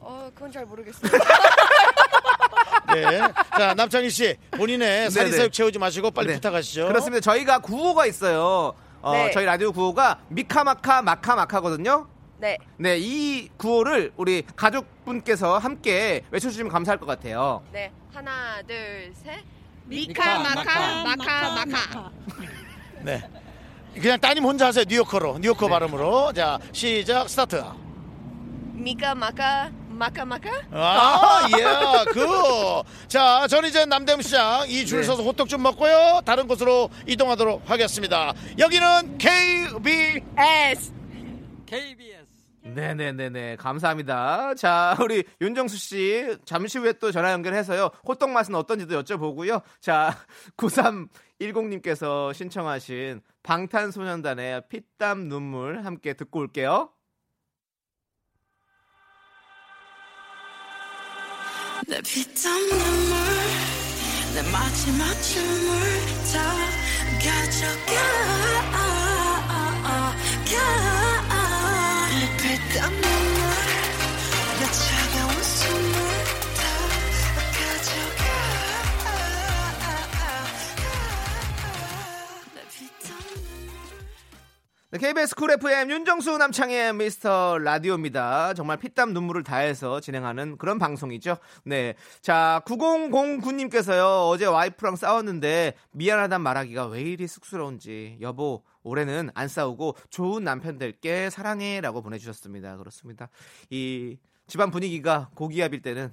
어, 0.00 0.30
그건 0.34 0.52
잘 0.52 0.64
모르겠어요. 0.64 1.10
네. 2.94 3.20
자, 3.58 3.74
남창희 3.74 4.08
씨, 4.10 4.36
본인의 4.52 5.10
사리사욕 5.10 5.52
채우지 5.52 5.78
마시고 5.78 6.10
빨리 6.12 6.28
네. 6.28 6.34
부탁하시죠. 6.34 6.86
그렇습니다. 6.86 7.20
저희가 7.20 7.58
구호가 7.58 8.06
있어요. 8.06 8.74
어, 9.02 9.12
네. 9.12 9.30
저희 9.32 9.44
라디오 9.44 9.72
구호가 9.72 10.18
미카마카 10.28 11.02
마카마카거든요. 11.02 12.06
네. 12.38 12.58
네, 12.76 12.98
이 12.98 13.48
구호를 13.56 14.12
우리 14.16 14.42
가족분께서 14.56 15.58
함께 15.58 16.22
외쳐주시면 16.30 16.70
감사할 16.70 16.98
것 16.98 17.06
같아요. 17.06 17.62
네. 17.72 17.90
하나, 18.12 18.62
둘, 18.66 19.12
셋. 19.14 19.42
미카, 19.84 20.38
마카, 20.40 21.04
마카, 21.04 21.64
마카. 21.66 22.10
네. 23.02 23.22
그냥 23.94 24.18
따님 24.20 24.44
혼자 24.44 24.66
하세요. 24.66 24.84
뉴요커로. 24.86 25.38
뉴요커 25.38 25.68
발음으로. 25.68 26.32
자, 26.32 26.58
시작, 26.72 27.28
스타트. 27.28 27.62
미카, 28.72 29.14
마카, 29.14 29.70
마카, 29.88 30.24
마카. 30.24 30.50
아, 30.72 31.48
예, 31.56 31.64
그. 32.12 32.26
자, 33.08 33.46
저는 33.48 33.68
이제 33.70 33.86
남대문 33.86 34.22
시장 34.22 34.68
이줄 34.68 35.00
네. 35.00 35.06
서서 35.06 35.22
호떡 35.22 35.48
좀 35.48 35.62
먹고요. 35.62 36.20
다른 36.26 36.46
곳으로 36.46 36.90
이동하도록 37.06 37.62
하겠습니다. 37.70 38.34
여기는 38.58 39.18
KB. 39.18 40.20
S. 40.36 40.92
KBS. 41.64 42.25
네네네네. 42.74 43.56
감사합니다. 43.56 44.54
자, 44.54 44.96
우리 45.00 45.24
윤정수 45.40 45.76
씨, 45.76 46.36
잠시 46.44 46.78
후에 46.78 46.94
또 46.94 47.10
전화 47.12 47.32
연결해서요. 47.32 47.90
호떡 48.06 48.30
맛은 48.30 48.54
어떤지도 48.54 49.02
여쭤보고요. 49.02 49.62
자, 49.80 50.16
9310님께서 50.56 52.34
신청하신 52.34 53.20
방탄소년단의 53.42 54.62
피땀 54.68 55.28
눈물 55.28 55.84
함께 55.84 56.14
듣고 56.14 56.40
올게요. 56.40 56.90
내 61.88 62.00
피땀 62.02 62.52
눈물 62.68 63.16
내 64.34 64.42
마지막 64.50 65.14
춤을 65.22 65.80
다 66.32 66.56
가져가 67.22 67.94
가. 67.94 68.35
KBS 84.98 85.34
쿨 85.34 85.50
FM 85.50 85.90
윤정수 85.90 86.38
남창의 86.38 86.94
미스터 86.94 87.58
라디오입니다. 87.58 88.54
정말 88.54 88.76
피땀 88.78 89.12
눈물을 89.12 89.42
다해서 89.42 90.00
진행하는 90.00 90.56
그런 90.58 90.78
방송이죠. 90.78 91.36
네. 91.64 91.94
자, 92.20 92.62
9009님께서요, 92.66 94.28
어제 94.30 94.46
와이프랑 94.46 94.96
싸웠는데 94.96 95.74
미안하단 95.92 96.40
말하기가 96.40 96.86
왜 96.86 97.02
이리 97.02 97.26
쑥스러운지. 97.26 98.18
여보, 98.20 98.62
올해는 98.82 99.30
안 99.34 99.48
싸우고 99.48 99.96
좋은 100.10 100.44
남편 100.44 100.78
될게 100.78 101.30
사랑해 101.30 101.80
라고 101.80 102.00
보내주셨습니다. 102.02 102.76
그렇습니다. 102.76 103.28
이 103.70 104.16
집안 104.46 104.70
분위기가 104.70 105.28
고기압일 105.34 105.82
때는 105.82 106.12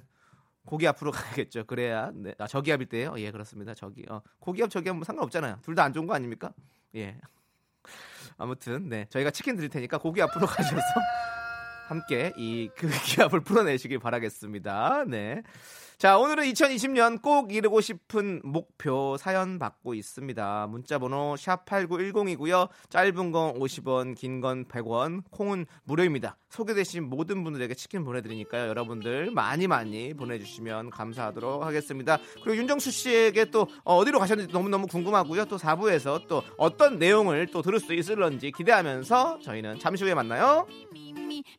고기 0.66 0.86
앞으로 0.88 1.10
가야겠죠. 1.12 1.64
그래야 1.64 2.10
네. 2.14 2.34
아, 2.38 2.46
저기압일 2.46 2.88
때요. 2.88 3.14
예, 3.18 3.30
그렇습니다. 3.30 3.72
저기 3.74 4.04
어, 4.10 4.20
고기압 4.40 4.70
저기압 4.70 4.96
뭐 4.96 5.04
상관없잖아요. 5.04 5.60
둘 5.62 5.74
다 5.74 5.84
안 5.84 5.92
좋은 5.92 6.06
거 6.06 6.14
아닙니까? 6.14 6.52
예. 6.96 7.16
아무튼 8.38 8.88
네 8.88 9.06
저희가 9.10 9.30
치킨 9.30 9.56
드릴 9.56 9.68
테니까 9.70 9.98
고기 9.98 10.20
앞으로 10.22 10.46
가셔서 10.46 10.82
함께 11.88 12.32
이 12.36 12.70
그 12.76 12.88
기압을 12.88 13.40
풀어내시길 13.40 13.98
바라겠습니다. 13.98 15.04
네. 15.06 15.42
자, 15.96 16.18
오늘은 16.18 16.44
2020년 16.44 17.22
꼭 17.22 17.52
이루고 17.54 17.80
싶은 17.80 18.40
목표 18.44 19.16
사연 19.16 19.58
받고 19.58 19.94
있습니다. 19.94 20.66
문자 20.68 20.98
번호 20.98 21.34
샵8910이고요. 21.38 22.68
짧은 22.90 23.32
건 23.32 23.54
50원, 23.58 24.14
긴 24.16 24.40
건 24.40 24.64
100원, 24.66 25.22
콩은 25.30 25.64
무료입니다. 25.84 26.36
소개되신 26.50 27.04
모든 27.08 27.42
분들에게 27.44 27.72
치킨 27.74 28.04
보내드리니까요. 28.04 28.68
여러분들 28.68 29.30
많이 29.30 29.66
많이 29.66 30.12
보내주시면 30.14 30.90
감사하도록 30.90 31.64
하겠습니다. 31.64 32.18
그리고 32.42 32.56
윤정수 32.56 32.90
씨에게 32.90 33.46
또 33.46 33.68
어디로 33.84 34.18
가셨는지 34.18 34.52
너무너무 34.52 34.86
궁금하고요. 34.88 35.44
또 35.46 35.56
4부에서 35.56 36.26
또 36.28 36.42
어떤 36.58 36.98
내용을 36.98 37.46
또 37.46 37.62
들을 37.62 37.78
수 37.80 37.94
있을런지 37.94 38.50
기대하면서 38.50 39.38
저희는 39.42 39.78
잠시 39.78 40.04
후에 40.04 40.14
만나요. 40.14 40.66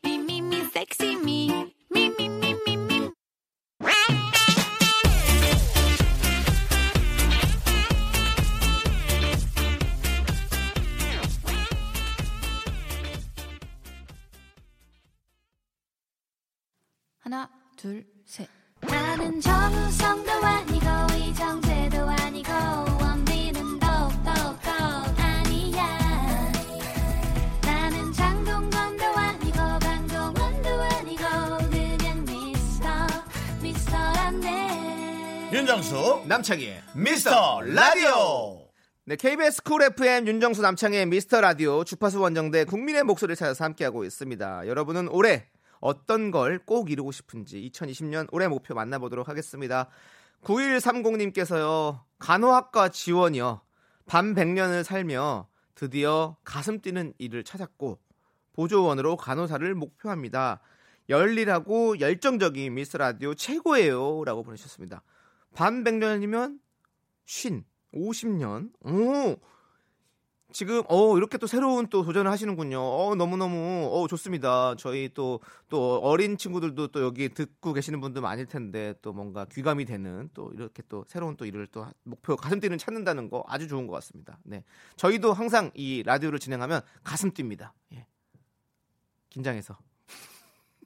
me, 0.06 0.40
me, 0.40 0.58
sexy 0.76 1.14
me. 1.16 1.50
Me, 1.96 2.06
me, 2.20 2.26
me, 2.26 2.56
me, 2.68 2.74
me. 2.74 2.85
하나, 17.26 17.50
둘, 17.76 18.06
셋. 18.24 18.48
나는 18.82 19.42
정우성도 19.42 20.32
아니고 20.32 20.86
이정재도 21.18 21.98
아니고 22.08 22.52
원빈은 23.02 23.80
더욱더 23.80 24.30
아니야 25.18 26.52
나는 27.64 28.14
장동건도 28.14 29.04
아니고 29.06 29.58
강동원도 29.58 30.70
아니고 30.70 31.24
그냥 31.72 32.26
미스터 32.26 32.88
미스터란데 33.64 35.50
윤정수 35.52 36.26
남창희의 36.28 36.84
미스터 36.94 37.62
라디오. 37.62 38.68
네, 39.06 39.16
KBS 39.16 39.64
쿨 39.64 39.82
FM 39.82 40.28
윤정수 40.28 40.62
남창희의 40.62 41.08
미스터 41.08 41.42
라디오 41.42 41.84
주파수 41.84 42.20
원정대 42.22 42.66
국민의 42.66 43.02
목소리를 43.02 43.36
찾아서 43.36 43.64
함께하고 43.64 44.04
있습니다. 44.04 44.68
여러분은 44.68 45.08
올해 45.08 45.48
어떤 45.86 46.32
걸 46.32 46.60
꼭 46.66 46.90
이루고 46.90 47.12
싶은지 47.12 47.70
2020년 47.72 48.28
올해 48.32 48.48
목표 48.48 48.74
만나보도록 48.74 49.30
하겠습니다. 49.30 49.88
9130님께서요, 50.44 52.02
간호학과 52.18 52.90
지원이요. 52.90 53.62
밤 54.08 54.34
100년을 54.34 54.84
살며 54.84 55.48
드디어 55.76 56.38
가슴 56.44 56.82
뛰는 56.82 57.14
일을 57.20 57.44
찾았고, 57.44 58.00
보조원으로 58.54 59.16
간호사를 59.16 59.76
목표합니다. 59.76 60.60
열일하고 61.08 62.00
열정적인 62.00 62.74
미스 62.74 62.98
라디오 62.98 63.36
최고예요. 63.36 64.24
라고 64.26 64.42
보내주셨습니다. 64.42 65.04
밤 65.54 65.84
100년이면 65.84 66.60
쉰, 67.26 67.64
50년. 67.94 68.72
오! 68.86 69.36
지금 70.56 70.84
어 70.88 71.18
이렇게 71.18 71.38
또 71.38 71.48
새로운 71.48 71.88
또 71.88 72.04
도전을 72.04 72.32
하시는군요. 72.32 72.80
어 72.80 73.14
너무 73.16 73.36
너무 73.36 73.90
어 73.92 74.08
좋습니다. 74.08 74.76
저희 74.78 75.10
또 75.14 75.42
또 75.70 75.98
어린 75.98 76.38
친구들도 76.38 76.88
또 76.88 77.02
여기 77.02 77.28
듣고 77.30 77.74
계시는 77.74 78.00
분들 78.00 78.22
많을 78.22 78.46
텐데 78.46 78.94
또 79.02 79.14
뭔가 79.14 79.46
귀감이 79.46 79.86
되는 79.86 80.30
또 80.34 80.52
이렇게 80.54 80.84
또 80.88 81.04
새로운 81.08 81.36
또 81.38 81.46
일을 81.46 81.68
또 81.68 81.88
목표 82.04 82.36
가슴 82.36 82.60
뛰는 82.60 82.78
찾는다는 82.78 83.30
거 83.30 83.44
아주 83.48 83.68
좋은 83.68 83.88
것 83.88 83.94
같습니다. 83.94 84.38
네. 84.44 84.64
저희도 84.96 85.34
항상 85.34 85.72
이 85.74 86.04
라디오를 86.06 86.40
진행하면 86.40 86.82
가슴 87.04 87.32
뜁니다. 87.32 87.72
예. 87.94 88.06
긴장해서. 89.30 89.78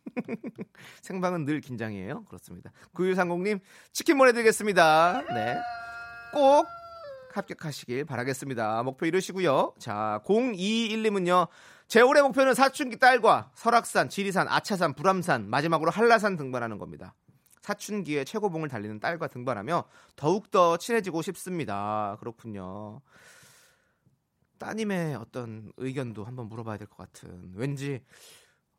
생방은 1.04 1.46
늘 1.46 1.62
긴장이에요. 1.62 2.24
그렇습니다. 2.26 2.72
9130님 2.94 3.60
치킨 3.92 4.18
보내드리겠습니다. 4.18 5.26
네. 5.34 5.58
꼭 6.34 6.66
합격하시길 7.38 8.06
바라겠습니다. 8.06 8.84
목표 8.84 9.06
이루시고요. 9.06 9.74
자, 9.80 10.22
0221님은요. 10.26 11.48
제 11.88 12.02
올해 12.02 12.22
목표는 12.22 12.54
사춘기 12.54 12.98
딸과 12.98 13.52
설악산, 13.56 14.10
지리산, 14.10 14.48
아차산, 14.48 14.94
불암산, 14.94 15.50
마지막으로 15.50 15.92
한라산 15.92 16.36
등반하는 16.38 16.78
겁니다. 16.78 17.16
사춘기에 17.62 18.24
최고봉을 18.24 18.70
달리는 18.70 19.00
딸과 19.00 19.28
등반하며 19.28 19.84
더욱더 20.16 20.78
친해지고 20.78 21.22
싶습니다. 21.24 22.18
그렇군요. 22.20 23.02
따님의 24.60 25.16
어떤 25.16 25.72
의견도 25.78 26.26
한번 26.26 26.48
물어봐야 26.50 26.78
될 26.78 26.88
것 26.88 26.98
같은 26.98 27.52
왠지 27.56 28.04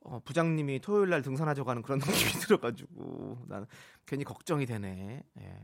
어, 0.03 0.21
부장님이 0.25 0.81
토요일 0.81 1.11
날 1.11 1.23
등산하자고 1.23 1.69
하는 1.69 1.83
그런 1.83 1.99
느낌이 2.05 2.33
들어가지고 2.43 3.45
나는 3.49 3.67
괜히 4.07 4.25
걱정이 4.25 4.67
되네. 4.67 5.23
예. 5.41 5.59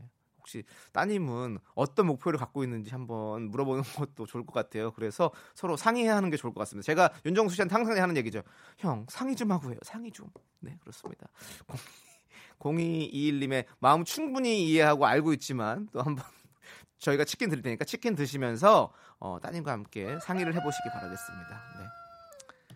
혹시 0.47 0.63
따님은 0.93 1.59
어떤 1.75 2.07
목표를 2.07 2.39
갖고 2.39 2.63
있는지 2.63 2.91
한번 2.91 3.51
물어보는 3.51 3.83
것도 4.15 4.25
좋을 4.25 4.45
것 4.45 4.53
같아요. 4.53 4.91
그래서 4.93 5.31
서로 5.53 5.75
상의해야 5.75 6.15
하는 6.15 6.29
게 6.29 6.37
좋을 6.37 6.53
것 6.53 6.59
같습니다. 6.61 6.85
제가 6.85 7.11
윤정수 7.25 7.55
씨한테 7.55 7.75
항상 7.75 7.97
하는 7.97 8.15
얘기죠. 8.15 8.41
형 8.77 9.05
상의 9.09 9.35
좀 9.35 9.51
하고 9.51 9.69
해요. 9.69 9.77
상의 9.81 10.09
좀. 10.11 10.29
네 10.61 10.77
그렇습니다. 10.79 11.27
0221님의 12.59 13.65
마음 13.79 14.03
충분히 14.03 14.65
이해하고 14.67 15.05
알고 15.05 15.33
있지만 15.33 15.89
또 15.91 16.01
한번 16.01 16.25
저희가 16.97 17.25
치킨 17.25 17.49
드릴 17.49 17.61
테니까 17.61 17.85
치킨 17.85 18.15
드시면서 18.15 18.91
어, 19.19 19.37
따님과 19.41 19.71
함께 19.71 20.17
상의를 20.21 20.55
해보시기 20.55 20.89
바라겠습니다. 20.89 21.63
네. 21.79 22.75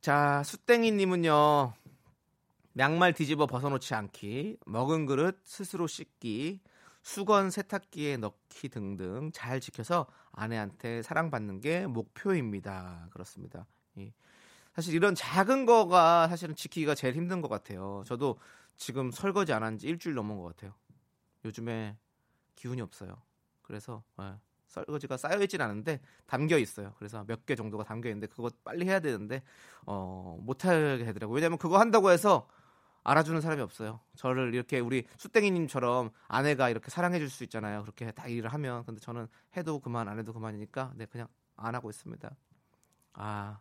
자 0.00 0.42
수땡이님은요. 0.44 1.74
양말 2.78 3.12
뒤집어 3.12 3.46
벗어놓지 3.46 3.94
않기, 3.94 4.58
먹은 4.64 5.06
그릇 5.06 5.40
스스로 5.42 5.88
씻기, 5.88 6.60
수건 7.02 7.50
세탁기에 7.50 8.18
넣기 8.18 8.68
등등 8.68 9.30
잘 9.32 9.60
지켜서 9.60 10.06
아내한테 10.32 11.02
사랑받는 11.02 11.60
게 11.60 11.86
목표입니다. 11.86 13.08
그렇습니다. 13.12 13.66
이, 13.96 14.12
사실 14.74 14.94
이런 14.94 15.14
작은 15.14 15.66
거가 15.66 16.28
사실은 16.28 16.54
지키기가 16.54 16.94
제일 16.94 17.14
힘든 17.14 17.40
것 17.40 17.48
같아요. 17.48 18.02
저도 18.06 18.38
지금 18.76 19.10
설거지 19.10 19.52
안 19.52 19.62
한 19.64 19.78
지 19.78 19.86
일주일 19.88 20.14
넘은 20.14 20.36
것 20.38 20.44
같아요. 20.44 20.74
요즘에 21.44 21.96
기운이 22.56 22.80
없어요. 22.82 23.16
그래서 23.62 24.02
예, 24.20 24.34
설거지가 24.68 25.16
쌓여 25.16 25.40
있진 25.42 25.60
않은데 25.62 26.00
담겨 26.26 26.58
있어요. 26.58 26.94
그래서 26.98 27.24
몇 27.24 27.46
개 27.46 27.54
정도가 27.56 27.84
담겨 27.84 28.08
있는데 28.10 28.26
그거 28.28 28.50
빨리 28.64 28.86
해야 28.86 29.00
되는데 29.00 29.42
어, 29.86 30.38
못 30.42 30.64
하게 30.64 31.04
되더라고요. 31.04 31.34
왜냐면 31.36 31.58
그거 31.58 31.78
한다고 31.78 32.10
해서 32.10 32.48
알아주는 33.08 33.40
사람이 33.40 33.62
없어요. 33.62 34.00
저를 34.16 34.54
이렇게 34.54 34.80
우리 34.80 35.06
수땡이님처럼 35.16 36.10
아내가 36.28 36.68
이렇게 36.68 36.90
사랑해줄 36.90 37.30
수 37.30 37.42
있잖아요. 37.44 37.82
그렇게 37.82 38.10
다 38.12 38.26
일을 38.28 38.52
하면 38.52 38.84
근데 38.84 39.00
저는 39.00 39.26
해도 39.56 39.80
그만 39.80 40.08
안 40.08 40.18
해도 40.18 40.32
그만이니까 40.32 40.92
네 40.96 41.06
그냥 41.06 41.26
안 41.56 41.74
하고 41.74 41.90
있습니다. 41.90 42.30
아 43.14 43.60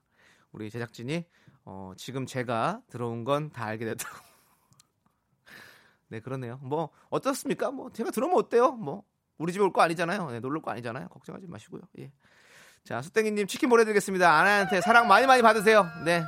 우리 0.52 0.70
제작진이 0.70 1.26
어, 1.66 1.93
지금 1.98 2.26
제가 2.26 2.82
들어온 2.89 3.24
건 3.24 3.50
다 3.52 3.66
알게 3.66 3.86
됐다고. 3.86 4.16
네 6.10 6.20
그러네요. 6.20 6.58
뭐 6.62 6.89
어떻습니까? 7.10 7.72
뭐 7.72 7.91
제가 7.91 8.12
들어오면 8.12 8.38
어때요? 8.38 8.72
뭐 8.74 9.04
우리 9.38 9.52
집에 9.54 9.64
올 9.64 9.72
거 9.74 9.82
아니잖아요. 9.82 10.30
네, 10.32 10.39
놀러 10.39 10.58
올 10.60 10.62
거 10.62 10.72
아니잖아요. 10.72 11.08
걱정하지 11.10 11.48
마시고요. 11.48 11.82
예. 12.00 12.12
자 12.84 13.02
수땡이님 13.02 13.48
치킨 13.48 13.70
보내드리겠습니다. 13.70 14.32
아내한테 14.32 14.82
사랑 14.82 15.08
많이 15.08 15.28
많이 15.28 15.41
받으세요. 15.41 15.86
네. 16.06 16.24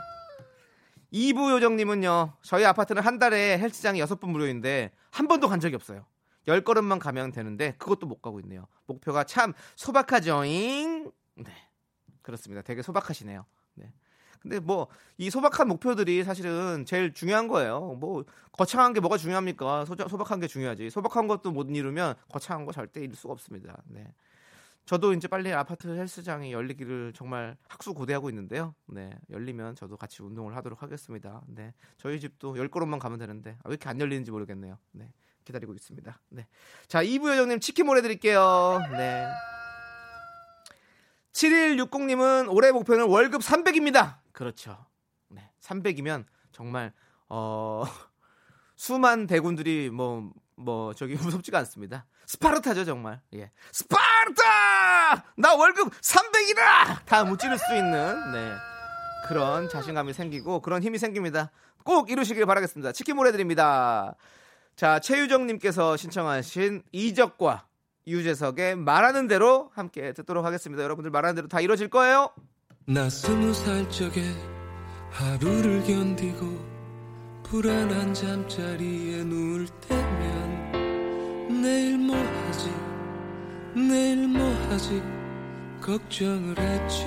이부 1.11 1.51
요정님은요, 1.51 2.33
저희 2.41 2.65
아파트는 2.65 3.01
한 3.01 3.17
달에 3.19 3.57
헬스장이 3.57 3.99
여섯 3.99 4.19
번 4.19 4.31
무료인데, 4.31 4.91
한 5.11 5.27
번도 5.27 5.47
간 5.47 5.59
적이 5.59 5.75
없어요. 5.75 6.05
열 6.47 6.63
걸음만 6.63 6.99
가면 6.99 7.31
되는데, 7.31 7.73
그것도 7.77 8.07
못 8.07 8.21
가고 8.21 8.39
있네요. 8.41 8.67
목표가 8.85 9.23
참 9.23 9.53
소박하죠잉? 9.75 11.11
네. 11.35 11.51
그렇습니다. 12.21 12.61
되게 12.61 12.81
소박하시네요. 12.81 13.45
네. 13.75 13.91
근데 14.39 14.59
뭐, 14.59 14.87
이 15.17 15.29
소박한 15.29 15.67
목표들이 15.67 16.23
사실은 16.23 16.85
제일 16.85 17.13
중요한 17.13 17.47
거예요. 17.47 17.97
뭐, 17.99 18.23
거창한 18.51 18.93
게 18.93 18.99
뭐가 18.99 19.17
중요합니까? 19.17 19.85
소, 19.85 19.95
소박한 19.95 20.39
게 20.39 20.47
중요하지. 20.47 20.89
소박한 20.91 21.27
것도 21.27 21.51
못 21.51 21.67
이루면 21.69 22.15
거창한 22.29 22.65
거 22.65 22.71
절대 22.71 23.01
이룰 23.01 23.15
수가 23.15 23.33
없습니다. 23.33 23.81
네. 23.87 24.05
저도 24.89 25.13
이제 25.13 25.27
빨리 25.27 25.53
아파트 25.53 25.87
헬스장이 25.87 26.51
열리기를 26.51 27.13
정말 27.13 27.55
학수 27.67 27.93
고대하고 27.93 28.27
있는데요. 28.31 28.73
네, 28.87 29.11
열리면 29.29 29.75
저도 29.75 29.97
같이 29.97 30.23
운동을 30.23 30.55
하도록 30.55 30.81
하겠습니다. 30.81 31.43
네, 31.45 31.75
저희 31.99 32.19
집도 32.19 32.57
열 32.57 32.69
걸음만 32.69 32.97
가면 32.97 33.19
되는데 33.19 33.51
아, 33.63 33.69
왜 33.69 33.73
이렇게 33.73 33.87
안 33.87 33.99
열리는지 33.99 34.31
모르겠네요. 34.31 34.79
네, 34.93 35.13
기다리고 35.45 35.75
있습니다. 35.75 36.19
네, 36.29 36.47
자 36.87 37.03
이부 37.03 37.29
요정님 37.29 37.59
치킨 37.59 37.85
보내드릴게요. 37.85 38.81
네. 38.93 39.27
7160님은 41.33 42.51
올해 42.51 42.71
목표는 42.71 43.09
월급 43.09 43.41
300입니다. 43.41 44.15
그렇죠. 44.31 44.87
네, 45.27 45.51
300이면 45.61 46.25
정말 46.51 46.93
어 47.27 47.83
수만 48.75 49.27
대군들이 49.27 49.91
뭐 49.91 50.33
뭐 50.59 50.93
저기 50.93 51.15
무섭지가 51.21 51.57
않습니다. 51.59 52.05
스파르타죠 52.25 52.85
정말. 52.85 53.21
예, 53.33 53.51
스파르타! 53.71 55.23
나 55.37 55.55
월급 55.55 55.91
300이다! 56.01 57.05
다 57.05 57.23
무찌를 57.23 57.57
수 57.57 57.73
있는 57.75 58.31
네 58.31 58.51
그런 59.27 59.69
자신감이 59.69 60.13
생기고 60.13 60.61
그런 60.61 60.83
힘이 60.83 60.97
생깁니다. 60.97 61.51
꼭 61.83 62.09
이루시길 62.11 62.45
바라겠습니다. 62.45 62.91
치킨 62.91 63.15
보내드립니다. 63.15 64.15
자 64.75 64.99
최유정님께서 64.99 65.97
신청하신 65.97 66.83
이적과 66.91 67.65
유재석의 68.07 68.75
말하는 68.77 69.27
대로 69.27 69.71
함께 69.73 70.13
듣도록 70.13 70.45
하겠습니다. 70.45 70.83
여러분들 70.83 71.11
말하는 71.11 71.35
대로 71.35 71.47
다 71.47 71.61
이루어질 71.61 71.89
거예요. 71.89 72.31
나 72.85 73.09
스무 73.09 73.53
살 73.53 73.89
적에 73.89 74.23
하루를 75.11 75.83
견디고 75.83 76.69
불안한 77.43 78.13
잠자리에 78.13 79.23
누울 79.23 79.67
때면 79.81 80.48
내일 81.61 81.97
뭐 81.97 82.15
하지? 82.15 82.71
내일 83.75 84.27
뭐 84.27 84.49
하지? 84.69 85.01
걱정을 85.81 86.57
했지. 86.57 87.05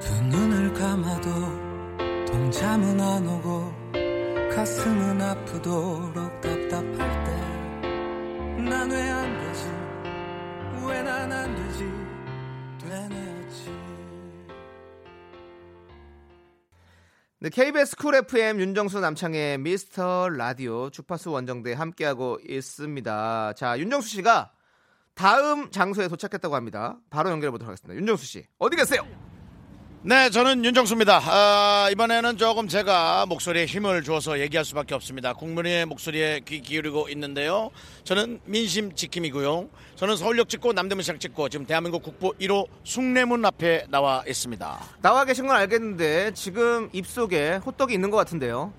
두 0.00 0.22
눈을 0.24 0.74
감아도 0.74 1.30
동참은 2.26 3.00
안 3.00 3.26
오고 3.26 3.72
가슴은 4.54 5.20
아프도록 5.22 6.40
네, 17.42 17.48
KBS 17.48 17.96
쿨 17.96 18.14
FM 18.16 18.60
윤정수 18.60 19.00
남창의 19.00 19.56
미스터 19.56 20.28
라디오 20.28 20.90
주파수 20.90 21.30
원정대 21.30 21.72
함께하고 21.72 22.38
있습니다. 22.46 23.54
자, 23.54 23.78
윤정수 23.78 24.10
씨가 24.10 24.52
다음 25.14 25.70
장소에 25.70 26.08
도착했다고 26.08 26.54
합니다. 26.54 26.98
바로 27.08 27.30
연결해 27.30 27.50
보도록 27.50 27.68
하겠습니다. 27.68 27.98
윤정수 27.98 28.26
씨, 28.26 28.46
어디 28.58 28.76
계세요? 28.76 29.06
네, 30.02 30.30
저는 30.30 30.64
윤정수입니다. 30.64 31.20
아, 31.22 31.90
이번에는 31.92 32.38
조금 32.38 32.68
제가 32.68 33.26
목소리에 33.26 33.66
힘을 33.66 34.02
주어서 34.02 34.40
얘기할 34.40 34.64
수밖에 34.64 34.94
없습니다. 34.94 35.34
국민의 35.34 35.84
목소리에 35.84 36.40
귀 36.46 36.62
기울이고 36.62 37.10
있는데요. 37.10 37.70
저는 38.04 38.40
민심 38.46 38.94
지킴이고요. 38.94 39.68
저는 39.96 40.16
서울역 40.16 40.48
찍고 40.48 40.72
남대문시장 40.72 41.18
찍고 41.18 41.50
지금 41.50 41.66
대한민국 41.66 42.02
국보 42.02 42.32
1호 42.40 42.66
숭례문 42.82 43.44
앞에 43.44 43.88
나와 43.90 44.24
있습니다. 44.26 44.80
나와 45.02 45.26
계신 45.26 45.46
건 45.46 45.56
알겠는데 45.56 46.32
지금 46.32 46.88
입속에 46.94 47.56
호떡이 47.56 47.92
있는 47.92 48.10
것 48.10 48.16
같은데요. 48.16 48.72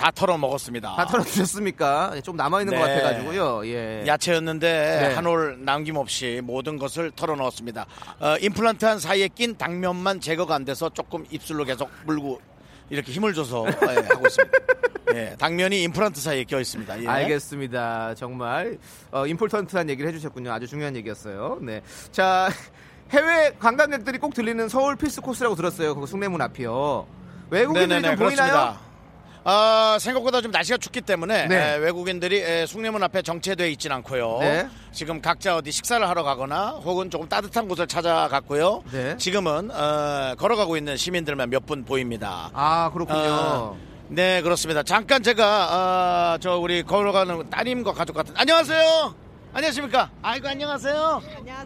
다 0.00 0.10
털어 0.10 0.38
먹었습니다. 0.38 0.96
다 0.96 1.04
털어주셨습니까? 1.04 2.22
좀 2.22 2.34
남아 2.34 2.62
있는 2.62 2.78
것 2.78 2.86
네. 2.86 2.94
같아가지고요. 2.94 3.66
예. 3.66 4.04
야채였는데 4.06 4.98
네. 5.08 5.14
한올 5.14 5.58
남김없이 5.62 6.40
모든 6.42 6.78
것을 6.78 7.10
털어 7.10 7.36
넣었습니다. 7.36 7.84
어, 8.18 8.36
임플란트 8.40 8.82
한 8.86 8.98
사이에 8.98 9.28
낀 9.28 9.58
당면만 9.58 10.22
제거가 10.22 10.54
안 10.54 10.64
돼서 10.64 10.88
조금 10.88 11.26
입술로 11.30 11.66
계속 11.66 11.90
물고 12.06 12.40
이렇게 12.88 13.12
힘을 13.12 13.34
줘서 13.34 13.66
예, 13.68 13.94
하고 14.08 14.26
있습니다. 14.26 14.58
예, 15.14 15.36
당면이 15.38 15.82
임플란트 15.82 16.18
사이에 16.18 16.44
껴 16.44 16.58
있습니다. 16.58 17.02
예. 17.02 17.06
알겠습니다. 17.06 18.14
정말 18.14 18.78
어, 19.10 19.26
임폴턴트한 19.26 19.90
얘기를 19.90 20.08
해주셨군요. 20.08 20.50
아주 20.50 20.66
중요한 20.66 20.96
얘기였어요. 20.96 21.58
네. 21.60 21.82
자 22.10 22.48
해외 23.10 23.52
관광객들이 23.58 24.16
꼭 24.16 24.32
들리는 24.32 24.66
서울 24.70 24.96
필수 24.96 25.20
코스라고 25.20 25.56
들었어요. 25.56 25.94
그 25.94 26.06
숭례문 26.06 26.40
앞이요. 26.40 27.06
외국인들이 27.50 28.02
좀 28.02 28.16
보이나요? 28.16 28.89
아, 29.44 29.96
생각보다 30.00 30.40
좀 30.40 30.50
날씨가 30.50 30.76
춥기 30.78 31.00
때문에 31.00 31.46
네. 31.48 31.56
에, 31.56 31.76
외국인들이 31.76 32.38
에, 32.40 32.66
숭례문 32.66 33.02
앞에 33.02 33.22
정체돼 33.22 33.70
있진 33.72 33.90
않고요. 33.92 34.38
네. 34.40 34.68
지금 34.92 35.20
각자 35.22 35.56
어디 35.56 35.70
식사를 35.72 36.06
하러 36.06 36.22
가거나 36.22 36.80
혹은 36.84 37.10
조금 37.10 37.28
따뜻한 37.28 37.66
곳을 37.68 37.86
찾아갔고요. 37.86 38.82
네. 38.92 39.16
지금은 39.16 39.70
어, 39.70 40.34
걸어가고 40.38 40.76
있는 40.76 40.96
시민들만 40.96 41.48
몇 41.50 41.60
분 41.66 41.84
보입니다. 41.84 42.50
아 42.54 42.90
그렇군요. 42.92 43.18
어, 43.20 43.76
네 44.08 44.42
그렇습니다. 44.42 44.82
잠깐 44.82 45.22
제가 45.22 46.34
어, 46.34 46.38
저 46.40 46.56
우리 46.58 46.82
걸어가는 46.82 47.48
따님과 47.50 47.92
가족 47.92 48.14
같은 48.14 48.34
안녕하세요. 48.36 49.14
안녕하십니까? 49.52 50.10
아이고 50.22 50.46
안녕하세요. 50.48 51.22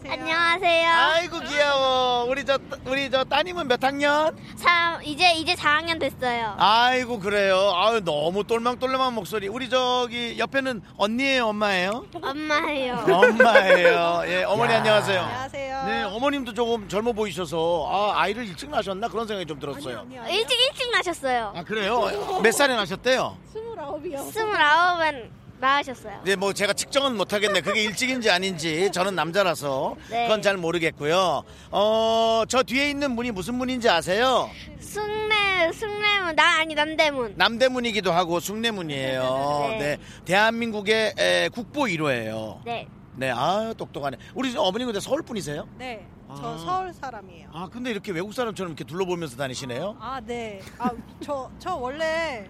안녕하세요. 0.08 0.90
아이고 0.90 1.38
귀여워. 1.40 2.24
우리 2.24 2.42
저 2.46 2.58
우리 2.86 3.10
저 3.10 3.24
따님은 3.24 3.68
몇 3.68 3.82
학년? 3.84 4.34
사, 4.56 4.98
이제 5.04 5.34
이제 5.34 5.54
4학년 5.54 6.00
됐어요. 6.00 6.54
아이고 6.56 7.18
그래요. 7.18 7.72
아유 7.74 8.00
너무 8.02 8.42
똘망똘망한 8.44 9.12
목소리. 9.12 9.48
우리 9.48 9.68
저기 9.68 10.38
옆에는 10.38 10.80
언니예요, 10.96 11.48
엄마예요? 11.48 12.06
엄마예요. 12.22 13.04
엄마예요. 13.06 14.22
예, 14.28 14.44
어머니 14.44 14.72
야. 14.72 14.78
안녕하세요. 14.78 15.20
안녕하세요. 15.20 15.84
네, 15.84 16.02
어머님도 16.04 16.54
조금 16.54 16.88
젊어 16.88 17.12
보이셔서 17.12 17.86
아, 17.90 18.22
아이를 18.22 18.46
일찍 18.46 18.70
낳으셨나 18.70 19.08
그런 19.08 19.26
생각이 19.26 19.44
좀 19.46 19.58
들었어요. 19.58 20.06
일찍 20.30 20.58
일찍 20.58 20.90
나셨어요. 20.90 21.52
아 21.54 21.62
그래요? 21.62 22.40
몇 22.42 22.50
살에 22.50 22.74
낳으셨대요? 22.76 23.36
스물아홉이요. 23.52 24.18
스물아홉은 24.22 25.43
낳으셨어요. 25.64 26.20
네, 26.24 26.36
뭐 26.36 26.52
제가 26.52 26.72
측정은 26.74 27.16
못하겠네. 27.16 27.60
그게 27.62 27.82
일찍인지 27.82 28.30
아닌지 28.30 28.90
저는 28.92 29.14
남자라서 29.14 29.96
네. 30.10 30.24
그건 30.24 30.42
잘 30.42 30.56
모르겠고요. 30.56 31.42
어, 31.70 32.42
저 32.48 32.62
뒤에 32.62 32.90
있는 32.90 33.12
문이 33.12 33.30
무슨 33.30 33.54
문인지 33.54 33.88
아세요? 33.88 34.50
숭례 34.78 35.72
숭례문 35.72 36.36
나 36.36 36.58
아니 36.60 36.74
남대문. 36.74 37.34
남대문이기도 37.36 38.12
하고 38.12 38.40
숭례문이에요. 38.40 39.66
네. 39.72 39.78
네, 39.78 39.98
대한민국의 40.24 41.14
에, 41.18 41.48
국보 41.48 41.82
1호예요. 41.84 42.60
네. 42.64 42.86
네, 43.16 43.30
아 43.34 43.72
똑똑하네. 43.76 44.16
우리 44.34 44.54
어머니 44.56 44.84
근데 44.84 44.98
서울 45.00 45.22
분이세요? 45.22 45.68
네, 45.78 46.04
아. 46.28 46.34
저 46.36 46.58
서울 46.58 46.92
사람이에요. 46.92 47.48
아, 47.52 47.68
근데 47.72 47.90
이렇게 47.90 48.10
외국 48.10 48.34
사람처럼 48.34 48.72
이렇게 48.72 48.82
둘러보면서 48.84 49.36
다니시네요. 49.36 49.96
아, 50.00 50.20
네. 50.24 50.60
아, 50.78 50.90
저, 51.22 51.48
저 51.60 51.76
원래 51.76 52.44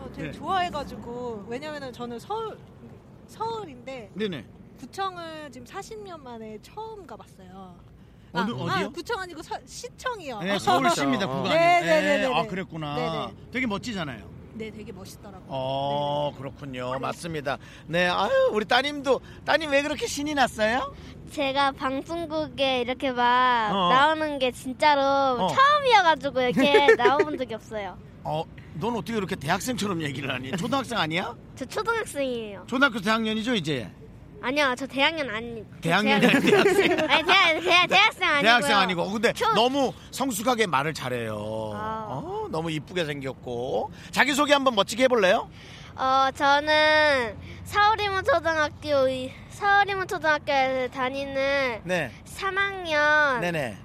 어, 0.00 0.10
되게 0.14 0.28
네. 0.30 0.32
좋아해가지고 0.32 1.46
왜냐면은 1.48 1.92
저는 1.92 2.18
서울 2.18 2.56
서울인데 3.26 4.10
네네. 4.14 4.44
구청을 4.80 5.50
지금 5.50 5.66
40년 5.66 6.20
만에 6.20 6.58
처음 6.62 7.06
가봤어요. 7.06 7.74
어느- 8.32 8.50
아, 8.52 8.54
어디요? 8.54 8.86
아, 8.86 8.88
구청 8.90 9.20
아니고 9.20 9.42
서- 9.42 9.58
시청이요. 9.66 10.40
네, 10.40 10.58
서울시입니다. 10.58 11.26
어. 11.26 11.28
구간이. 11.28 11.48
네, 11.54 11.80
네, 11.80 12.00
네, 12.00 12.18
네, 12.18 12.34
아, 12.34 12.42
네. 12.42 12.48
그랬구나. 12.48 12.94
네, 12.94 13.10
네. 13.10 13.34
되게 13.52 13.66
멋지잖아요. 13.66 14.38
네, 14.54 14.70
되게 14.70 14.92
멋있더라고요. 14.92 15.46
어, 15.48 16.32
그렇군요. 16.36 16.98
맞습니다. 16.98 17.58
네, 17.86 18.08
아유, 18.08 18.30
우리 18.52 18.64
따님도 18.64 19.20
따님 19.44 19.70
왜 19.70 19.82
그렇게 19.82 20.06
신이 20.06 20.34
났어요? 20.34 20.94
제가 21.30 21.72
방송국에 21.72 22.80
이렇게 22.80 23.12
막 23.12 23.70
어. 23.72 23.88
나오는 23.90 24.38
게 24.38 24.50
진짜로 24.52 25.00
어. 25.02 25.48
처음이어가지고 25.48 26.40
이렇게 26.40 26.86
나와본 26.96 27.38
적이 27.38 27.54
없어요. 27.54 27.96
어, 28.24 28.44
넌 28.80 28.94
어떻게 28.94 29.14
그렇게 29.14 29.34
대학생처럼 29.36 30.02
얘기를 30.02 30.32
하니? 30.32 30.52
초등학생 30.56 30.98
아니야? 30.98 31.34
저 31.56 31.64
초등학생이에요. 31.64 32.64
초등학교 32.66 33.00
대학년이죠, 33.00 33.54
이제? 33.54 33.90
아니요, 34.40 34.72
저 34.78 34.86
대학년 34.86 35.28
아니. 35.30 35.64
대학년이 35.80 36.20
대학- 36.20 36.40
대학생. 36.40 36.92
아니 37.10 37.24
대학 37.24 37.60
대학 37.60 37.86
대학생 37.88 38.28
아니고요. 38.28 38.42
대학생 38.42 38.76
아니고. 38.78 39.10
근데 39.10 39.32
초- 39.32 39.52
너무 39.54 39.92
성숙하게 40.12 40.66
말을 40.68 40.94
잘해요. 40.94 41.34
아. 41.74 42.06
어, 42.08 42.46
너무 42.52 42.70
이쁘게 42.70 43.04
생겼고. 43.04 43.90
자기 44.12 44.34
소개 44.34 44.52
한번 44.52 44.76
멋지게 44.76 45.04
해볼래요? 45.04 45.50
어, 45.96 46.28
저는 46.36 47.34
서울이문 47.64 48.22
초등학교 48.22 48.88
서울이문 49.50 50.06
초등학교에 50.06 50.88
다니는 50.94 51.80
네. 51.82 52.12
3학년 52.24 53.40
네네. 53.40 53.76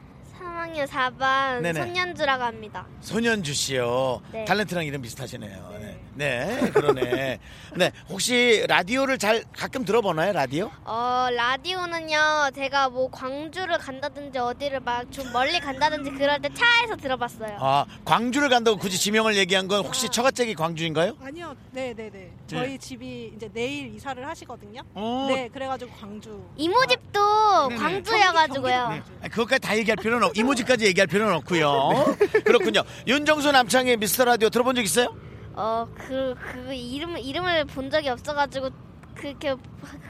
3학년 0.54 0.86
3학년 0.88 0.88
4반 0.88 1.62
네네. 1.62 1.80
손연주라고 1.82 2.43
합니다. 2.43 2.86
손현주 3.01 3.54
씨요. 3.54 4.22
네. 4.32 4.45
탤런트랑 4.45 4.86
이름 4.86 5.01
비슷하시네요. 5.01 5.78
네. 5.80 5.99
네, 6.16 6.59
그러네. 6.74 7.39
네, 7.76 7.91
혹시 8.09 8.64
라디오를 8.68 9.18
잘 9.18 9.43
가끔 9.57 9.84
들어보나요, 9.84 10.32
라디오? 10.34 10.70
어, 10.86 11.28
라디오는요, 11.34 12.51
제가 12.55 12.89
뭐 12.89 13.09
광주를 13.09 13.78
간다든지 13.80 14.38
어디를 14.38 14.80
막 14.82 15.03
좀 15.11 15.32
멀리 15.32 15.59
간다든지 15.59 16.11
그럴 16.11 16.41
때 16.41 16.49
차에서 16.53 16.95
들어봤어요. 16.95 17.57
아, 17.59 17.86
광주를 18.05 18.49
간다고 18.49 18.78
굳이 18.78 18.97
지명을 18.97 19.36
얘기한 19.38 19.68
건 19.68 19.84
혹시 19.86 20.07
처갓댁이 20.09 20.55
광주인가요? 20.55 21.16
아니요, 21.22 21.55
네, 21.72 21.93
네, 21.95 22.09
네. 22.11 22.32
저희 22.47 22.78
집이 22.78 23.34
이제 23.36 23.49
내일 23.53 23.93
이사를 23.95 24.26
하시거든요. 24.26 24.82
어. 24.93 25.28
네, 25.30 25.49
그래가지고 25.51 25.91
광주. 25.99 26.43
이모 26.57 26.86
집도 26.86 27.68
네네. 27.70 27.82
광주여가지고요. 27.82 28.89
네. 28.89 29.01
아, 29.24 29.28
그것까지 29.28 29.59
다 29.61 29.78
얘기할 29.78 29.97
필요는 29.97 30.28
없, 30.28 30.38
이모지까지 30.38 30.86
얘기할 30.86 31.07
필요는 31.07 31.34
없고요. 31.36 32.16
그렇군요. 32.45 32.84
윤정수 33.07 33.51
남창의 33.51 33.97
미스터 33.97 34.26
라디오 34.26 34.49
들어본 34.49 34.76
적 34.76 34.82
있어요? 34.82 35.16
어, 35.56 35.88
그, 35.95 36.36
그 36.51 36.74
이름, 36.74 37.18
이름을 37.18 37.66
본 37.66 37.89
적이 37.89 38.10
없어가지고 38.10 38.70
그렇게 39.16 39.54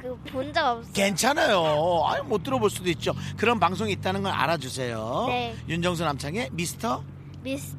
그 0.01 0.15
본 0.31 0.53
적 0.53 0.65
없어요. 0.65 0.93
괜찮아요. 0.93 2.03
아유, 2.07 2.23
못 2.23 2.43
들어볼 2.43 2.69
수도 2.69 2.89
있죠. 2.91 3.13
그런 3.37 3.59
방송이 3.59 3.91
있다는 3.93 4.23
걸 4.23 4.31
알아주세요. 4.31 5.25
네. 5.27 5.55
윤정수 5.67 6.03
남창의 6.03 6.49
미스터 6.53 7.03
미스 7.41 7.75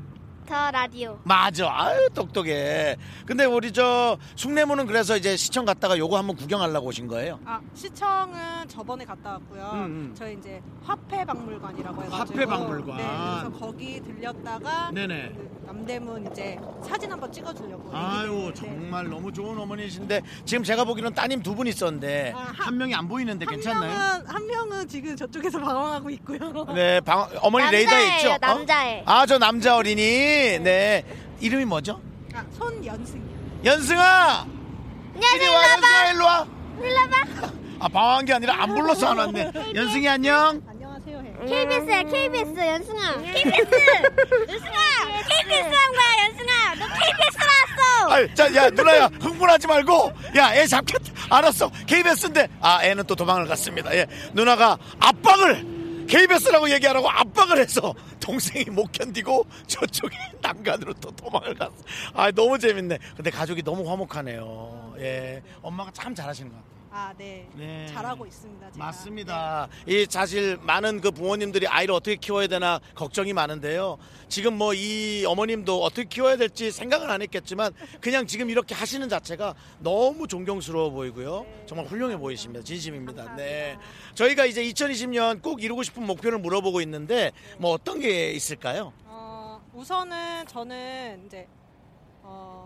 터 0.47 0.71
라디오. 0.71 1.19
맞아. 1.25 1.71
아유, 1.73 2.09
똑똑해. 2.15 2.97
근데 3.25 3.45
우리 3.45 3.73
저 3.73 4.19
숭례문은 4.37 4.87
그래서 4.87 5.17
이제 5.17 5.37
시청 5.37 5.65
갔다가 5.65 5.97
요거 5.97 6.19
한번 6.19 6.37
구경하려고 6.37 6.89
오신 6.89 7.07
거예요? 7.09 7.41
아, 7.47 7.61
시청은 7.75 8.69
저번에 8.69 9.05
갔다 9.07 9.31
왔고요. 9.33 9.71
음, 9.73 9.79
음. 9.85 10.15
저희 10.17 10.35
이제 10.35 10.61
화폐 10.83 11.25
박물관이라고 11.25 12.05
해가지고. 12.05 12.17
화폐 12.17 12.47
박물관. 12.47 12.97
네, 12.99 13.05
그래서 13.05 13.59
거기 13.59 14.01
들렸다가 14.03 14.91
네네. 14.93 15.33
그 15.35 15.55
남대문 15.67 16.31
이제 16.31 16.59
사진 16.87 17.11
한번 17.11 17.33
찍어주려고. 17.33 17.91
아유, 17.97 18.53
정말 18.55 19.09
너무 19.09 19.33
좋은 19.33 19.59
어머니신데 19.59 20.21
지금 20.45 20.63
제가 20.63 20.85
보기로는 20.85 21.15
따님 21.15 21.43
두 21.43 21.55
분 21.55 21.69
있었는데 21.69 22.35
한 22.35 22.77
명이 22.77 22.93
안 22.97 23.07
보이는데 23.07 23.47
한 23.47 23.55
괜찮나요? 23.55 23.93
명은 23.93 24.27
한 24.27 24.47
명은 24.49 24.89
지금 24.89 25.15
저쪽에서 25.17 25.61
방황하고 25.61 26.11
있고요. 26.11 26.67
네, 26.75 27.01
방, 27.01 27.29
어머니 27.41 27.71
레이더 27.71 27.91
남자예요, 27.93 28.17
있죠? 28.17 28.31
어? 28.33 28.39
남자애. 28.41 29.03
아, 29.07 29.25
저 29.25 29.39
남자 29.39 29.77
어린이. 29.77 30.34
네. 30.35 31.05
이름이 31.41 31.65
뭐죠? 31.65 32.01
아, 32.35 32.45
손연승. 32.59 33.23
연승아! 33.65 34.47
안녕하세요, 35.15 35.43
이리 35.43 35.47
와, 35.55 35.71
연승아, 35.71 36.11
일로 36.11 36.25
와. 36.25 36.47
일로 36.83 36.97
와봐. 36.97 37.53
아, 37.81 37.89
방황한 37.89 38.25
게 38.25 38.33
아니라 38.33 38.63
안 38.63 38.75
불러서 38.75 39.07
안 39.09 39.19
왔네. 39.19 39.53
연승이 39.75 40.09
안녕. 40.09 40.61
안녕하세요. 40.69 41.19
해. 41.19 41.47
KBS야, 41.47 42.03
KBS, 42.05 42.59
연승아. 42.59 43.21
KBS! 43.23 43.45
연승아! 44.51 44.79
KBS 45.29 45.63
한 45.63 45.93
거야, 45.93 46.25
연승아! 46.25 46.75
너 46.79 46.87
KBS 46.87 47.39
나왔어! 47.39 48.11
아, 48.11 48.35
자, 48.35 48.55
야, 48.55 48.71
누나야, 48.71 49.11
흥분하지 49.21 49.67
말고, 49.67 50.13
야, 50.37 50.55
애 50.55 50.67
잡겠다. 50.67 51.13
알았어. 51.31 51.71
KBS인데, 51.87 52.49
아, 52.61 52.81
애는 52.83 53.05
또 53.05 53.15
도망을 53.15 53.47
갔습니다. 53.47 53.95
예. 53.95 54.07
누나가 54.33 54.77
압박을, 54.99 55.74
KBS라고 56.07 56.71
얘기하라고 56.71 57.09
압박을 57.09 57.59
해서 57.59 57.95
동생이 58.21 58.65
못 58.67 58.91
견디고 58.93 59.47
저쪽에 59.67 60.17
난간으로 60.41 60.95
또 60.95 61.11
도망을 61.13 61.55
갔어. 61.55 61.73
아, 62.13 62.31
너무 62.31 62.59
재밌네. 62.59 62.99
근데 63.17 63.31
가족이 63.31 63.63
너무 63.63 63.89
화목하네요. 63.91 64.95
예. 64.99 65.43
엄마가 65.63 65.91
참 65.93 66.15
잘하시는 66.15 66.51
것 66.51 66.57
같아요. 66.57 66.74
아, 66.97 67.13
네. 67.19 67.49
네. 67.57 67.89
잘하고 67.93 68.25
있습니다. 68.25 68.71
제가. 68.71 68.85
맞습니다. 68.87 69.69
이 69.85 70.07
사실 70.09 70.57
많은 70.63 71.01
그 71.01 71.11
부모님들이 71.11 71.67
아이를 71.67 71.93
어떻게 71.93 72.15
키워야 72.15 72.47
되나 72.47 72.79
걱정이 72.95 73.33
많은데요. 73.33 73.99
지금 74.29 74.57
뭐 74.57 74.75
이 74.75 75.25
어머님도 75.27 75.83
어떻게 75.83 76.05
키워야 76.05 76.37
될지 76.37 76.71
생각은 76.71 77.11
안 77.11 77.21
했겠지만 77.23 77.73
그냥 78.01 78.27
지금 78.29 78.49
이렇게 78.49 78.75
하시는 78.77 79.09
자체가 79.09 79.55
너무 79.81 80.29
존경스러워 80.29 80.91
보이고요. 80.91 81.45
정말 81.67 81.87
훌륭해 81.87 82.17
보이십니다. 82.17 82.65
진심입니다. 82.65 83.35
네. 83.35 83.77
저희가 84.15 84.45
이제 84.47 84.63
2020년 84.63 85.43
꼭 85.43 85.65
이루고 85.65 85.83
싶은 85.83 86.07
목표를 86.07 86.39
물어보고 86.39 86.81
있는데 86.83 87.33
뭐 87.59 87.73
어떤 87.73 87.99
게 87.99 88.31
있을까요? 88.31 88.93
어, 89.05 89.61
우선은 89.73 90.47
저는 90.47 91.25
이제 91.27 91.49
어, 92.23 92.64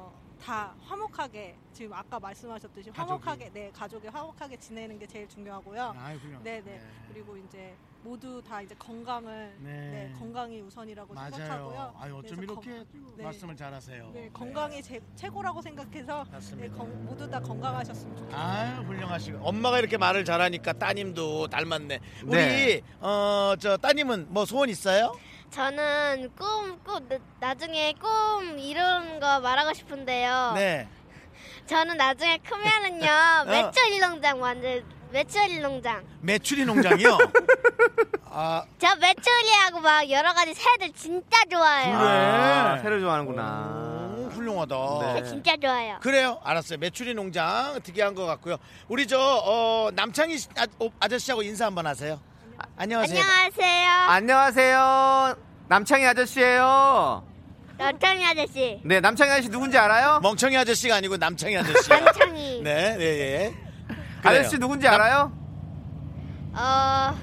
다 0.49 0.73
화목하게 0.83 1.55
지금 1.75 1.93
아까 1.93 2.19
말씀하셨듯이 2.19 2.89
화목하게 2.89 3.51
네 3.53 3.71
가족이 3.71 4.09
화목하게 4.09 4.57
지내는 4.57 4.99
게 4.99 5.07
제일 5.07 5.29
중요하고요. 5.29 5.95
아이, 5.99 6.17
훌륭. 6.17 6.43
네, 6.43 6.63
네. 6.65 6.81
그리고 7.13 7.37
이제 7.37 7.77
모두 8.03 8.41
다 8.43 8.63
이제 8.63 8.75
건강을 8.79 9.57
네. 9.59 9.71
네, 9.71 10.15
건강이 10.19 10.63
우선이라고 10.63 11.15
생각하고요. 11.15 11.77
맞아요. 11.77 11.95
아유, 11.99 12.17
어쩜 12.17 12.37
그래서 12.37 12.43
이렇게 12.55 12.71
건- 12.79 13.15
네. 13.19 13.25
말씀을 13.25 13.57
잘하세요. 13.57 14.11
네, 14.15 14.31
건강이 14.33 14.83
제, 14.83 14.99
최고라고 15.17 15.61
생각해서 15.61 16.25
네. 16.57 16.69
건- 16.71 17.05
모두 17.05 17.29
다 17.29 17.41
건강하셨으면 17.41 18.17
좋겠어요. 18.17 18.41
아유 18.43 18.81
훌륭하시고 18.87 19.47
엄마가 19.47 19.79
이렇게 19.81 19.99
말을 19.99 20.25
잘하니까 20.25 20.73
따님도 20.73 21.49
닮았네. 21.49 22.01
우리 22.25 22.31
네. 22.37 22.81
어저 23.01 23.77
따님은 23.77 24.33
뭐 24.33 24.47
소원 24.47 24.71
있어요? 24.71 25.13
저는 25.51 26.31
꿈, 26.37 26.79
꿈, 26.85 27.09
나- 27.09 27.19
나중에 27.41 27.95
꿈 28.01 28.59
이룬 28.59 29.19
거 29.21 29.41
말하고 29.41 29.73
싶은데요. 29.73 30.53
네. 30.55 30.87
저는 31.67 31.97
나중에 31.97 32.39
크면은요, 32.39 33.45
매출일 33.51 34.01
농장 34.01 34.41
완전, 34.41 34.85
매출일 35.11 35.63
농장. 35.63 36.05
메추리 36.21 36.65
농장이요. 36.67 37.19
아저 38.31 38.95
매출이하고 39.01 39.81
막 39.81 40.09
여러 40.11 40.33
가지 40.35 40.53
새들 40.55 40.93
진짜 40.93 41.39
좋아해요. 41.51 41.97
아, 41.97 42.79
새를 42.83 43.01
좋아하는구나. 43.01 44.15
오, 44.19 44.29
훌륭하다. 44.31 45.13
새 45.15 45.23
진짜 45.25 45.57
좋아해요. 45.57 45.99
그래요. 46.01 46.39
알았어요. 46.45 46.79
메추리 46.79 47.15
농장 47.15 47.81
특이한 47.83 48.15
것 48.15 48.27
같고요. 48.27 48.57
우리 48.89 49.07
저 49.07 49.19
어, 49.19 49.91
남창희 49.95 50.39
씨- 50.39 50.49
아, 50.57 50.67
어, 50.79 50.89
아저씨하고 51.01 51.43
인사 51.43 51.67
한번 51.67 51.87
하세요. 51.87 52.21
아, 52.59 52.65
안녕하세요. 52.77 53.21
안녕하세요. 53.23 53.91
안녕하세요. 54.09 55.35
남창희 55.69 56.07
아저씨예요. 56.07 57.23
남창희 57.79 58.25
아저씨. 58.27 58.81
네, 58.85 59.01
남창희 59.01 59.31
아저씨 59.33 59.49
누군지 59.49 59.79
알아요? 59.79 60.19
멍청이 60.23 60.57
아저씨가 60.57 60.97
아니고 60.97 61.17
남창희 61.19 61.57
아저씨. 61.57 61.89
남창희. 61.89 62.63
네, 62.65 62.97
네, 62.97 63.05
예. 63.05 63.55
그래요. 64.23 64.41
아저씨 64.41 64.59
누군지 64.59 64.89
알아요? 64.89 65.33
어, 66.55 67.15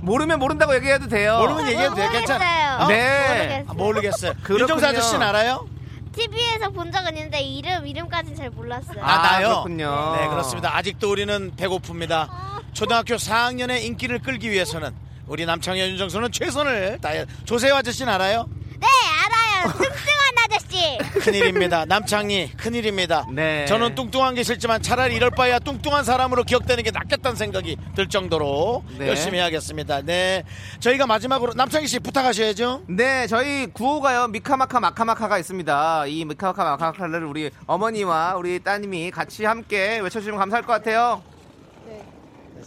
모르면 0.00 0.40
모른다고 0.40 0.74
얘기해도 0.74 1.06
돼요. 1.06 1.38
모르면 1.38 1.68
얘기해도 1.68 1.94
돼요. 1.94 2.10
괜찮아. 2.10 2.78
모르겠어요. 2.78 2.88
네. 2.88 3.64
모르겠어요. 3.64 3.64
아, 3.68 3.74
모르겠어요. 3.74 4.32
그렇군요. 4.42 4.58
윤정수 4.62 4.86
아저씨는 4.86 5.22
알아요? 5.22 5.68
TV에서 6.12 6.70
본 6.70 6.90
적은 6.90 7.16
있는데 7.16 7.40
이름 7.40 7.86
이름까지는 7.86 8.36
잘 8.36 8.50
몰랐어요. 8.50 9.02
아, 9.02 9.18
나요? 9.22 9.48
그렇군요. 9.48 10.16
네, 10.16 10.28
그렇습니다. 10.28 10.76
아직도 10.76 11.10
우리는 11.10 11.52
배고픕니다. 11.56 12.28
초등학교 12.74 13.14
4학년의 13.16 13.84
인기를 13.84 14.18
끌기 14.20 14.50
위해서는 14.50 14.92
우리 15.26 15.46
남창희 15.46 15.80
윤정수는 15.80 16.32
최선을 16.32 16.98
다해. 17.00 17.24
조세호 17.44 17.76
아저씨는 17.76 18.12
알아요? 18.12 18.46
네, 18.78 18.86
알아요. 19.24 19.72
뚱뚱한 19.72 20.34
아저씨. 20.44 20.98
큰일입니다. 21.24 21.84
남창희 21.86 22.52
큰일입니다. 22.56 23.24
네. 23.32 23.64
저는 23.66 23.94
뚱뚱한 23.94 24.34
게 24.34 24.42
싫지만 24.42 24.82
차라리 24.82 25.14
이럴 25.14 25.30
바에야 25.30 25.60
뚱뚱한 25.60 26.04
사람으로 26.04 26.42
기억되는 26.42 26.82
게 26.84 26.90
낫겠다는 26.90 27.36
생각이 27.36 27.76
들 27.94 28.08
정도로 28.08 28.84
네. 28.98 29.08
열심히 29.08 29.38
해야겠습니다. 29.38 30.02
네. 30.02 30.42
저희가 30.80 31.06
마지막으로 31.06 31.54
남창희 31.54 31.86
씨 31.86 32.00
부탁하셔야죠. 32.00 32.82
네, 32.88 33.26
저희 33.28 33.66
구호가요. 33.68 34.28
미카마카 34.28 34.80
마카마카가 34.80 35.38
있습니다. 35.38 36.06
이 36.08 36.24
미카마카 36.26 36.64
마카마카를 36.64 37.24
우리 37.24 37.50
어머니와 37.66 38.34
우리 38.36 38.58
따님이 38.58 39.10
같이 39.10 39.44
함께 39.46 40.00
외쳐주시면 40.00 40.38
감사할 40.38 40.64
것 40.66 40.72
같아요. 40.74 41.22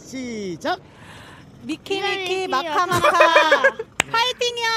시작. 0.08 0.80
미키 1.62 2.00
미키, 2.00 2.16
미키 2.16 2.34
미키, 2.34 2.48
마카 2.48 2.86
마카 2.86 3.10
파이팅이요. 4.10 4.68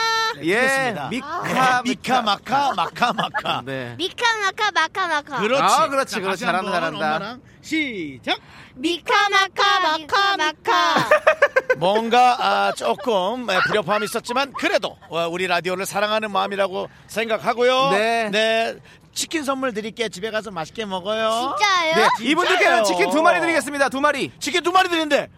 예, 0.43 0.55
그렇습니다. 0.59 1.07
미카, 1.07 1.81
네, 1.83 1.89
미카 1.89 2.21
마카 2.21 2.73
마카 2.73 3.13
마카. 3.13 3.61
네. 3.63 3.95
미카 3.97 4.25
마카 4.39 4.71
마카 4.71 5.07
마카. 5.07 5.39
그렇지. 5.39 5.63
아, 5.63 5.87
그렇지, 5.87 6.15
자, 6.15 6.19
그렇지. 6.19 6.41
잘한다, 6.43 6.71
잘한다. 6.71 6.97
엄마랑 6.97 7.41
시작. 7.61 8.39
미카 8.75 9.29
마카 9.29 9.79
마카 9.79 10.35
마카. 10.37 11.09
뭔가 11.77 12.35
아, 12.39 12.73
조금 12.73 13.49
에, 13.49 13.57
불협화음이 13.67 14.03
있었지만 14.05 14.51
그래도 14.51 14.97
어, 15.07 15.27
우리 15.29 15.47
라디오를 15.47 15.85
사랑하는 15.85 16.29
마음이라고 16.31 16.89
생각하고요. 17.07 17.91
네. 17.91 18.75
치킨 19.13 19.43
선물 19.43 19.73
드릴게 19.73 20.09
집에 20.09 20.31
가서 20.31 20.51
맛있게 20.51 20.85
먹어요. 20.85 21.55
진짜요? 21.57 21.95
네, 21.95 22.29
이분들께는 22.29 22.83
진짜요. 22.83 22.97
치킨 22.97 23.09
두 23.11 23.21
마리 23.21 23.39
드리겠습니다. 23.39 23.89
두 23.89 24.01
마리. 24.01 24.31
치킨 24.39 24.63
두 24.63 24.71
마리 24.71 24.89
드린데 24.89 25.29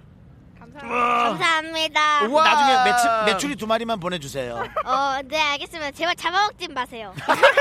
감사합니다. 0.79 2.23
우와. 2.25 2.43
나중에 2.43 2.91
매출, 2.91 3.25
매출이 3.25 3.55
두 3.55 3.67
마리만 3.67 3.99
보내주세요. 3.99 4.55
어, 4.85 5.19
네, 5.25 5.39
알겠습니다. 5.39 5.91
제발 5.91 6.15
잡아먹진 6.15 6.73
마세요. 6.73 7.13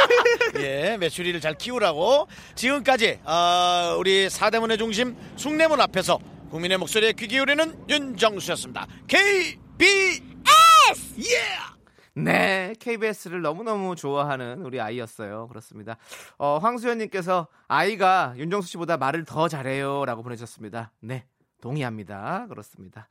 예, 0.60 0.96
매출이를 0.98 1.40
잘 1.40 1.54
키우라고 1.54 2.28
지금까지 2.54 3.20
어, 3.24 3.96
우리 3.98 4.30
사대문의 4.30 4.78
중심 4.78 5.16
숭례문 5.36 5.80
앞에서 5.80 6.18
국민의 6.50 6.78
목소리에 6.78 7.12
귀 7.12 7.28
기울이는 7.28 7.84
윤정수였습니다. 7.88 8.86
KB 9.08 9.60
KBS! 9.82 11.71
네, 12.14 12.74
KBS를 12.78 13.40
너무너무 13.40 13.96
좋아하는 13.96 14.62
우리 14.62 14.80
아이였어요. 14.80 15.48
그렇습니다. 15.48 15.96
어, 16.36 16.58
황수연님께서 16.58 17.48
아이가 17.68 18.34
윤정수 18.36 18.68
씨보다 18.68 18.98
말을 18.98 19.24
더 19.24 19.48
잘해요. 19.48 20.04
라고 20.04 20.22
보내주셨습니다. 20.22 20.92
네, 21.00 21.26
동의합니다. 21.62 22.46
그렇습니다. 22.48 23.08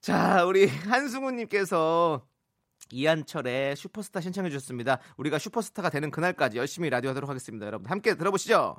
자, 0.00 0.44
우리 0.44 0.66
한승우님께서 0.66 2.22
이한철의 2.90 3.76
슈퍼스타 3.76 4.20
신청해 4.20 4.50
주셨습니다. 4.50 4.98
우리가 5.16 5.38
슈퍼스타가 5.38 5.90
되는 5.90 6.10
그날까지 6.10 6.58
열심히 6.58 6.90
라디오 6.90 7.10
하도록 7.10 7.28
하겠습니다. 7.28 7.66
여러분 7.66 7.90
함께 7.90 8.14
들어보시죠. 8.14 8.76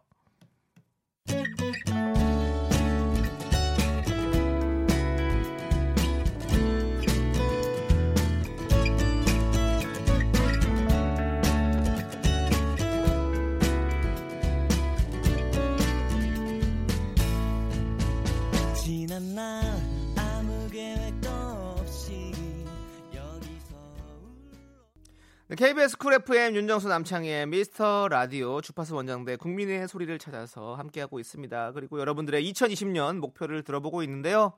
KBS 25.57 25.97
쿨 25.97 26.13
FM 26.13 26.55
윤정수 26.55 26.87
남창희의 26.87 27.47
미스터 27.47 28.07
라디오 28.09 28.61
주파수 28.61 28.93
원정대 28.93 29.37
국민의 29.37 29.87
소리를 29.87 30.19
찾아서 30.19 30.75
함께하고 30.75 31.19
있습니다. 31.19 31.71
그리고 31.71 31.99
여러분들의 31.99 32.47
2020년 32.51 33.17
목표를 33.17 33.63
들어보고 33.63 34.03
있는데요. 34.03 34.53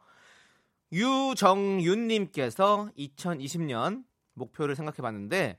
유정윤님께서 0.91 2.89
2020년 2.97 4.03
목표를 4.33 4.75
생각해 4.75 4.97
봤는데 4.97 5.57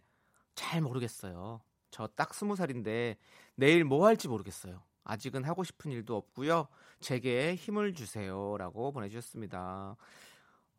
잘 0.54 0.82
모르겠어요. 0.82 1.62
저 1.90 2.09
딱 2.09 2.34
스무 2.34 2.54
살인데 2.54 3.16
내일 3.54 3.84
뭐 3.84 4.06
할지 4.06 4.28
모르겠어요. 4.28 4.82
아직은 5.04 5.44
하고 5.44 5.64
싶은 5.64 5.90
일도 5.90 6.16
없고요. 6.16 6.68
제게 7.00 7.54
힘을 7.54 7.94
주세요라고 7.94 8.92
보내주셨습니다. 8.92 9.96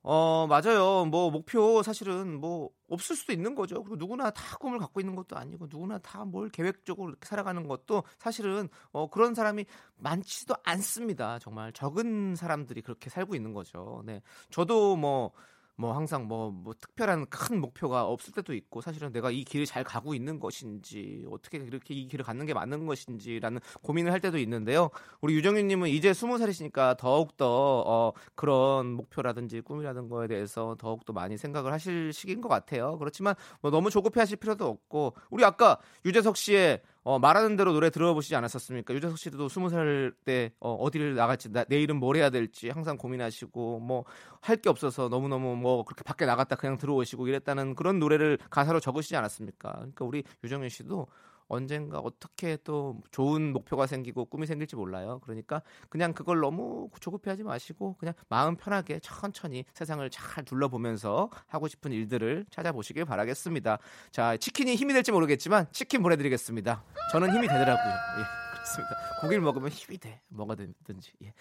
어 0.04 0.48
맞아요. 0.48 1.06
뭐 1.06 1.30
목표 1.30 1.84
사실은 1.84 2.40
뭐 2.40 2.72
없을 2.90 3.16
수도 3.16 3.34
있는 3.34 3.54
거죠. 3.54 3.84
그리고 3.84 3.98
누구나 3.98 4.32
다 4.32 4.58
꿈을 4.58 4.80
갖고 4.80 5.00
있는 5.00 5.16
것도 5.16 5.38
아니고 5.38 5.68
누구나 5.70 6.00
다 6.00 6.26
뭘 6.26 6.50
계획적으로 6.50 7.10
이렇게 7.10 7.28
살아가는 7.28 7.68
것도 7.68 8.04
사실은 8.20 8.68
어 8.92 9.10
그런 9.10 9.36
사람이 9.36 9.66
많지도 9.98 10.56
않습니다. 10.64 11.38
정말 11.40 11.72
적은 11.74 12.36
사람들이 12.36 12.82
그렇게 12.82 13.10
살고 13.10 13.36
있는 13.36 13.54
거죠. 13.54 14.02
네, 14.06 14.22
저도 14.50 14.96
뭐. 14.96 15.32
뭐 15.76 15.94
항상 15.94 16.28
뭐, 16.28 16.52
뭐 16.52 16.74
특별한 16.74 17.28
큰 17.30 17.60
목표가 17.60 18.06
없을 18.06 18.34
때도 18.34 18.54
있고 18.54 18.82
사실은 18.82 19.12
내가 19.12 19.32
이 19.32 19.44
길을 19.44 19.66
잘 19.66 19.84
가고 19.84 20.14
있는 20.14 20.40
것인지 20.40 21.26
어떻게 21.30 21.58
이렇게 21.58 21.94
이 21.94 22.08
길을 22.08 22.24
갖는 22.26 22.46
게 22.46 22.54
맞는 22.54 22.86
것인지라는 22.86 23.60
고민을 23.82 24.12
할 24.12 24.20
때도 24.20 24.38
있는데요. 24.40 24.90
우리 25.22 25.36
유정윤님은 25.36 25.90
이제 25.90 26.14
스무 26.14 26.38
살이시니까 26.38 26.98
더욱 26.98 27.38
더 27.38 27.84
어, 27.86 28.14
그런 28.36 28.88
목표라든지 28.92 29.62
꿈이라든 29.62 30.10
거에 30.10 30.28
대해서 30.28 30.76
더욱 30.80 31.06
더 31.06 31.14
많이 31.14 31.38
생각을 31.38 31.72
하실 31.74 32.14
시기인 32.14 32.42
것 32.42 32.50
같아요. 32.50 32.98
그렇지만 32.98 33.36
뭐 33.62 33.72
너무 33.72 33.90
조급해하실 33.90 34.38
필요도 34.38 34.68
없고 34.68 35.16
우리 35.30 35.44
아까 35.44 35.78
유재석 36.06 36.38
씨의 36.38 36.82
어, 37.04 37.18
말하는 37.18 37.56
대로 37.56 37.74
노래 37.74 37.90
들어보시지 37.90 38.36
않았었습니까? 38.36 38.94
유재석 38.94 39.18
씨도 39.18 39.50
스무 39.50 39.70
살때 39.70 40.54
어, 40.60 40.74
어디를 40.76 41.16
나갈지 41.16 41.52
나, 41.52 41.64
내일은 41.68 41.96
뭘 41.98 42.16
해야 42.16 42.30
될지 42.30 42.70
항상 42.70 42.98
고민하시고 42.98 43.80
뭐 43.80 44.04
할 44.42 44.58
게 44.62 44.70
없어서 44.70 45.08
너무 45.10 45.28
너무 45.28 45.56
뭐 45.56 45.84
그렇게 45.84 46.04
밖에 46.04 46.26
나갔다 46.26 46.56
그냥 46.56 46.78
들어오시고 46.78 47.28
이랬다는 47.28 47.76
그런 47.76 48.00
노래를 48.00 48.38
가사로 48.50 48.80
적으시지 48.80 49.16
않았습니까? 49.16 49.72
그러니까 49.74 50.06
우리 50.06 50.24
유정윤 50.44 50.70
씨도 50.70 51.08
언젠가 51.52 52.00
어떻게 52.00 52.58
또 52.64 53.02
좋은 53.12 53.52
목표가 53.52 53.86
생기고 53.86 54.26
꿈이 54.26 54.48
생길지 54.48 54.78
몰라요. 54.78 55.20
그러니까 55.24 55.62
그냥 55.90 56.14
그걸 56.14 56.40
너무 56.40 56.90
조급해하지 57.00 57.44
마시고 57.44 57.98
그냥 58.00 58.14
마음 58.30 58.56
편하게 58.56 59.00
천천히 59.00 59.66
세상을 59.74 60.10
잘 60.10 60.46
둘러보면서 60.46 61.30
하고 61.48 61.68
싶은 61.68 61.92
일들을 61.92 62.46
찾아보시길 62.50 63.04
바라겠습니다. 63.04 63.80
자, 64.12 64.38
치킨이 64.38 64.76
힘이 64.76 64.94
될지 64.94 65.12
모르겠지만 65.12 65.68
치킨 65.74 66.02
보내드리겠습니다. 66.04 66.84
저는 67.12 67.34
힘이 67.34 67.48
되더라고요. 67.50 67.94
예, 67.94 68.54
그렇습니다. 68.54 68.96
고기를 69.20 69.42
먹으면 69.42 69.70
힘이 69.70 69.98
돼. 69.98 70.22
뭐가 70.30 70.56
됐든지. 70.56 71.12
예. 71.24 71.34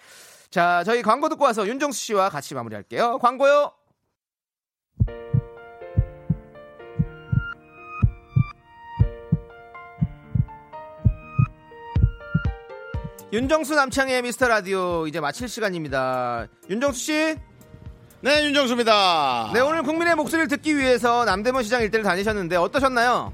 자, 0.49 0.83
저희 0.83 1.01
광고 1.01 1.29
듣고 1.29 1.45
와서 1.45 1.65
윤정수 1.65 1.97
씨와 1.97 2.29
같이 2.29 2.53
마무리할게요. 2.53 3.17
광고요. 3.19 3.71
윤정수 13.33 13.75
남창의 13.75 14.23
미스터 14.23 14.49
라디오 14.49 15.07
이제 15.07 15.21
마칠 15.21 15.47
시간입니다. 15.47 16.47
윤정수 16.69 16.99
씨? 16.99 17.35
네, 18.19 18.43
윤정수입니다. 18.43 19.51
네, 19.53 19.61
오늘 19.61 19.83
국민의 19.83 20.15
목소리를 20.15 20.49
듣기 20.49 20.77
위해서 20.77 21.23
남대문 21.23 21.63
시장 21.63 21.81
일대를 21.81 22.03
다니셨는데 22.03 22.57
어떠셨나요? 22.57 23.33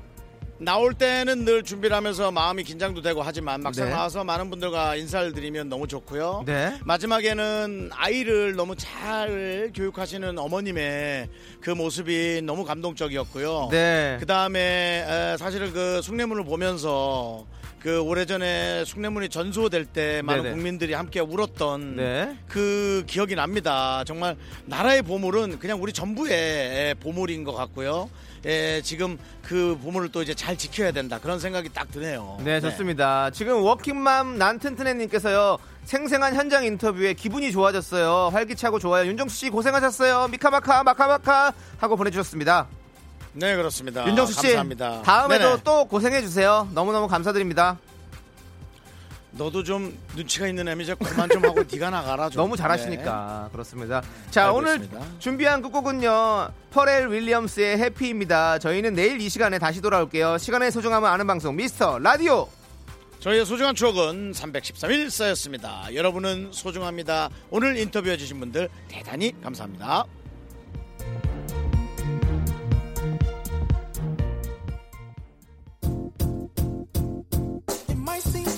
나올 0.60 0.94
때는 0.94 1.46
늘 1.46 1.64
준비를 1.64 1.96
하면서 1.96 2.32
마음이 2.32 2.64
긴장도 2.64 3.02
되고 3.02 3.22
하지만 3.22 3.62
막상 3.62 3.86
네. 3.86 3.92
나와서 3.92 4.24
많은 4.24 4.50
분들과 4.50 4.96
인사를 4.96 5.32
드리면 5.34 5.70
너무 5.70 5.88
좋고요. 5.88 6.44
네. 6.46 6.80
마지막에는 6.84 7.90
아이를 7.94 8.56
너무 8.56 8.76
잘 8.76 9.72
교육하시는 9.76 10.38
어머님의 10.38 11.30
그 11.60 11.72
모습이 11.72 12.42
너무 12.44 12.66
감동적이었고요. 12.66 13.70
네. 13.72 14.18
그 14.20 14.26
다음에 14.28 15.36
사실은 15.38 15.74
그 15.74 16.02
숭례문을 16.04 16.44
보면서 16.44 17.46
그 17.80 18.02
오래전에 18.02 18.86
숭례문이 18.86 19.30
전소될 19.30 19.86
때 19.86 20.22
많은 20.24 20.44
네네. 20.44 20.56
국민들이 20.56 20.94
함께 20.94 21.20
울었던 21.20 21.96
네. 21.96 22.38
그 22.48 23.04
기억이 23.08 23.36
납니다. 23.36 24.04
정말 24.06 24.36
나라의 24.66 25.04
보물은 25.04 25.60
그냥 25.60 25.82
우리 25.82 25.94
전부의 25.94 26.96
보물인 26.96 27.44
것 27.44 27.54
같고요. 27.54 28.10
예, 28.46 28.82
지금 28.84 29.18
그 29.44 29.78
보물을 29.82 30.10
또 30.10 30.22
이제 30.22 30.34
잘 30.34 30.58
지켜야 30.58 30.92
된다 30.92 31.20
그런 31.20 31.40
생각이 31.40 31.70
딱 31.74 31.92
드네요. 31.92 32.40
네, 32.44 32.60
좋습니다. 32.62 33.30
지금 33.32 33.64
워킹맘 33.64 34.38
난 34.38 34.60
튼튼해님께서요. 34.60 35.58
생생한 35.86 36.36
현장 36.36 36.66
인터뷰에 36.66 37.14
기분이 37.14 37.52
좋아졌어요. 37.52 38.30
활기차고 38.34 38.80
좋아요. 38.80 39.08
윤정수 39.08 39.36
씨 39.38 39.50
고생하셨어요. 39.50 40.28
미카마카 40.30 40.84
마카마카 40.84 41.54
하고 41.78 41.96
보내주셨습니다. 41.96 42.68
네, 43.38 43.56
그렇습니다. 43.56 44.08
윤정수 44.08 44.34
씨 44.34 44.42
감사합니다. 44.42 45.02
다음에도 45.04 45.44
네네. 45.50 45.62
또 45.64 45.86
고생해 45.86 46.22
주세요. 46.22 46.68
너무너무 46.74 47.08
감사드립니다. 47.08 47.78
너도 49.32 49.64
좀 49.64 49.96
눈치가 50.16 50.48
있는 50.48 50.68
애미 50.68 50.84
이제 50.84 50.96
그만 50.96 51.30
좀 51.30 51.46
하고 51.46 51.62
네가 51.72 51.92
나가라 51.92 52.30
좀. 52.30 52.42
너무 52.42 52.58
잘하시니까 52.58 53.50
그렇습니다. 53.52 54.02
자 54.32 54.52
오늘 54.52 54.82
있습니다. 54.82 55.06
준비한 55.20 55.62
끝곡은요 55.62 56.50
퍼렐 56.72 57.12
윌리엄스의 57.12 57.78
해피입니다. 57.78 58.58
저희는 58.58 58.96
내일 58.96 59.22
이 59.22 59.30
시간에 59.30 59.60
다시 59.60 59.82
돌아올게요. 59.82 60.40
시간의 60.40 60.72
소중함을 60.72 61.08
아는 61.08 61.28
방송 61.28 61.56
미스터 61.56 62.00
라디오. 62.00 62.50
저희의 63.20 63.46
소중한 63.46 63.76
추억은 63.76 64.32
313일 64.32 65.12
쌓였습니다. 65.12 65.94
여러분은 65.94 66.50
소중합니다. 66.52 67.30
오늘 67.52 67.78
인터뷰해 67.78 68.18
주신 68.18 68.40
분들 68.40 68.70
대단히 68.88 69.34
감사합니다. 69.44 70.06
I 78.18 78.20
see. 78.20 78.57